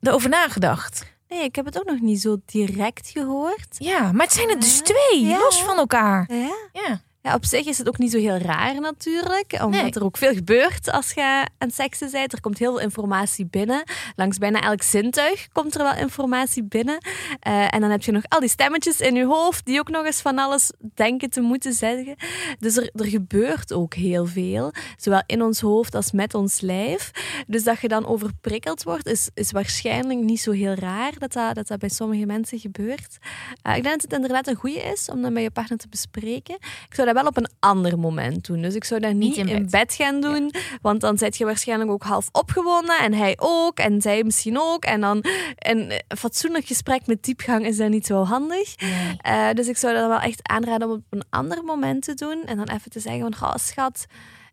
erover 0.00 0.28
nagedacht. 0.28 1.16
Nee, 1.28 1.42
ik 1.44 1.56
heb 1.56 1.64
het 1.64 1.78
ook 1.78 1.84
nog 1.84 2.00
niet 2.00 2.20
zo 2.20 2.36
direct 2.46 3.08
gehoord. 3.10 3.66
Ja, 3.78 4.12
maar 4.12 4.24
het 4.26 4.34
zijn 4.34 4.48
er 4.48 4.60
dus 4.60 4.80
twee, 4.80 5.20
Ja. 5.24 5.38
los 5.38 5.62
van 5.62 5.76
elkaar. 5.78 6.26
Ja. 6.32 6.54
Ja. 6.72 7.00
Ja, 7.22 7.34
op 7.34 7.44
zich 7.44 7.66
is 7.66 7.78
het 7.78 7.88
ook 7.88 7.98
niet 7.98 8.10
zo 8.10 8.18
heel 8.18 8.36
raar 8.36 8.80
natuurlijk. 8.80 9.52
Omdat 9.64 9.82
Nee. 9.82 9.90
er 9.90 10.04
ook 10.04 10.16
veel 10.16 10.34
gebeurt 10.34 10.90
als 10.90 11.12
je 11.12 11.46
aan 11.58 11.70
seksen 11.70 12.10
bent. 12.10 12.32
Er 12.32 12.40
komt 12.40 12.58
heel 12.58 12.72
veel 12.72 12.80
informatie 12.80 13.46
binnen. 13.46 13.82
Langs 14.16 14.38
bijna 14.38 14.60
elk 14.60 14.82
zintuig 14.82 15.48
komt 15.52 15.74
er 15.74 15.82
wel 15.82 15.94
informatie 15.94 16.62
binnen. 16.64 16.98
Eh, 17.40 17.74
en 17.74 17.80
dan 17.80 17.90
heb 17.90 18.02
je 18.02 18.12
nog 18.12 18.22
al 18.28 18.40
die 18.40 18.48
stemmetjes 18.48 19.00
in 19.00 19.14
je 19.14 19.24
hoofd 19.24 19.64
die 19.64 19.78
ook 19.78 19.88
nog 19.88 20.04
eens 20.04 20.20
van 20.20 20.38
alles 20.38 20.70
denken 20.94 21.30
te 21.30 21.40
moeten 21.40 21.72
zeggen. 21.72 22.16
Dus 22.58 22.76
er, 22.76 22.90
er 22.94 23.04
gebeurt 23.06 23.72
ook 23.72 23.94
heel 23.94 24.26
veel. 24.26 24.72
Zowel 24.96 25.22
in 25.26 25.42
ons 25.42 25.60
hoofd 25.60 25.94
als 25.94 26.12
met 26.12 26.34
ons 26.34 26.60
lijf. 26.60 27.10
Dus 27.46 27.64
dat 27.64 27.80
je 27.80 27.88
dan 27.88 28.06
overprikkeld 28.06 28.82
wordt, 28.82 29.06
is, 29.06 29.30
is 29.34 29.50
waarschijnlijk 29.52 30.20
niet 30.20 30.40
zo 30.40 30.50
heel 30.50 30.74
raar 30.74 31.12
dat 31.18 31.32
dat, 31.32 31.54
dat, 31.54 31.66
dat 31.66 31.78
bij 31.78 31.88
sommige 31.88 32.26
mensen 32.26 32.58
gebeurt. 32.58 33.16
Eh, 33.62 33.76
ik 33.76 33.82
denk 33.82 33.94
dat 33.94 34.02
het 34.02 34.12
inderdaad 34.12 34.46
een 34.46 34.54
goede 34.54 34.80
is 34.80 35.08
om 35.08 35.22
dat 35.22 35.32
met 35.32 35.42
je 35.42 35.50
partner 35.50 35.78
te 35.78 35.88
bespreken. 35.88 36.54
Ik 36.88 36.94
zou 36.94 37.06
dat 37.08 37.22
wel 37.22 37.26
op 37.26 37.36
een 37.36 37.50
ander 37.58 37.98
moment 37.98 38.46
doen. 38.46 38.62
Dus 38.62 38.74
ik 38.74 38.84
zou 38.84 39.00
dat 39.00 39.12
niet, 39.12 39.36
in 39.36 39.48
in, 39.48 39.62
bed. 39.62 39.70
bed. 39.70 39.94
gaan 39.94 40.20
doen. 40.20 40.52
Want 40.82 41.00
dan 41.00 41.18
zit 41.18 41.36
je 41.36 41.44
waarschijnlijk 41.44 41.90
ook 41.90 42.02
half 42.02 42.28
opgewonden. 42.32 42.98
En 42.98 43.14
hij 43.14 43.34
ook. 43.38 43.78
En 43.78 44.02
zij 44.02 44.24
misschien 44.24 44.58
ook. 44.60 44.84
En 44.84 45.00
dan 45.00 45.24
een 45.56 45.92
fatsoenlijk 46.18 46.66
gesprek 46.66 47.06
met 47.06 47.22
diepgang 47.24 47.66
is 47.66 47.76
dat 47.76 47.88
niet 47.88 48.06
zo 48.06 48.24
handig. 48.24 48.80
Nee. 48.80 49.16
Eh, 49.18 49.52
dus 49.52 49.68
ik 49.68 49.76
zou 49.76 49.94
dat 49.94 50.08
wel 50.08 50.20
echt 50.20 50.48
aanraden 50.48 50.88
om 50.88 50.94
op 50.94 51.02
een 51.10 51.24
ander 51.30 51.64
moment 51.64 52.02
te 52.02 52.14
doen. 52.14 52.42
En 52.46 52.56
dan 52.56 52.68
even 52.68 52.90
te 52.90 53.00
zeggen 53.00 53.20
van, 53.20 53.36
"Goh, 53.36 53.56
schat... 53.56 54.06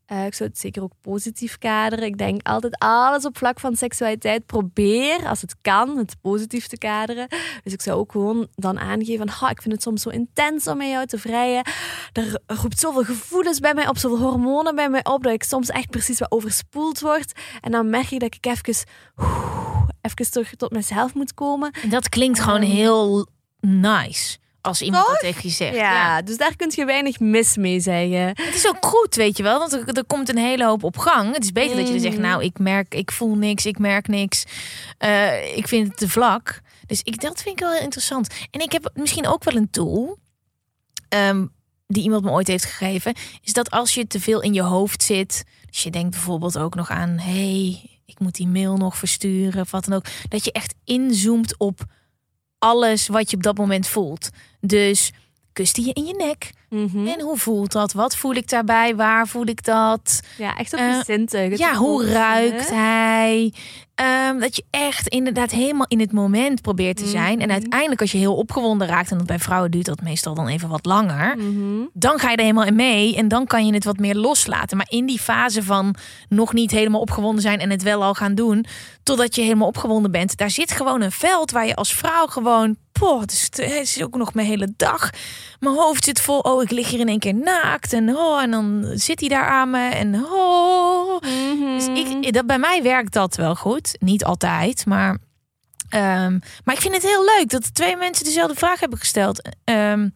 eh, 0.06 0.26
ik 0.26 0.34
zou 0.34 0.50
het 0.50 0.60
zeker 0.60 0.84
ook 0.84 0.92
positief 1.02 1.58
kaderen. 1.58 2.06
Ik 2.06 2.18
denk 2.18 2.48
altijd 2.48 2.78
alles 2.78 3.26
op 3.26 3.38
vlak 3.38 3.60
van 3.60 3.76
seksualiteit. 3.76 4.46
Probeer, 4.46 5.28
als 5.28 5.42
het 5.42 5.56
kan, 5.62 5.98
het 5.98 6.16
positief 6.22 6.68
te 6.68 6.78
kaderen. 6.78 7.28
Dus 7.64 7.74
ik 7.74 7.82
zou 7.82 8.00
ook 8.00 8.12
gewoon 8.12 8.48
dan 8.56 8.80
aangeven 8.80 9.18
van... 9.18 9.36
"Goh, 9.36 9.50
ik 9.50 9.62
vind 9.62 9.74
het 9.74 9.84
soms 9.84 10.02
zo 10.02 10.10
intens 10.10 10.68
om 10.68 10.78
met 10.78 10.88
jou 10.88 11.06
te 11.06 11.18
vrijen. 11.18 11.64
Er 12.14 12.40
roept 12.46 12.80
zoveel 12.80 13.04
gevoelens 13.04 13.60
bij 13.60 13.74
mij 13.74 13.88
op, 13.88 13.98
zoveel 13.98 14.28
hormonen 14.28 14.76
bij 14.76 14.90
mij 14.90 15.06
op... 15.06 15.24
dat 15.24 15.34
ik 15.34 15.44
soms 15.44 15.70
echt 15.70 15.90
precies 15.90 16.20
wat 16.20 16.32
overspoeld 16.32 17.00
word. 17.00 17.40
En 17.62 17.72
dan 17.72 17.90
merk 17.90 18.12
ik 18.12 18.20
dat 18.20 18.36
ik 18.36 18.46
even, 18.46 18.86
even 20.02 20.32
terug 20.32 20.56
tot 20.56 20.72
mezelf 20.72 21.14
moet 21.14 21.34
komen. 21.34 21.72
En 21.84 21.90
dat 21.90 22.10
klinkt 22.10 22.40
gewoon 22.40 22.62
heel 22.62 23.28
nice 23.60 24.38
als 24.66 24.82
iemand 24.82 25.08
dat 25.08 25.20
tegen 25.20 25.42
je 25.44 25.50
zegt. 25.50 25.76
Ja, 25.76 26.22
dus 26.22 26.38
daar 26.38 26.56
kun 26.56 26.72
je 26.76 26.86
weinig 26.86 27.20
mis 27.20 27.58
mee 27.58 27.80
zeggen. 27.80 28.28
Het 28.28 28.56
is 28.56 28.68
ook 28.68 28.86
goed, 28.86 29.16
weet 29.16 29.38
je 29.38 29.44
wel, 29.44 29.60
want 29.60 29.74
er, 29.74 29.88
er 29.88 30.06
komt 30.06 30.30
een 30.30 30.38
hele 30.38 30.66
hoop 30.66 30.84
op 30.84 30.98
gang. 30.98 31.34
Het 31.34 31.44
is 31.44 31.52
beter 31.52 31.76
dat 31.78 31.88
je 31.88 32.00
zegt, 32.00 32.18
nou, 32.18 32.44
ik 32.44 32.60
merk, 32.60 32.96
ik 32.96 33.12
voel 33.12 33.36
niks, 33.36 33.66
ik 33.66 33.80
merk 33.80 34.08
niks. 34.08 34.44
Eh, 34.98 35.58
ik 35.58 35.68
vind 35.68 35.88
het 35.88 35.98
te 35.98 36.10
vlak. 36.10 36.62
Dus 36.86 37.02
ik, 37.04 37.22
dat 37.22 37.42
vind 37.42 37.60
ik 37.60 37.66
wel 37.66 37.80
interessant. 37.80 38.34
En 38.52 38.60
ik 38.60 38.72
heb 38.72 38.92
misschien 38.94 39.28
ook 39.28 39.44
wel 39.44 39.56
een 39.56 39.70
tool 39.70 40.18
ehm, 41.10 41.46
die 41.88 42.04
iemand 42.04 42.24
me 42.24 42.32
ooit 42.32 42.48
heeft 42.48 42.66
gegeven, 42.66 43.14
is 43.42 43.54
dat 43.54 43.72
als 43.72 43.94
je 43.94 44.08
te 44.08 44.20
veel 44.20 44.42
in 44.42 44.54
je 44.54 44.62
hoofd 44.62 45.04
zit, 45.04 45.44
dus 45.70 45.84
je 45.84 45.92
denkt 45.92 46.10
bijvoorbeeld 46.10 46.58
ook 46.58 46.76
nog 46.76 46.90
aan, 46.90 47.18
hey, 47.20 47.90
ik 48.06 48.20
moet 48.20 48.36
die 48.36 48.48
mail 48.48 48.78
nog 48.78 48.98
versturen 48.98 49.62
of 49.62 49.72
wat 49.72 49.86
dan 49.86 49.96
ook, 49.98 50.06
dat 50.30 50.46
je 50.46 50.52
echt 50.52 50.76
inzoomt 50.84 51.58
op 51.58 51.86
alles 52.60 53.08
wat 53.08 53.30
je 53.30 53.36
op 53.36 53.44
dat 53.44 53.58
moment 53.58 53.88
voelt. 53.88 54.30
Dus 54.68 55.12
kust 55.54 55.76
hij 55.76 55.86
je 55.86 55.94
in 55.94 56.06
je 56.06 56.14
nek? 56.18 56.50
Mhm. 56.70 57.08
En 57.08 57.22
hoe 57.22 57.38
voelt 57.38 57.72
dat? 57.72 57.94
Wat 57.94 58.16
voel 58.16 58.34
ik 58.36 58.50
daarbij? 58.50 58.96
Waar 58.96 59.28
voel 59.28 59.46
ik 59.48 59.64
dat? 59.64 60.20
Ja, 60.38 60.58
echt 60.58 60.74
op 60.74 60.80
Eh, 60.80 60.88
je 60.88 61.04
zintuigen. 61.06 61.58
Ja, 61.58 61.74
hoe 61.76 62.06
ruikt 62.06 62.70
hij? 62.70 63.54
Ehm, 63.96 64.40
dat 64.40 64.56
je 64.56 64.64
echt 64.70 65.08
inderdaad 65.08 65.52
helemaal 65.52 65.86
in 65.88 66.00
het 66.00 66.12
moment 66.12 66.62
probeert 66.62 66.98
te 66.98 67.08
zijn. 67.08 67.40
En 67.40 67.46
Mhm. 67.46 67.52
uiteindelijk 67.52 68.02
als 68.02 68.12
je 68.12 68.18
heel 68.18 68.36
opgewonden 68.36 68.88
raakt... 68.88 69.12
en 69.12 69.18
dat 69.18 69.28
bij 69.28 69.40
vrouwen 69.40 69.72
duurt 69.72 69.86
dat 69.86 70.02
meestal 70.02 70.34
dan 70.34 70.48
even 70.48 70.70
wat 70.70 70.86
langer... 70.86 71.38
Mhm. 71.38 71.86
dan 71.94 72.20
ga 72.20 72.30
je 72.30 72.36
er 72.36 72.42
helemaal 72.42 72.66
in 72.66 72.76
mee 72.76 73.16
en 73.16 73.28
dan 73.28 73.46
kan 73.48 73.66
je 73.66 73.74
het 73.74 73.84
wat 73.84 73.98
meer 73.98 74.16
loslaten. 74.16 74.78
Maar 74.78 74.90
in 74.90 75.06
die 75.06 75.20
fase 75.20 75.64
van 75.64 75.96
nog 76.30 76.54
niet 76.54 76.72
helemaal 76.72 77.02
opgewonden 77.02 77.42
zijn... 77.42 77.60
en 77.60 77.70
het 77.70 77.84
wel 77.84 78.04
al 78.04 78.14
gaan 78.14 78.36
doen, 78.36 78.66
totdat 79.04 79.36
je 79.36 79.42
helemaal 79.42 79.68
opgewonden 79.68 80.12
bent... 80.12 80.38
daar 80.38 80.50
zit 80.52 80.72
gewoon 80.72 81.02
een 81.02 81.12
veld 81.12 81.52
waar 81.52 81.66
je 81.68 81.76
als 81.76 81.94
vrouw 81.94 82.26
gewoon... 82.28 82.76
Poh, 83.00 83.22
het 83.22 83.32
is, 83.32 83.42
het 83.56 83.72
is 83.72 84.04
ook 84.04 84.16
nog 84.16 84.34
mijn 84.34 84.48
hele 84.48 84.74
dag. 84.78 85.10
Mijn 85.60 85.76
hoofd 85.76 86.04
zit 86.04 86.22
vol. 86.22 86.40
Oh, 86.40 86.64
ik 86.64 86.72
lig 86.72 86.90
hier 86.90 87.00
in 87.00 87.08
één 87.08 87.20
keer 87.20 87.36
naakt. 87.36 87.94
En, 87.94 88.16
oh, 88.16 88.42
en 88.42 88.52
dan 88.52 88.86
zit 88.94 89.20
hij 89.20 89.30
daar 89.30 89.48
aan 89.48 89.70
me. 89.70 89.88
En 89.90 90.26
oh, 90.26 91.22
dus 91.76 91.86
ik, 91.88 92.34
dat, 92.34 92.46
bij 92.46 92.60
mij 92.60 92.84
werkt 92.84 93.14
dat 93.14 93.36
wel 93.36 93.56
goed. 93.56 93.96
Niet 94.00 94.24
altijd, 94.26 94.86
maar. 94.86 95.18
ehm, 95.90 96.40
maar 96.64 96.76
ik 96.76 96.82
vind 96.82 96.94
het 96.94 97.04
heel 97.04 97.24
leuk 97.38 97.50
dat 97.50 97.74
twee 97.74 97.96
mensen 97.96 98.26
dezelfde 98.26 98.56
vraag 98.56 98.80
hebben 98.80 99.00
gesteld. 99.00 99.50
Ehm, 99.64 100.10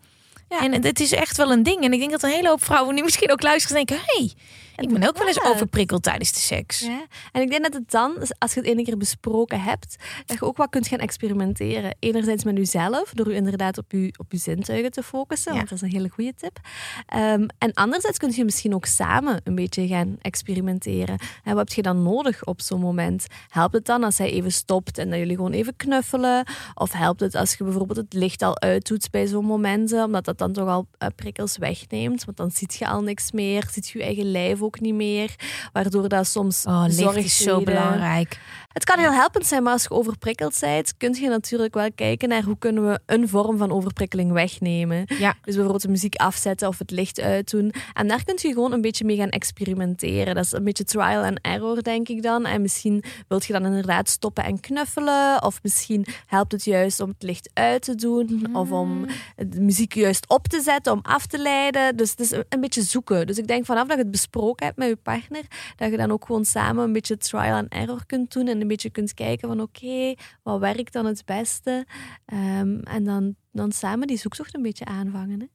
Ja. 0.50 0.60
En 0.62 0.84
het 0.84 1.00
is 1.00 1.12
echt 1.12 1.38
wel 1.38 1.52
een 1.52 1.64
ding. 1.64 1.84
En 1.84 1.94
ik 1.94 2.00
denk 2.00 2.12
dat 2.12 2.24
een 2.24 2.30
hele 2.30 2.48
hoop 2.48 2.66
vrouwen 2.66 2.96
nu 2.96 3.02
misschien 3.04 3.32
ook 3.32 3.42
luisteren 3.42 3.78
en 3.78 3.86
denken: 3.86 4.06
hey, 4.08 4.34
ik 4.82 4.90
ben 4.94 5.08
ook 5.08 5.18
wel 5.18 5.28
eens 5.28 5.44
overprikkeld 5.44 6.04
tijdens 6.04 6.32
de 6.32 6.40
seks. 6.40 6.80
Ja. 6.80 7.06
En 7.32 7.42
ik 7.42 7.50
denk 7.50 7.64
dat 7.64 7.74
het 7.74 7.92
dan, 7.92 8.16
als 8.38 8.54
je 8.54 8.60
het 8.60 8.70
ene 8.70 8.84
keer 8.84 8.98
besproken 8.98 9.62
hebt, 9.62 9.96
dat 10.26 10.40
je 10.40 10.46
ook 10.46 10.58
wat 10.58 10.70
kunt 10.70 10.88
gaan 10.88 11.00
experimenteren. 11.00 11.96
Enerzijds 12.00 12.44
met 12.44 12.58
jezelf, 12.58 13.12
door 13.14 13.30
je 13.30 13.36
inderdaad 13.36 13.78
op 13.78 13.92
je, 13.92 14.14
op 14.18 14.32
je 14.32 14.38
zintuigen 14.38 14.92
te 14.92 15.04
focussen, 15.04 15.52
Ja. 15.52 15.58
want 15.58 15.70
dat 15.70 15.78
is 15.78 15.84
een 15.84 15.96
hele 15.96 16.10
goede 16.10 16.34
tip. 16.36 16.60
Ehm, 17.06 17.48
en 17.58 17.74
anderzijds 17.74 18.18
kun 18.18 18.32
je 18.36 18.44
misschien 18.46 18.74
ook 18.76 18.86
samen 18.86 19.42
een 19.44 19.56
beetje 19.56 19.88
gaan 19.88 20.18
experimenteren. 20.22 21.18
En 21.44 21.56
wat 21.56 21.68
heb 21.68 21.70
je 21.74 21.82
dan 21.82 22.04
nodig 22.04 22.46
op 22.46 22.62
zo'n 22.62 22.80
moment? 22.80 23.26
Helpt 23.50 23.74
het 23.74 23.86
dan 23.86 24.04
als 24.04 24.18
hij 24.18 24.32
even 24.32 24.52
stopt 24.52 24.98
en 24.98 25.10
dat 25.10 25.20
jullie 25.20 25.36
gewoon 25.36 25.52
even 25.52 25.76
knuffelen? 25.76 26.46
Of 26.74 26.92
helpt 26.92 27.20
het 27.20 27.36
als 27.36 27.54
je 27.56 27.64
bijvoorbeeld 27.64 27.98
het 27.98 28.14
licht 28.14 28.42
al 28.42 28.60
uitdoet 28.60 29.10
bij 29.12 29.28
zo'n 29.28 29.46
momenten, 29.46 30.04
omdat 30.04 30.26
dat 30.26 30.38
dan 30.38 30.54
toch 30.54 30.68
al 30.68 30.88
eh, 30.98 31.08
prikkels 31.16 31.58
wegneemt? 31.58 32.26
Want 32.26 32.38
dan 32.38 32.52
ziet 32.52 32.76
je 32.76 32.88
al 32.88 33.02
niks 33.02 33.32
meer, 33.32 33.68
ziet 33.72 33.90
je 33.90 33.98
je 33.98 34.04
eigen 34.04 34.32
lijf 34.32 34.62
ook 34.62 34.69
niet 34.80 34.94
meer, 34.94 35.36
waardoor 35.74 36.10
dat 36.10 36.28
soms 36.28 36.66
Oh, 36.66 36.84
licht 36.88 37.16
is 37.16 37.38
zo 37.38 37.62
belangrijk. 37.62 38.40
Het 38.80 38.88
kan 38.88 39.00
heel 39.00 39.14
helpend 39.14 39.46
zijn, 39.46 39.64
maar 39.64 39.74
als 39.74 39.84
je 39.84 39.90
overprikkeld 39.90 40.58
bent, 40.60 40.98
kun 40.98 41.14
je 41.14 41.30
natuurlijk 41.30 41.74
wel 41.74 41.90
kijken 41.96 42.30
naar 42.30 42.44
hoe 42.44 42.58
kunnen 42.58 42.88
we 42.90 43.00
een 43.06 43.30
vorm 43.30 43.58
van 43.58 43.72
overprikkeling 43.72 44.32
wegnemen. 44.32 45.06
Ja. 45.08 45.32
Dus 45.32 45.54
bijvoorbeeld 45.54 45.82
de 45.82 45.88
muziek 45.90 46.16
afzetten 46.16 46.68
of 46.68 46.78
het 46.80 46.92
licht 46.92 47.20
uitdoen. 47.20 47.74
En 47.94 48.08
daar 48.08 48.24
kun 48.24 48.38
je 48.42 48.54
gewoon 48.54 48.72
een 48.72 48.82
beetje 48.82 49.06
mee 49.06 49.18
gaan 49.18 49.30
experimenteren. 49.30 50.36
Dat 50.36 50.46
is 50.46 50.52
een 50.52 50.64
beetje 50.64 50.84
trial 50.84 51.24
and 51.24 51.40
error, 51.42 51.84
denk 51.84 52.08
ik 52.10 52.24
dan. 52.24 52.46
En 52.46 52.62
misschien 52.62 53.04
wilt 53.28 53.46
je 53.46 53.54
dan 53.54 53.66
inderdaad 53.66 54.10
stoppen 54.10 54.44
en 54.44 54.60
knuffelen. 54.60 55.44
Of 55.44 55.60
misschien 55.64 56.06
helpt 56.26 56.52
het 56.52 56.64
juist 56.64 57.00
om 57.00 57.10
het 57.10 57.24
licht 57.24 57.50
uit 57.54 57.82
te 57.82 57.96
doen. 57.96 58.50
Of 58.54 58.72
om 58.72 59.06
de 59.36 59.62
muziek 59.62 59.94
juist 59.94 60.30
op 60.30 60.48
te 60.48 60.62
zetten, 60.62 60.92
om 60.94 61.00
af 61.02 61.26
te 61.26 61.38
leiden. 61.38 61.96
Dus 61.98 62.10
het 62.10 62.20
is 62.20 62.32
een- 62.32 62.44
beetje 62.60 62.82
zoeken. 62.82 63.28
Dus 63.28 63.38
ik 63.38 63.48
denk 63.48 63.66
vanaf 63.66 63.88
dat 63.88 63.98
je 63.98 64.02
het 64.04 64.12
besproken 64.12 64.66
hebt 64.66 64.78
met 64.78 64.88
je 64.88 64.96
partner, 64.96 65.42
dat 65.76 65.92
je 65.92 65.98
dan 65.98 66.12
ook 66.12 66.26
gewoon 66.26 66.46
samen 66.46 66.84
een 66.84 66.94
beetje 66.94 67.18
trial 67.18 67.56
and 67.58 67.72
error 67.74 68.06
kunt 68.06 68.34
doen. 68.34 68.48
En 68.48 68.60
beetje 68.70 68.90
kunt 68.90 69.14
kijken 69.14 69.48
van 69.48 69.62
oké, 69.62 70.16
wat 70.44 70.60
werkt 70.60 70.94
dan 70.94 71.06
het 71.06 71.26
beste? 71.26 71.86
Ehm, 72.26 72.80
en 72.80 73.04
dan, 73.04 73.36
dan 73.52 73.72
samen 73.72 74.08
die 74.08 74.18
zoektocht 74.18 74.56
een 74.56 74.62
beetje 74.62 74.86
aanvangen. 74.86 75.40
Hè? 75.40 75.46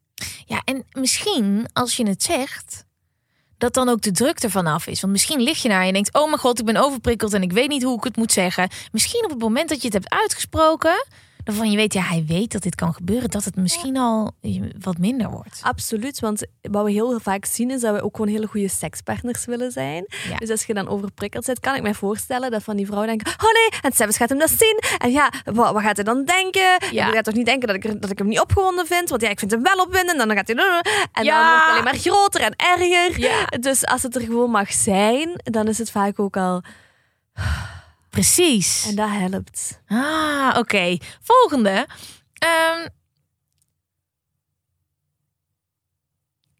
Ja, 0.46 0.62
en 0.64 0.84
misschien 0.92 1.66
als 1.72 1.96
je 1.96 2.06
het 2.06 2.22
zegt, 2.22 2.84
dat 3.58 3.74
dan 3.74 3.88
ook 3.88 4.00
de 4.00 4.10
druk 4.10 4.38
ervan 4.38 4.66
af 4.66 4.86
is. 4.86 5.00
Want 5.00 5.12
misschien 5.12 5.40
lig 5.40 5.62
je 5.62 5.68
daar 5.68 5.80
en 5.80 5.86
je 5.86 5.92
denkt: 5.92 6.14
Oh 6.14 6.26
mijn 6.26 6.38
god, 6.38 6.58
ik 6.58 6.64
ben 6.64 6.76
overprikkeld 6.76 7.32
en 7.32 7.42
ik 7.42 7.52
weet 7.52 7.68
niet 7.68 7.82
hoe 7.82 7.96
ik 7.96 8.04
het 8.04 8.16
moet 8.16 8.32
zeggen. 8.32 8.68
Misschien 8.92 9.24
op 9.24 9.30
het 9.30 9.38
moment 9.38 9.68
dat 9.68 9.78
je 9.78 9.84
het 9.84 9.92
hebt 9.92 10.10
uitgesproken, 10.10 11.06
waarvan 11.44 11.70
je 11.70 11.76
weet, 11.76 11.92
ja, 11.92 12.02
hij 12.02 12.24
weet 12.26 12.52
dat 12.52 12.62
dit 12.62 12.74
kan 12.74 12.94
gebeuren, 12.94 13.30
dat 13.30 13.44
het 13.44 13.56
misschien 13.56 13.96
al 13.96 14.32
wat 14.80 14.98
minder 14.98 15.30
wordt. 15.30 15.58
Absoluut, 15.62 16.20
want 16.20 16.46
wat 16.62 16.84
we 16.84 16.90
heel 16.90 17.20
vaak 17.20 17.44
zien 17.44 17.70
is 17.70 17.80
dat 17.80 17.94
we 17.94 18.02
ook 18.02 18.16
gewoon 18.16 18.30
hele 18.32 18.46
goede 18.46 18.68
sekspartners 18.68 19.44
willen 19.44 19.70
zijn. 19.72 20.04
Ja. 20.28 20.36
Dus 20.36 20.50
als 20.50 20.64
je 20.64 20.74
dan 20.74 20.88
overprikkeld 20.88 21.46
bent, 21.46 21.60
kan 21.60 21.74
ik 21.74 21.82
mij 21.82 21.94
voorstellen 21.94 22.50
dat 22.50 22.62
van 22.62 22.76
die 22.76 22.86
vrouwen 22.86 23.08
denken: 23.08 23.32
Oh 23.32 23.52
nee, 23.52 23.80
en 23.80 23.92
Sebas 23.92 24.16
gaat 24.16 24.28
hem 24.28 24.38
dat 24.38 24.50
zien. 24.50 24.78
En 24.98 25.10
ja, 25.10 25.32
wat, 25.44 25.72
wat 25.72 25.82
gaat 25.82 25.96
hij 25.96 26.04
dan 26.04 26.24
denken? 26.24 26.76
Ja. 26.90 27.04
Hij 27.04 27.12
gaat 27.14 27.24
toch 27.24 27.34
niet 27.34 27.46
denken 27.46 27.66
dat 27.66 27.76
ik, 27.76 27.84
er- 27.84 28.00
dat 28.00 28.10
ik 28.10 28.18
hem 28.18 28.28
niet 28.28 28.40
opgewonden 28.40 28.86
vind? 28.86 29.08
Want 29.08 29.22
ja, 29.22 29.28
ik 29.28 29.38
vind 29.38 29.50
hem 29.50 29.62
wel 29.62 29.76
opwindend. 29.84 30.20
En 30.20 30.28
dan 30.28 30.36
gaat 30.36 30.46
hij. 30.48 30.56
En 31.12 31.24
Ja. 31.24 31.38
dan 31.40 31.48
wordt 31.48 31.62
het 31.64 31.70
alleen 31.70 31.84
maar 31.84 31.96
groter 31.98 32.40
en 32.40 32.54
erger. 32.56 33.20
Ja. 33.20 33.44
Dus 33.60 33.86
als 33.86 34.02
het 34.02 34.14
er 34.14 34.20
gewoon 34.22 34.50
mag 34.50 34.72
zijn, 34.72 35.30
dan 35.44 35.68
is 35.68 35.78
het 35.78 35.90
vaak 35.90 36.18
ook 36.20 36.36
al. 36.36 36.62
Precies. 38.14 38.86
En 38.86 38.94
dat 38.94 39.08
helpt. 39.08 39.80
Ah, 39.86 40.54
oké. 40.58 40.96
Volgende. 41.22 41.86
Ehm, 42.32 42.88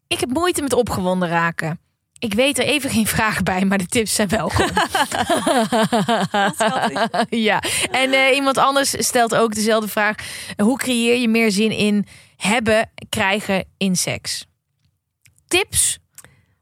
ik 0.07 0.19
heb 0.19 0.29
moeite 0.29 0.61
met 0.61 0.73
opgewonden 0.73 1.29
raken. 1.29 1.79
Ik 2.19 2.33
weet 2.33 2.57
er 2.59 2.65
even 2.65 2.89
geen 2.89 3.07
vragen 3.07 3.43
bij, 3.43 3.65
maar 3.65 3.77
de 3.77 3.85
tips 3.85 4.15
zijn 4.15 4.27
welkom. 4.27 4.67
ja, 7.49 7.59
en 7.91 8.13
eh, 8.13 8.35
iemand 8.35 8.57
anders 8.57 9.05
stelt 9.05 9.35
ook 9.35 9.53
dezelfde 9.53 9.89
vraag. 9.89 10.15
Hoe 10.57 10.77
creëer 10.77 11.17
je 11.17 11.29
meer 11.29 11.51
zin 11.51 11.71
in 11.71 12.07
hebben, 12.37 12.91
krijgen 13.09 13.65
in 13.77 13.95
seks? 13.95 14.45
Tips 15.47 15.97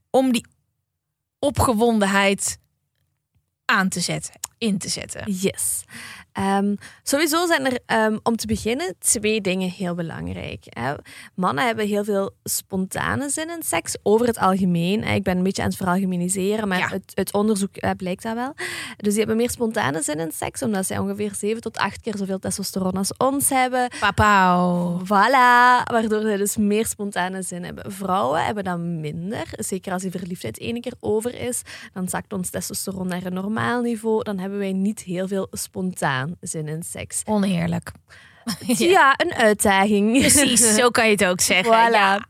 om 0.09 0.31
die 0.31 0.45
opgewondenheid 1.39 2.57
aan 3.65 3.89
te 3.89 3.99
zetten, 3.99 4.33
in 4.63 4.77
te 4.77 4.89
zetten. 4.89 5.31
Yes. 5.31 5.83
Ehm, 6.33 6.75
sowieso 7.03 7.45
zijn 7.45 7.65
er 7.65 7.79
ehm, 7.85 8.17
om 8.23 8.35
te 8.35 8.47
beginnen 8.47 8.95
twee 8.99 9.41
dingen 9.41 9.69
heel 9.69 9.95
belangrijk. 9.95 10.63
Hè. 10.69 10.93
Mannen 11.35 11.65
hebben 11.65 11.87
heel 11.87 12.03
veel 12.03 12.31
spontane 12.43 13.29
zin 13.29 13.49
in 13.49 13.63
seks, 13.63 13.95
over 14.03 14.27
het 14.27 14.37
algemeen. 14.37 15.03
Ik 15.03 15.23
ben 15.23 15.37
een 15.37 15.43
beetje 15.43 15.61
aan 15.61 15.67
het 15.67 15.77
veralgemeniseren, 15.77 16.67
maar 16.67 16.77
Ja. 16.77 16.87
het, 16.87 17.11
het 17.13 17.33
onderzoek 17.33 17.75
eh, 17.75 17.89
blijkt 17.97 18.23
dat 18.23 18.33
wel. 18.33 18.53
Dus 18.97 19.09
die 19.09 19.17
hebben 19.17 19.35
meer 19.37 19.49
spontane 19.49 20.01
zin 20.01 20.19
in 20.19 20.31
seks, 20.31 20.61
omdat 20.61 20.85
zij 20.85 20.97
ongeveer 20.97 21.35
7 21.35 21.61
tot 21.61 21.77
8 21.77 22.01
keer 22.01 22.17
zoveel 22.17 22.39
testosteron 22.39 22.93
als 22.93 23.17
ons 23.17 23.49
hebben. 23.49 23.89
Papau. 23.99 24.99
Voilà, 25.03 25.83
waardoor 25.91 26.21
zij 26.21 26.37
dus 26.37 26.57
meer 26.57 26.85
spontane 26.85 27.41
zin 27.41 27.63
hebben. 27.63 27.91
Vrouwen 27.91 28.45
hebben 28.45 28.63
dat 28.63 28.77
minder. 28.79 29.47
Zeker 29.51 29.93
als 29.93 30.01
die 30.01 30.11
verliefdheid 30.11 30.59
ene 30.59 30.79
keer 30.79 30.93
over 30.99 31.35
is, 31.35 31.61
dan 31.93 32.09
zakt 32.09 32.33
ons 32.33 32.49
testosteron 32.49 33.07
naar 33.07 33.25
een 33.25 33.33
normaal 33.33 33.81
niveau. 33.81 34.23
Dan 34.23 34.37
hebben 34.39 34.59
wij 34.59 34.71
niet 34.73 34.99
heel 35.01 35.27
veel 35.27 35.47
spontaan 35.51 36.21
zin 36.41 36.67
in 36.67 36.83
seks. 36.83 37.21
Oneerlijk. 37.25 37.91
Ja, 38.67 39.13
een 39.17 39.33
uitdaging. 39.33 40.19
Precies, 40.19 40.75
zo 40.75 40.89
kan 40.89 41.05
je 41.05 41.11
het 41.11 41.25
ook 41.25 41.41
zeggen. 41.41 41.73
Voilà. 41.73 41.91
Ja. 41.91 42.25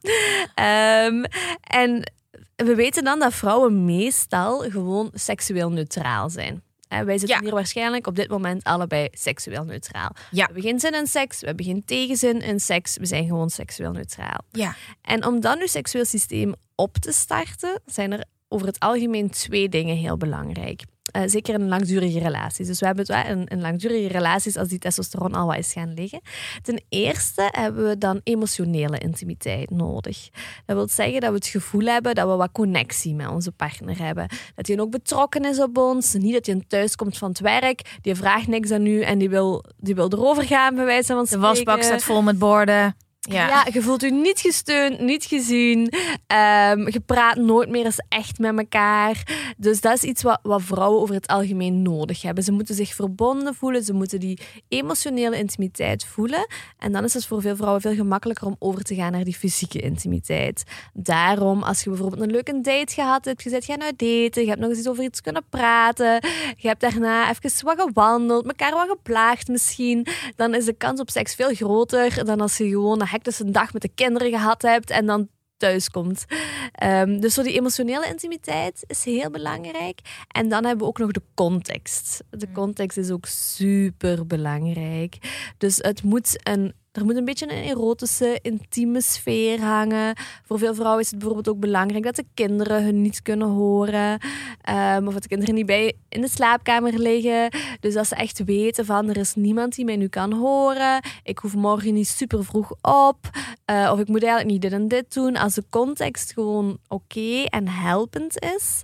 Ehm, 0.56 1.24
en 1.62 2.12
we 2.56 2.76
weten 2.76 3.04
dan 3.04 3.20
dat 3.20 3.34
vrouwen 3.34 3.86
meestal 3.86 4.60
gewoon 4.60 5.10
seksueel 5.14 5.72
neutraal 5.72 6.30
zijn. 6.30 6.62
Wij 6.88 7.18
zitten 7.18 7.28
Ja. 7.38 7.40
hier 7.40 7.54
waarschijnlijk 7.54 8.08
op 8.08 8.16
dit 8.16 8.30
moment 8.30 8.64
allebei 8.64 9.08
seksueel 9.12 9.64
neutraal. 9.64 10.10
Ja. 10.14 10.20
We 10.30 10.42
hebben 10.42 10.62
geen 10.62 10.80
zin 10.80 10.94
in 10.94 11.08
seks, 11.08 11.40
we 11.40 11.46
hebben 11.46 11.66
geen 11.66 11.86
tegenzin 11.86 12.42
in 12.42 12.60
seks, 12.60 12.98
we 12.98 13.06
zijn 13.06 13.26
gewoon 13.26 13.50
seksueel 13.50 13.92
neutraal. 13.92 14.40
Ja. 14.52 14.76
En 15.02 15.26
om 15.26 15.40
dan 15.40 15.60
uw 15.60 15.68
seksueel 15.68 16.06
systeem 16.06 16.54
op 16.76 16.98
te 16.98 17.12
starten, 17.12 17.82
zijn 17.86 18.12
er 18.12 18.24
over 18.48 18.68
het 18.68 18.80
algemeen 18.80 19.30
twee 19.30 19.70
dingen 19.70 19.96
heel 19.96 20.18
belangrijk. 20.18 20.82
Eh, 21.14 21.22
zeker 21.26 21.54
in 21.54 21.68
langdurige 21.68 22.20
relaties. 22.20 22.68
Dus 22.68 22.80
we 22.80 22.86
hebben 22.86 23.06
het 23.08 23.16
wel 23.26 23.36
in, 23.38 23.46
in 23.46 23.62
langdurige 23.62 24.08
relaties 24.08 24.58
als 24.58 24.68
die 24.68 24.80
testosteron 24.80 25.34
al 25.34 25.48
wat 25.48 25.58
is 25.58 25.74
gaan 25.74 25.94
liggen. 25.94 26.22
Ten 26.62 26.84
eerste 26.90 27.50
hebben 27.52 27.88
we 27.88 27.98
dan 27.98 28.22
emotionele 28.24 28.98
intimiteit 28.98 29.70
nodig. 29.70 30.30
Dat 30.66 30.76
wil 30.76 30.88
zeggen 30.88 31.22
dat 31.22 31.30
we 31.30 31.36
het 31.36 31.48
gevoel 31.48 31.86
hebben 31.86 32.16
dat 32.16 32.28
we 32.30 32.36
wat 32.36 32.52
connectie 32.52 33.16
met 33.16 33.28
onze 33.28 33.52
partner 33.52 33.98
hebben. 34.00 34.28
Dat 34.56 34.68
hij 34.68 34.80
ook 34.80 34.92
betrokken 34.92 35.46
is 35.46 35.60
op 35.60 35.78
ons. 35.78 36.14
Niet 36.14 36.34
dat 36.34 36.46
hij 36.46 36.64
thuis 36.68 36.96
komt 36.96 37.18
van 37.18 37.30
het 37.30 37.40
werk, 37.40 37.98
die 38.02 38.16
vraagt 38.16 38.48
niks 38.48 38.72
aan 38.72 38.86
u 38.86 39.02
en 39.02 39.18
die 39.18 39.30
wil, 39.30 39.64
die 39.78 39.96
wil 39.96 40.12
erover 40.12 40.44
gaan, 40.44 40.76
bij 40.76 40.86
wijze 40.86 41.14
van 41.14 41.22
De 41.22 41.28
spreken. 41.28 41.48
wasbak 41.48 41.84
staat 41.84 42.04
vol 42.04 42.22
met 42.22 42.40
borden. 42.40 42.96
Ja. 43.30 43.68
Je 43.72 43.82
voelt 43.82 44.04
u 44.04 44.12
niet 44.12 44.40
gesteund, 44.40 45.00
niet 45.00 45.26
gezien. 45.26 45.94
Ehm, 46.28 46.90
je 46.90 47.00
praat 47.06 47.36
nooit 47.36 47.70
meer 47.70 47.86
eens 47.86 48.02
echt 48.10 48.40
met 48.40 48.58
elkaar. 48.58 49.24
Dus 49.58 49.82
dat 49.82 49.94
is 49.94 50.04
iets 50.04 50.24
wat, 50.24 50.40
wat 50.42 50.62
vrouwen 50.62 51.02
over 51.02 51.16
het 51.16 51.28
algemeen 51.28 51.82
nodig 51.82 52.22
hebben. 52.22 52.44
Ze 52.44 52.52
moeten 52.52 52.76
zich 52.76 52.94
verbonden 52.94 53.56
voelen, 53.56 53.84
ze 53.84 53.94
moeten 53.94 54.20
die 54.20 54.40
emotionele 54.68 55.38
intimiteit 55.38 56.06
voelen. 56.06 56.48
En 56.78 56.92
dan 56.92 57.04
is 57.04 57.14
het 57.14 57.26
voor 57.26 57.42
veel 57.42 57.56
vrouwen 57.56 57.82
veel 57.82 57.96
gemakkelijker 57.96 58.48
om 58.48 58.56
over 58.60 58.84
te 58.84 58.96
gaan 58.96 59.12
naar 59.12 59.24
die 59.24 59.36
fysieke 59.36 59.80
intimiteit. 59.80 60.64
Daarom, 60.94 61.64
als 61.64 61.84
je 61.84 61.90
bijvoorbeeld 61.90 62.22
een 62.22 62.32
leuke 62.32 62.62
date 62.62 62.94
gehad 62.94 63.26
hebt, 63.26 63.44
je 63.44 63.50
bent 63.50 63.66
gaan 63.66 63.84
uit 63.84 64.00
daten, 64.00 64.42
je 64.42 64.48
hebt 64.48 64.60
nog 64.60 64.70
eens 64.70 64.88
over 64.88 65.04
iets 65.04 65.22
kunnen 65.22 65.44
praten, 65.50 66.14
je 66.58 66.68
hebt 66.68 66.82
daarna 66.82 67.30
even 67.30 67.66
wat 67.66 67.82
gewandeld, 67.82 68.46
elkaar 68.46 68.72
wat 68.72 68.90
geplaagd 68.90 69.48
misschien, 69.48 70.08
dan 70.36 70.54
is 70.54 70.66
de 70.66 70.74
kans 70.74 71.00
op 71.00 71.10
seks 71.10 71.36
veel 71.36 71.54
groter 71.54 72.26
dan 72.26 72.42
als 72.42 72.58
je 72.58 72.70
gewoon 72.70 73.02
hectische 73.14 73.52
dag 73.52 73.74
met 73.74 73.82
de 73.82 73.92
kinderen 73.96 74.32
gehad 74.32 74.62
hebt 74.62 74.90
en 74.90 75.06
dan 75.06 75.28
thuis 75.58 75.90
komt. 75.90 76.26
Ehm, 76.72 77.20
dus 77.20 77.34
zo 77.34 77.44
die 77.44 77.54
emotionele 77.60 78.08
intimiteit 78.08 78.84
is 78.88 79.04
heel 79.04 79.30
belangrijk. 79.30 80.00
En 80.28 80.50
dan 80.50 80.66
hebben 80.66 80.84
we 80.84 80.90
ook 80.90 80.98
nog 80.98 81.12
de 81.12 81.22
context. 81.34 82.24
De 82.30 82.48
Mm. 82.48 82.54
context 82.54 82.98
is 82.98 83.10
ook 83.12 83.26
super 83.26 84.28
belangrijk. 84.28 85.18
Dus 85.58 85.78
het 85.78 86.04
moet 86.04 86.40
een 86.48 86.74
er 86.94 87.06
moet 87.06 87.16
een 87.16 87.26
beetje 87.26 87.52
een 87.52 87.64
erotische, 87.64 88.40
intieme 88.42 89.02
sfeer 89.02 89.62
hangen. 89.62 90.16
Voor 90.44 90.60
veel 90.60 90.76
vrouwen 90.76 91.02
is 91.02 91.10
het 91.10 91.18
bijvoorbeeld 91.18 91.50
ook 91.56 91.60
belangrijk 91.60 92.04
dat 92.04 92.16
de 92.16 92.26
kinderen 92.34 92.84
hun 92.84 93.02
niet 93.02 93.22
kunnen 93.22 93.48
horen. 93.48 94.20
Ehm, 94.62 95.08
of 95.08 95.14
dat 95.14 95.22
de 95.22 95.28
kinderen 95.28 95.56
niet 95.56 95.66
bij 95.66 95.94
in 96.10 96.22
de 96.22 96.28
slaapkamer 96.28 97.00
liggen. 97.00 97.50
Dus 97.80 97.94
dat 97.94 98.08
ze 98.08 98.16
echt 98.16 98.44
weten 98.44 98.86
van 98.86 99.10
er 99.10 99.18
is 99.18 99.36
niemand 99.36 99.76
die 99.76 99.86
mij 99.86 99.96
nu 99.96 100.08
kan 100.08 100.34
horen. 100.34 101.02
Ik 101.24 101.38
hoef 101.38 101.56
morgen 101.56 101.94
niet 101.94 102.08
super 102.08 102.46
vroeg 102.46 102.72
op. 102.82 103.30
Eh, 103.66 103.90
of 103.94 104.00
ik 104.00 104.08
moet 104.08 104.24
eigenlijk 104.24 104.52
niet 104.52 104.62
dit 104.62 104.72
en 104.72 104.88
dit 104.88 105.14
doen. 105.14 105.38
Als 105.38 105.54
de 105.54 105.64
context 105.70 106.34
gewoon 106.34 106.78
oké 106.88 107.44
en 107.44 107.68
helpend 107.68 108.40
is. 108.56 108.84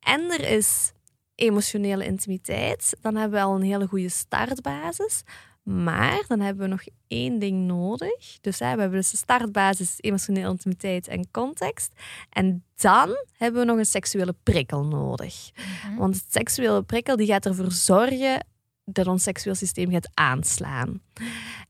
En 0.00 0.30
er 0.30 0.50
is 0.50 0.92
emotionele 1.34 2.04
intimiteit. 2.04 2.96
Dan 3.00 3.16
hebben 3.16 3.38
we 3.38 3.44
al 3.44 3.54
een 3.54 3.62
hele 3.62 3.86
goede 3.86 4.08
startbasis. 4.08 5.22
Maar 5.70 6.24
dan 6.28 6.40
hebben 6.40 6.62
we 6.62 6.70
nog 6.70 6.82
één 7.08 7.38
ding 7.38 7.66
nodig. 7.66 8.38
Dus 8.40 8.58
hè, 8.58 8.74
we 8.74 8.80
hebben 8.80 8.98
dus 8.98 9.10
de 9.10 9.16
startbasis, 9.16 9.94
emotionele 9.96 10.48
intimiteit 10.48 11.08
en 11.08 11.30
context. 11.30 11.92
En 12.30 12.64
dan 12.76 13.16
hebben 13.36 13.60
we 13.60 13.66
nog 13.66 13.78
een 13.78 13.86
seksuele 13.86 14.34
prikkel 14.42 14.84
nodig. 14.84 15.50
Want 15.98 16.14
het 16.14 16.24
seksuele 16.28 16.82
prikkel 16.82 17.16
die 17.16 17.26
gaat 17.26 17.46
ervoor 17.46 17.72
zorgen 17.72 18.46
dat 18.92 19.06
ons 19.06 19.22
seksueel 19.22 19.54
systeem 19.54 19.90
gaat 19.90 20.10
aanslaan. 20.14 21.00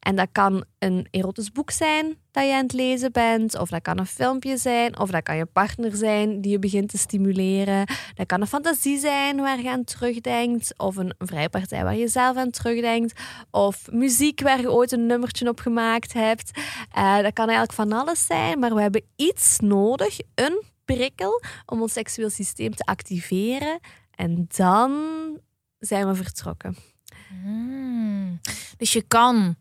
En 0.00 0.16
dat 0.16 0.28
kan 0.32 0.64
een 0.78 1.06
erotisch 1.10 1.52
boek 1.52 1.70
zijn 1.70 2.16
dat 2.30 2.44
je 2.44 2.54
aan 2.54 2.62
het 2.62 2.72
lezen 2.72 3.12
bent, 3.12 3.58
of 3.58 3.68
dat 3.68 3.82
kan 3.82 3.98
een 3.98 4.06
filmpje 4.06 4.56
zijn, 4.56 4.98
of 4.98 5.10
dat 5.10 5.22
kan 5.22 5.36
je 5.36 5.46
partner 5.46 5.96
zijn 5.96 6.40
die 6.40 6.50
je 6.50 6.58
begint 6.58 6.88
te 6.88 6.98
stimuleren. 6.98 7.86
Dat 8.14 8.26
kan 8.26 8.40
een 8.40 8.46
fantasie 8.46 8.98
zijn 8.98 9.36
waar 9.36 9.62
je 9.62 9.70
aan 9.70 9.84
terugdenkt, 9.84 10.78
of 10.78 10.96
een 10.96 11.14
vrijpartij 11.18 11.84
waar 11.84 11.96
je 11.96 12.08
zelf 12.08 12.36
aan 12.36 12.50
terugdenkt, 12.50 13.20
of 13.50 13.90
muziek 13.90 14.40
waar 14.40 14.60
je 14.60 14.72
ooit 14.72 14.92
een 14.92 15.06
nummertje 15.06 15.48
op 15.48 15.60
gemaakt 15.60 16.12
hebt. 16.12 16.50
Eh, 16.92 17.18
dat 17.22 17.32
kan 17.32 17.48
eigenlijk 17.48 17.72
van 17.72 17.92
alles 17.92 18.26
zijn, 18.26 18.58
maar 18.58 18.74
we 18.74 18.80
hebben 18.80 19.04
iets 19.16 19.58
nodig, 19.58 20.18
een 20.34 20.62
prikkel, 20.84 21.42
om 21.66 21.82
ons 21.82 21.92
seksueel 21.92 22.30
systeem 22.30 22.74
te 22.74 22.84
activeren. 22.84 23.78
En 24.10 24.46
dan 24.56 24.92
zijn 25.78 26.06
we 26.06 26.14
vertrokken. 26.14 26.76
Hmm. 27.42 28.40
Dus 28.76 28.92
je 28.92 29.02
kan 29.08 29.56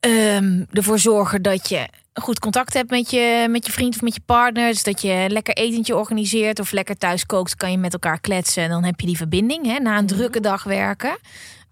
ehm, 0.00 0.64
ervoor 0.72 0.98
zorgen 0.98 1.42
dat 1.42 1.68
je 1.68 1.88
goed 2.14 2.38
contact 2.38 2.74
hebt 2.74 2.90
met 2.90 3.10
je, 3.10 3.46
met 3.50 3.66
je 3.66 3.72
vriend 3.72 3.94
of 3.94 4.00
met 4.02 4.14
je 4.14 4.20
partner. 4.26 4.70
Dus 4.70 4.82
dat 4.82 5.02
je 5.02 5.26
lekker 5.28 5.54
etentje 5.54 5.96
organiseert 5.96 6.58
of 6.60 6.70
lekker 6.72 6.98
thuis 6.98 7.26
kookt. 7.26 7.56
Kan 7.56 7.70
je 7.70 7.78
met 7.78 7.92
elkaar 7.92 8.20
kletsen 8.20 8.62
en 8.62 8.68
dan 8.68 8.84
heb 8.84 9.00
je 9.00 9.06
die 9.06 9.16
verbinding 9.16 9.66
hè, 9.66 9.78
na 9.78 9.98
een 9.98 10.06
drukke 10.06 10.40
dag 10.40 10.62
werken. 10.62 11.18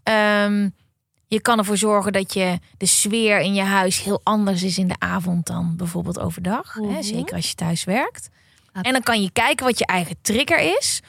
Ehm, 0.03 0.69
je 1.27 1.41
kan 1.41 1.59
ervoor 1.59 1.77
zorgen 1.77 2.13
dat 2.13 2.35
je 2.35 2.59
de 2.77 2.87
sfeer 2.87 3.41
in 3.41 3.55
je 3.55 3.63
huis 3.63 4.03
heel 4.03 4.21
anders 4.23 4.63
is 4.63 4.79
in 4.79 4.89
de 4.89 4.99
avond 4.99 5.47
dan 5.47 5.77
bijvoorbeeld 5.77 6.19
overdag. 6.19 6.75
Hè, 6.75 6.81
Mhm. 6.81 7.03
zeker 7.03 7.35
als 7.37 7.49
je 7.49 7.55
thuis 7.55 7.85
werkt. 7.85 8.29
En 8.83 8.93
dan 8.93 9.03
kan 9.03 9.23
je 9.23 9.31
kijken 9.33 9.67
wat 9.67 9.79
je 9.79 9.87
eigen 9.87 10.17
trigger 10.23 10.77
is 10.79 11.01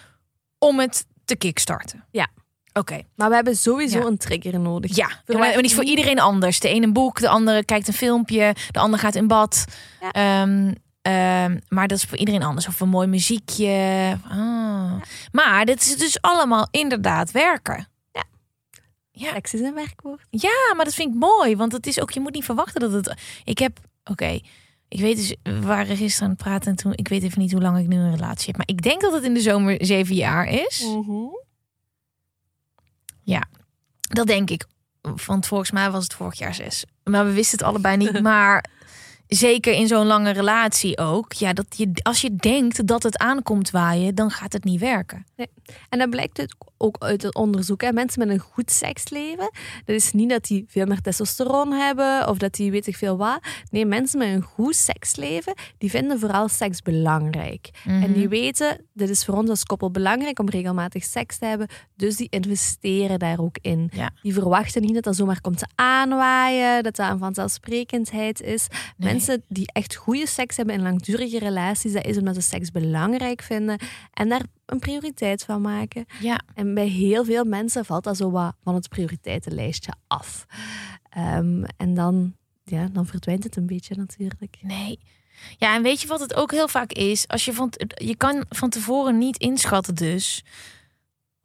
om 0.57 0.79
het 0.79 1.05
te 1.25 1.35
kickstarten. 1.35 2.03
Ja. 2.11 2.27
Oké. 2.73 3.01
Maar 3.15 3.29
we 3.29 3.35
hebben 3.35 3.55
sowieso 3.55 3.99
Ja. 3.99 4.05
een 4.05 4.17
trigger 4.17 4.59
nodig. 4.59 4.95
Ja, 4.95 5.09
Voor 5.25 5.37
maar 5.39 5.59
is 5.59 5.73
voor 5.73 5.83
iedereen 5.83 6.19
anders. 6.19 6.59
De 6.59 6.69
ene 6.69 6.85
een 6.85 6.93
boek, 6.93 7.19
de 7.19 7.29
andere 7.29 7.65
kijkt 7.65 7.87
een 7.87 7.93
filmpje, 7.93 8.55
de 8.71 8.79
ander 8.79 8.99
gaat 8.99 9.15
in 9.15 9.27
bad. 9.27 9.65
Ja. 10.01 10.11
Ehm, 10.11 10.73
ehm, 11.01 11.57
maar 11.67 11.87
dat 11.87 11.97
is 11.97 12.03
voor 12.03 12.17
iedereen 12.17 12.43
anders. 12.43 12.67
Of 12.67 12.79
een 12.79 12.89
mooi 12.89 13.07
muziekje. 13.07 14.17
Ah. 14.29 14.93
Maar 15.31 15.65
dit 15.65 15.81
is 15.81 15.97
dus 15.97 16.21
allemaal 16.21 16.67
inderdaad 16.71 17.31
werken. 17.31 17.85
Seks 19.13 19.53
is 19.53 19.59
een 19.59 19.73
werkwoord. 19.73 20.21
Ja, 20.29 20.73
maar 20.75 20.85
dat 20.85 20.93
vind 20.93 21.13
ik 21.13 21.19
mooi. 21.19 21.55
Want 21.55 21.71
het 21.71 21.87
is 21.87 22.01
ook, 22.01 22.11
je 22.11 22.19
moet 22.19 22.33
niet 22.33 22.45
verwachten 22.45 22.81
dat 22.81 22.91
het. 22.91 23.13
Ik 23.43 23.57
heb, 23.57 23.79
oké. 24.03 24.39
ik 24.87 24.99
weet 24.99 25.15
dus, 25.15 25.35
we 25.43 25.59
waren 25.61 25.97
gisteren 25.97 26.23
aan 26.27 26.33
het 26.33 26.43
praten 26.43 26.69
en 26.69 26.75
toen, 26.75 26.91
ik 26.95 27.07
weet 27.07 27.23
even 27.23 27.39
niet 27.41 27.51
hoe 27.51 27.61
lang 27.61 27.77
ik 27.77 27.87
nu 27.87 27.95
een 27.97 28.11
relatie 28.15 28.45
heb. 28.47 28.57
Maar 28.57 28.67
ik 28.67 28.81
denk 28.81 29.01
dat 29.01 29.13
het 29.13 29.23
in 29.23 29.33
de 29.33 29.39
zomer 29.41 29.85
zeven 29.85 30.15
jaar 30.15 30.47
is. 30.47 30.85
Dat 33.99 34.27
denk 34.27 34.49
ik. 34.49 34.65
Want 35.25 35.45
volgens 35.47 35.71
mij 35.71 35.91
was 35.91 36.03
het 36.03 36.13
vorig 36.13 36.37
jaar 36.37 36.53
zes. 36.53 36.85
Maar 37.03 37.25
we 37.25 37.31
wisten 37.31 37.57
het 37.57 37.67
allebei 37.67 37.97
niet. 37.97 38.21
Maar 38.31 38.65
zeker 39.27 39.73
in 39.73 39.87
zo'n 39.87 40.05
lange 40.05 40.31
relatie 40.31 40.97
ook. 40.97 41.33
Ja, 41.33 41.53
dat 41.53 41.65
je, 41.77 41.91
als 42.01 42.21
je 42.21 42.35
denkt 42.35 42.87
dat 42.87 43.03
het 43.03 43.17
aankomt 43.17 43.71
waaien, 43.71 44.15
dan 44.15 44.31
gaat 44.31 44.53
het 44.53 44.63
niet 44.63 44.79
werken. 44.79 45.25
En 45.89 45.99
dat 45.99 46.09
blijkt 46.09 46.39
uit- 46.39 46.55
ook 46.81 46.95
uit 46.99 47.21
het 47.21 47.35
onderzoek. 47.35 47.81
Hè. 47.81 47.91
Mensen 47.91 48.27
met 48.27 48.29
een 48.29 48.39
goed 48.39 48.71
seksleven, 48.71 49.51
dat 49.85 49.95
is 49.95 50.11
niet 50.11 50.29
dat 50.29 50.43
die 50.43 50.65
veel 50.67 50.85
meer 50.85 51.01
testosteron 51.01 51.71
hebben 51.71 52.27
of 52.27 52.37
dat 52.37 52.53
die 52.53 52.71
weet 52.71 52.87
ik 52.87 52.95
veel 52.95 53.17
wat. 53.17 53.39
Nee, 53.69 53.85
mensen 53.85 54.19
met 54.19 54.27
een 54.27 54.41
goed 54.41 54.75
seksleven, 54.75 55.53
die 55.77 55.89
vinden 55.89 56.19
vooral 56.19 56.47
seks 56.47 56.81
belangrijk. 56.81 57.69
En 57.85 58.13
die 58.13 58.29
weten, 58.29 58.85
dit 58.93 59.09
is 59.09 59.25
voor 59.25 59.35
ons 59.35 59.49
als 59.49 59.63
koppel 59.63 59.91
belangrijk 59.91 60.39
om 60.39 60.49
regelmatig 60.49 61.03
seks 61.03 61.37
te 61.37 61.45
hebben. 61.45 61.67
Dus 61.95 62.15
die 62.15 62.27
investeren 62.29 63.19
daar 63.19 63.39
ook 63.39 63.57
in. 63.61 63.89
Ja. 63.93 64.11
Die 64.21 64.33
verwachten 64.33 64.81
niet 64.81 64.93
dat 64.93 65.03
dat 65.03 65.15
zomaar 65.15 65.41
komt 65.41 65.57
te 65.57 65.67
aanwaaien, 65.75 66.83
dat 66.83 66.95
dat 66.95 67.09
een 67.09 67.19
vanzelfsprekendheid 67.19 68.41
is. 68.41 68.67
Nee. 68.97 69.13
Mensen 69.13 69.43
die 69.47 69.69
echt 69.73 69.95
goede 69.95 70.27
seks 70.27 70.57
hebben 70.57 70.75
in 70.75 70.81
langdurige 70.81 71.39
relaties, 71.39 71.93
dat 71.93 72.05
is 72.05 72.17
omdat 72.17 72.35
ze 72.35 72.41
seks 72.41 72.71
belangrijk 72.71 73.41
vinden 73.41 73.79
en 74.13 74.29
daar 74.29 74.41
een 74.71 74.79
prioriteit 74.79 75.43
van 75.43 75.61
maken. 75.61 76.05
Ja. 76.19 76.41
En 76.53 76.73
bij 76.73 76.87
heel 76.87 77.25
veel 77.25 77.43
mensen 77.43 77.85
valt 77.85 78.03
dat 78.03 78.17
zo 78.17 78.31
wat 78.31 78.55
van 78.63 78.75
het 78.75 78.89
prioriteitenlijstje 78.89 79.93
af. 80.07 80.45
Ehm, 81.09 81.63
en 81.77 81.93
dan, 81.93 82.35
ja, 82.63 82.87
dan 82.91 83.05
verdwijnt 83.05 83.43
het 83.43 83.55
een 83.55 83.65
beetje 83.65 83.95
natuurlijk. 83.95 84.57
Nee. 84.61 84.99
Ja, 85.57 85.75
en 85.75 85.81
weet 85.81 86.01
je 86.01 86.07
wat 86.07 86.19
het 86.19 86.35
ook 86.35 86.51
heel 86.51 86.67
vaak 86.67 86.91
is? 86.91 87.27
Als 87.27 87.45
je, 87.45 87.53
van, 87.53 87.73
je 87.87 88.15
kan 88.15 88.45
van 88.49 88.69
tevoren 88.69 89.17
niet 89.17 89.37
inschatten 89.37 89.95
dus 89.95 90.43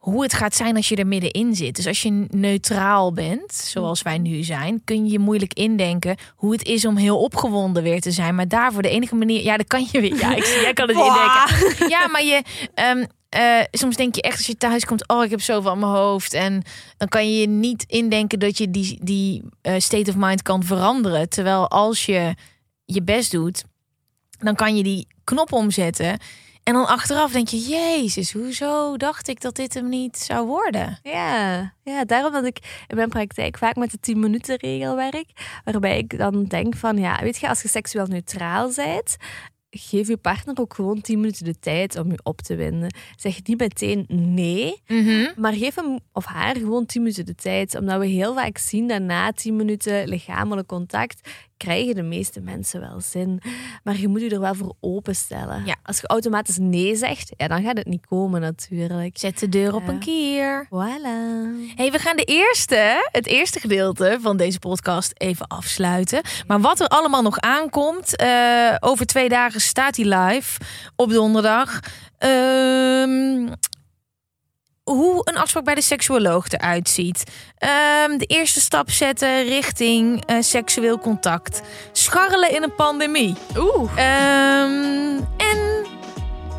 hoe 0.06 0.22
het 0.22 0.34
gaat 0.34 0.54
zijn 0.54 0.76
als 0.76 0.88
je 0.88 0.96
er 0.96 1.06
middenin 1.06 1.54
zit. 1.54 1.76
Dus 1.76 1.86
als 1.86 2.02
je 2.02 2.26
neutraal 2.30 3.12
bent, 3.12 3.54
zoals 3.54 4.02
wij 4.02 4.18
nu 4.18 4.42
zijn, 4.42 4.84
kun 4.84 5.08
je 5.08 5.18
moeilijk 5.18 5.54
indenken 5.54 6.16
hoe 6.34 6.52
het 6.52 6.64
is 6.64 6.84
om 6.84 6.96
heel 6.96 7.20
opgewonden 7.20 7.82
weer 7.82 8.00
te 8.00 8.10
zijn. 8.10 8.34
Maar 8.34 8.48
daarvoor 8.48 8.82
de 8.82 8.88
enige 8.88 9.14
manier, 9.14 9.42
ja, 9.42 9.56
dat 9.56 9.66
kan 9.66 9.86
je 9.90 10.00
weer. 10.00 10.16
Ja, 10.16 10.34
ik 10.34 10.44
zie, 10.44 10.60
jij 10.60 10.72
kan 10.72 10.88
het 10.88 10.96
indenken. 11.06 11.88
Ja, 11.88 12.08
maar 12.08 12.24
je, 12.24 12.42
ehm, 12.74 13.04
eh, 13.36 13.64
soms 13.70 13.96
denk 13.96 14.14
je 14.14 14.22
echt 14.22 14.36
als 14.36 14.46
je 14.46 14.56
thuis 14.56 14.84
komt, 14.84 15.08
oh, 15.08 15.24
ik 15.24 15.30
heb 15.30 15.40
zoveel 15.40 15.70
aan 15.70 15.78
mijn 15.78 15.92
hoofd. 15.92 16.32
En 16.32 16.62
dan 16.96 17.08
kan 17.08 17.32
je 17.34 17.48
niet 17.48 17.84
indenken 17.88 18.38
dat 18.38 18.58
je 18.58 18.70
die, 18.70 18.98
die 19.02 19.42
eh, 19.62 19.74
state 19.78 20.10
of 20.10 20.16
mind 20.16 20.42
kan 20.42 20.62
veranderen. 20.62 21.28
Terwijl 21.28 21.68
als 21.68 22.06
je 22.06 22.34
je 22.84 23.02
best 23.02 23.30
doet, 23.30 23.64
dan 24.38 24.54
kan 24.54 24.76
je 24.76 24.82
die 24.82 25.06
knop 25.24 25.52
omzetten. 25.52 26.18
En 26.62 26.72
dan 26.72 26.86
achteraf 26.86 27.32
denk 27.32 27.48
je, 27.48 27.58
jezus, 27.58 28.32
hoezo 28.32 28.96
dacht 28.96 29.28
ik 29.28 29.40
dat 29.40 29.56
dit 29.56 29.74
hem 29.74 29.88
niet 29.88 30.18
zou 30.18 30.46
worden? 30.46 30.98
Ja, 31.02 31.72
ja, 31.82 32.04
daarom 32.04 32.32
dat 32.32 32.44
ik 32.44 32.84
in 32.86 32.96
mijn 32.96 33.08
praktijk 33.08 33.58
vaak 33.58 33.76
met 33.76 33.90
de 33.90 34.00
10 34.00 34.18
minuten 34.18 34.56
regel 34.56 34.96
werk. 34.96 35.60
Waarbij 35.64 35.98
ik 35.98 36.18
dan 36.18 36.44
denk 36.44 36.76
van, 36.76 36.98
ja, 36.98 37.22
weet 37.22 37.38
je, 37.38 37.48
als 37.48 37.62
je 37.62 37.68
seksueel 37.68 38.06
neutraal 38.06 38.72
bent, 38.74 39.16
geef 39.76 40.08
je 40.08 40.16
partner 40.16 40.58
ook 40.60 40.74
gewoon 40.74 41.00
10 41.00 41.20
minuten 41.20 41.44
de 41.44 41.58
tijd 41.58 41.96
om 41.98 42.10
je 42.10 42.20
op 42.22 42.40
te 42.40 42.56
winden. 42.56 42.94
Zeg 43.16 43.42
niet 43.42 43.58
meteen 43.58 44.04
nee, 44.08 44.82
maar 45.36 45.52
geef 45.52 45.74
hem 45.74 45.98
of 46.12 46.24
haar 46.24 46.56
gewoon 46.56 46.86
10 46.86 47.02
minuten 47.02 47.26
de 47.26 47.34
tijd. 47.34 47.74
Omdat 47.74 48.00
we 48.00 48.06
heel 48.06 48.34
vaak 48.34 48.58
zien 48.58 48.88
dat 48.88 49.02
na 49.02 49.32
10 49.32 49.56
minuten 49.56 50.08
lichamelijk 50.08 50.68
contact 50.68 51.28
krijgen 51.56 51.94
de 51.94 52.02
meeste 52.02 52.40
mensen 52.40 52.80
wel 52.80 53.00
zin. 53.00 53.40
Maar 53.84 53.96
je 53.96 54.08
moet 54.08 54.20
je 54.20 54.28
er 54.30 54.40
wel 54.40 54.54
voor 54.54 54.74
openstellen. 54.80 55.64
Ja. 55.64 55.74
Als 55.82 56.00
je 56.00 56.06
automatisch 56.06 56.58
nee 56.58 56.96
zegt, 56.96 57.32
ja, 57.36 57.48
dan 57.48 57.62
gaat 57.62 57.76
het 57.76 57.86
niet 57.86 58.06
komen 58.06 58.40
natuurlijk. 58.40 59.18
Zet 59.18 59.38
de 59.38 59.48
deur 59.48 59.74
op 59.74 59.82
Ja. 59.86 59.88
een 59.88 59.98
kier. 59.98 60.64
Voilà. 60.66 61.74
Hey, 61.74 61.90
we 61.90 61.98
gaan 61.98 62.16
de 62.16 62.24
eerste, 62.24 63.08
het 63.12 63.26
eerste 63.26 63.60
gedeelte 63.60 64.18
van 64.20 64.36
deze 64.36 64.58
podcast 64.58 65.12
even 65.16 65.46
afsluiten. 65.46 66.22
Maar 66.46 66.60
wat 66.60 66.80
er 66.80 66.88
allemaal 66.88 67.22
nog 67.22 67.38
aankomt, 67.38 68.16
eh, 68.16 68.74
over 68.80 69.06
twee 69.06 69.28
dagen 69.28 69.60
staat 69.60 69.96
hij 69.96 70.04
live 70.18 70.60
op 70.96 71.10
donderdag. 71.10 71.80
Ehm, 72.18 73.48
hoe 74.90 75.20
een 75.24 75.36
afspraak 75.36 75.64
bij 75.64 75.74
de 75.74 75.82
seksuoloog 75.82 76.48
eruit 76.48 76.88
ziet. 76.88 77.24
Ehm, 77.58 78.18
de 78.18 78.24
eerste 78.24 78.60
stap 78.60 78.90
zetten 78.90 79.44
richting 79.44 80.24
eh, 80.26 80.36
seksueel 80.40 80.98
contact. 80.98 81.62
Scharrelen 81.92 82.54
in 82.54 82.62
een 82.62 82.74
pandemie. 82.74 83.34
Oeh. 83.56 83.90
Ehm, 83.96 85.20
en 85.36 85.86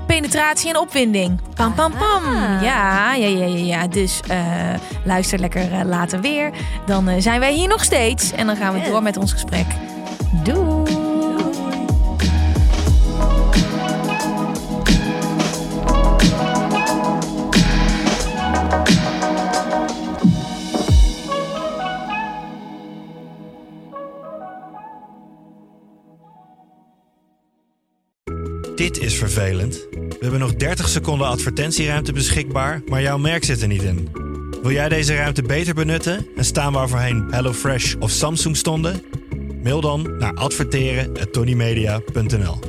penetratie 0.08 0.70
en 0.70 0.78
opwinding. 0.78 1.40
Pam, 1.56 1.74
pam, 1.74 1.92
pam. 1.92 2.26
Ah. 2.26 2.62
Ja, 2.62 3.14
ja, 3.14 3.28
ja, 3.28 3.46
ja, 3.46 3.66
ja. 3.66 3.88
Dus 3.88 4.20
eh, 4.28 4.40
luister 5.04 5.40
lekker 5.40 5.74
eh, 5.74 5.86
later 5.86 6.22
weer. 6.22 6.52
Dan 6.86 7.22
zijn 7.22 7.40
wij 7.40 7.54
hier 7.54 7.68
nog 7.68 7.84
steeds. 7.84 8.32
En 8.32 8.46
dan 8.46 8.56
gaan 8.56 8.74
we 8.74 8.90
door 8.90 9.04
met 9.04 9.18
ons 9.18 9.32
gesprek. 9.32 9.68
Doei. 10.44 10.97
Dit 28.78 28.98
is 29.00 29.18
vervelend. 29.18 29.88
We 29.92 30.16
hebben 30.20 30.40
nog 30.40 30.56
30 30.56 30.88
seconden 30.90 31.28
advertentieruimte 31.28 32.14
beschikbaar, 32.14 32.82
maar 32.86 33.02
jouw 33.02 33.18
merk 33.18 33.44
zit 33.44 33.62
er 33.62 33.68
niet 33.68 33.82
in. 33.84 34.10
Wil 34.62 34.72
jij 34.72 34.90
deze 34.90 35.16
ruimte 35.16 35.42
beter 35.42 35.74
benutten 35.74 36.28
en 36.36 36.46
staan 36.46 36.74
waar 36.74 36.90
voorheen 36.90 37.28
HelloFresh 37.32 37.96
of 38.00 38.10
Samsung 38.12 38.58
stonden? 38.58 39.02
Mail 39.64 39.82
dan 39.82 40.18
naar 40.18 40.34
adverteren@tonymedia.nl. 40.34 42.60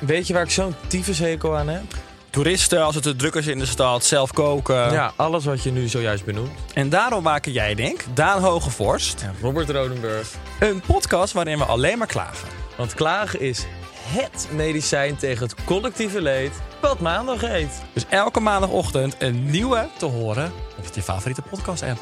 Weet 0.00 0.26
je 0.26 0.32
waar 0.32 0.42
ik 0.42 0.50
zo'n 0.50 0.74
tyfushekel 0.86 1.56
aan 1.56 1.68
heb? 1.68 1.82
Toeristen, 2.30 2.84
als 2.84 2.94
het 2.94 3.04
te 3.04 3.16
druk 3.16 3.34
is 3.34 3.46
in 3.46 3.58
de 3.58 3.66
stad, 3.66 4.04
zelf 4.04 4.32
koken. 4.32 4.92
Ja, 4.92 5.12
alles 5.16 5.44
wat 5.44 5.62
je 5.62 5.70
nu 5.72 5.88
zojuist 5.88 6.24
benoemt. 6.24 6.50
En 6.72 6.88
daarom 6.88 7.22
maken 7.22 7.52
jij, 7.52 7.74
denk 7.74 8.04
Daan 8.14 8.42
Hogevorst, 8.42 9.20
Ja, 9.20 9.32
Robert 9.40 9.70
Rodenburg. 9.70 10.28
een 10.60 10.80
podcast 10.86 11.32
waarin 11.32 11.58
we 11.58 11.64
alleen 11.64 11.98
maar 11.98 12.06
klagen. 12.06 12.48
Want 12.76 12.94
klagen 12.94 13.40
is 13.40 13.66
HET 14.04 14.48
medicijn 14.52 15.16
tegen 15.16 15.42
het 15.46 15.64
collectieve 15.64 16.22
leed 16.22 16.52
wat 16.80 17.00
maandag 17.00 17.40
heet. 17.40 17.82
Dus 17.92 18.04
elke 18.08 18.40
maandagochtend 18.40 19.16
een 19.18 19.50
nieuwe 19.50 19.88
te 19.98 20.04
horen 20.04 20.52
op 20.78 20.94
je 20.94 21.02
favoriete 21.02 21.42
podcast-app. 21.42 22.00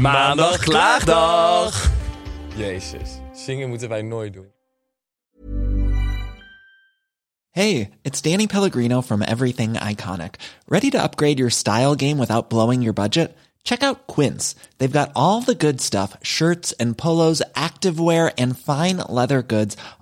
Maandag 0.00 0.58
Klaagdag! 0.58 1.90
Jezus, 2.56 3.10
zingen 3.34 3.68
moeten 3.68 3.88
wij 3.88 4.02
nooit 4.02 4.32
doen. 4.32 4.54
Hey, 7.50 7.90
it's 8.02 8.20
Danny 8.20 8.46
Pellegrino 8.46 9.02
from 9.02 9.22
Everything 9.22 9.78
Iconic. 9.90 10.34
Ready 10.66 10.90
to 10.90 10.98
upgrade 10.98 11.38
your 11.38 11.50
style 11.50 11.94
game 11.96 12.18
without 12.18 12.48
blowing 12.48 12.82
your 12.82 12.94
budget? 12.94 13.30
Check 13.66 13.82
out 13.82 14.06
Quince. 14.06 14.54
They've 14.78 14.92
got 14.92 15.10
all 15.14 15.40
the 15.40 15.56
good 15.56 15.80
stuff 15.80 16.16
shirts 16.22 16.72
and 16.78 16.96
polos, 16.96 17.42
activewear, 17.54 18.30
and 18.38 18.56
fine 18.56 18.98
leather 19.08 19.42
goods, 19.42 19.76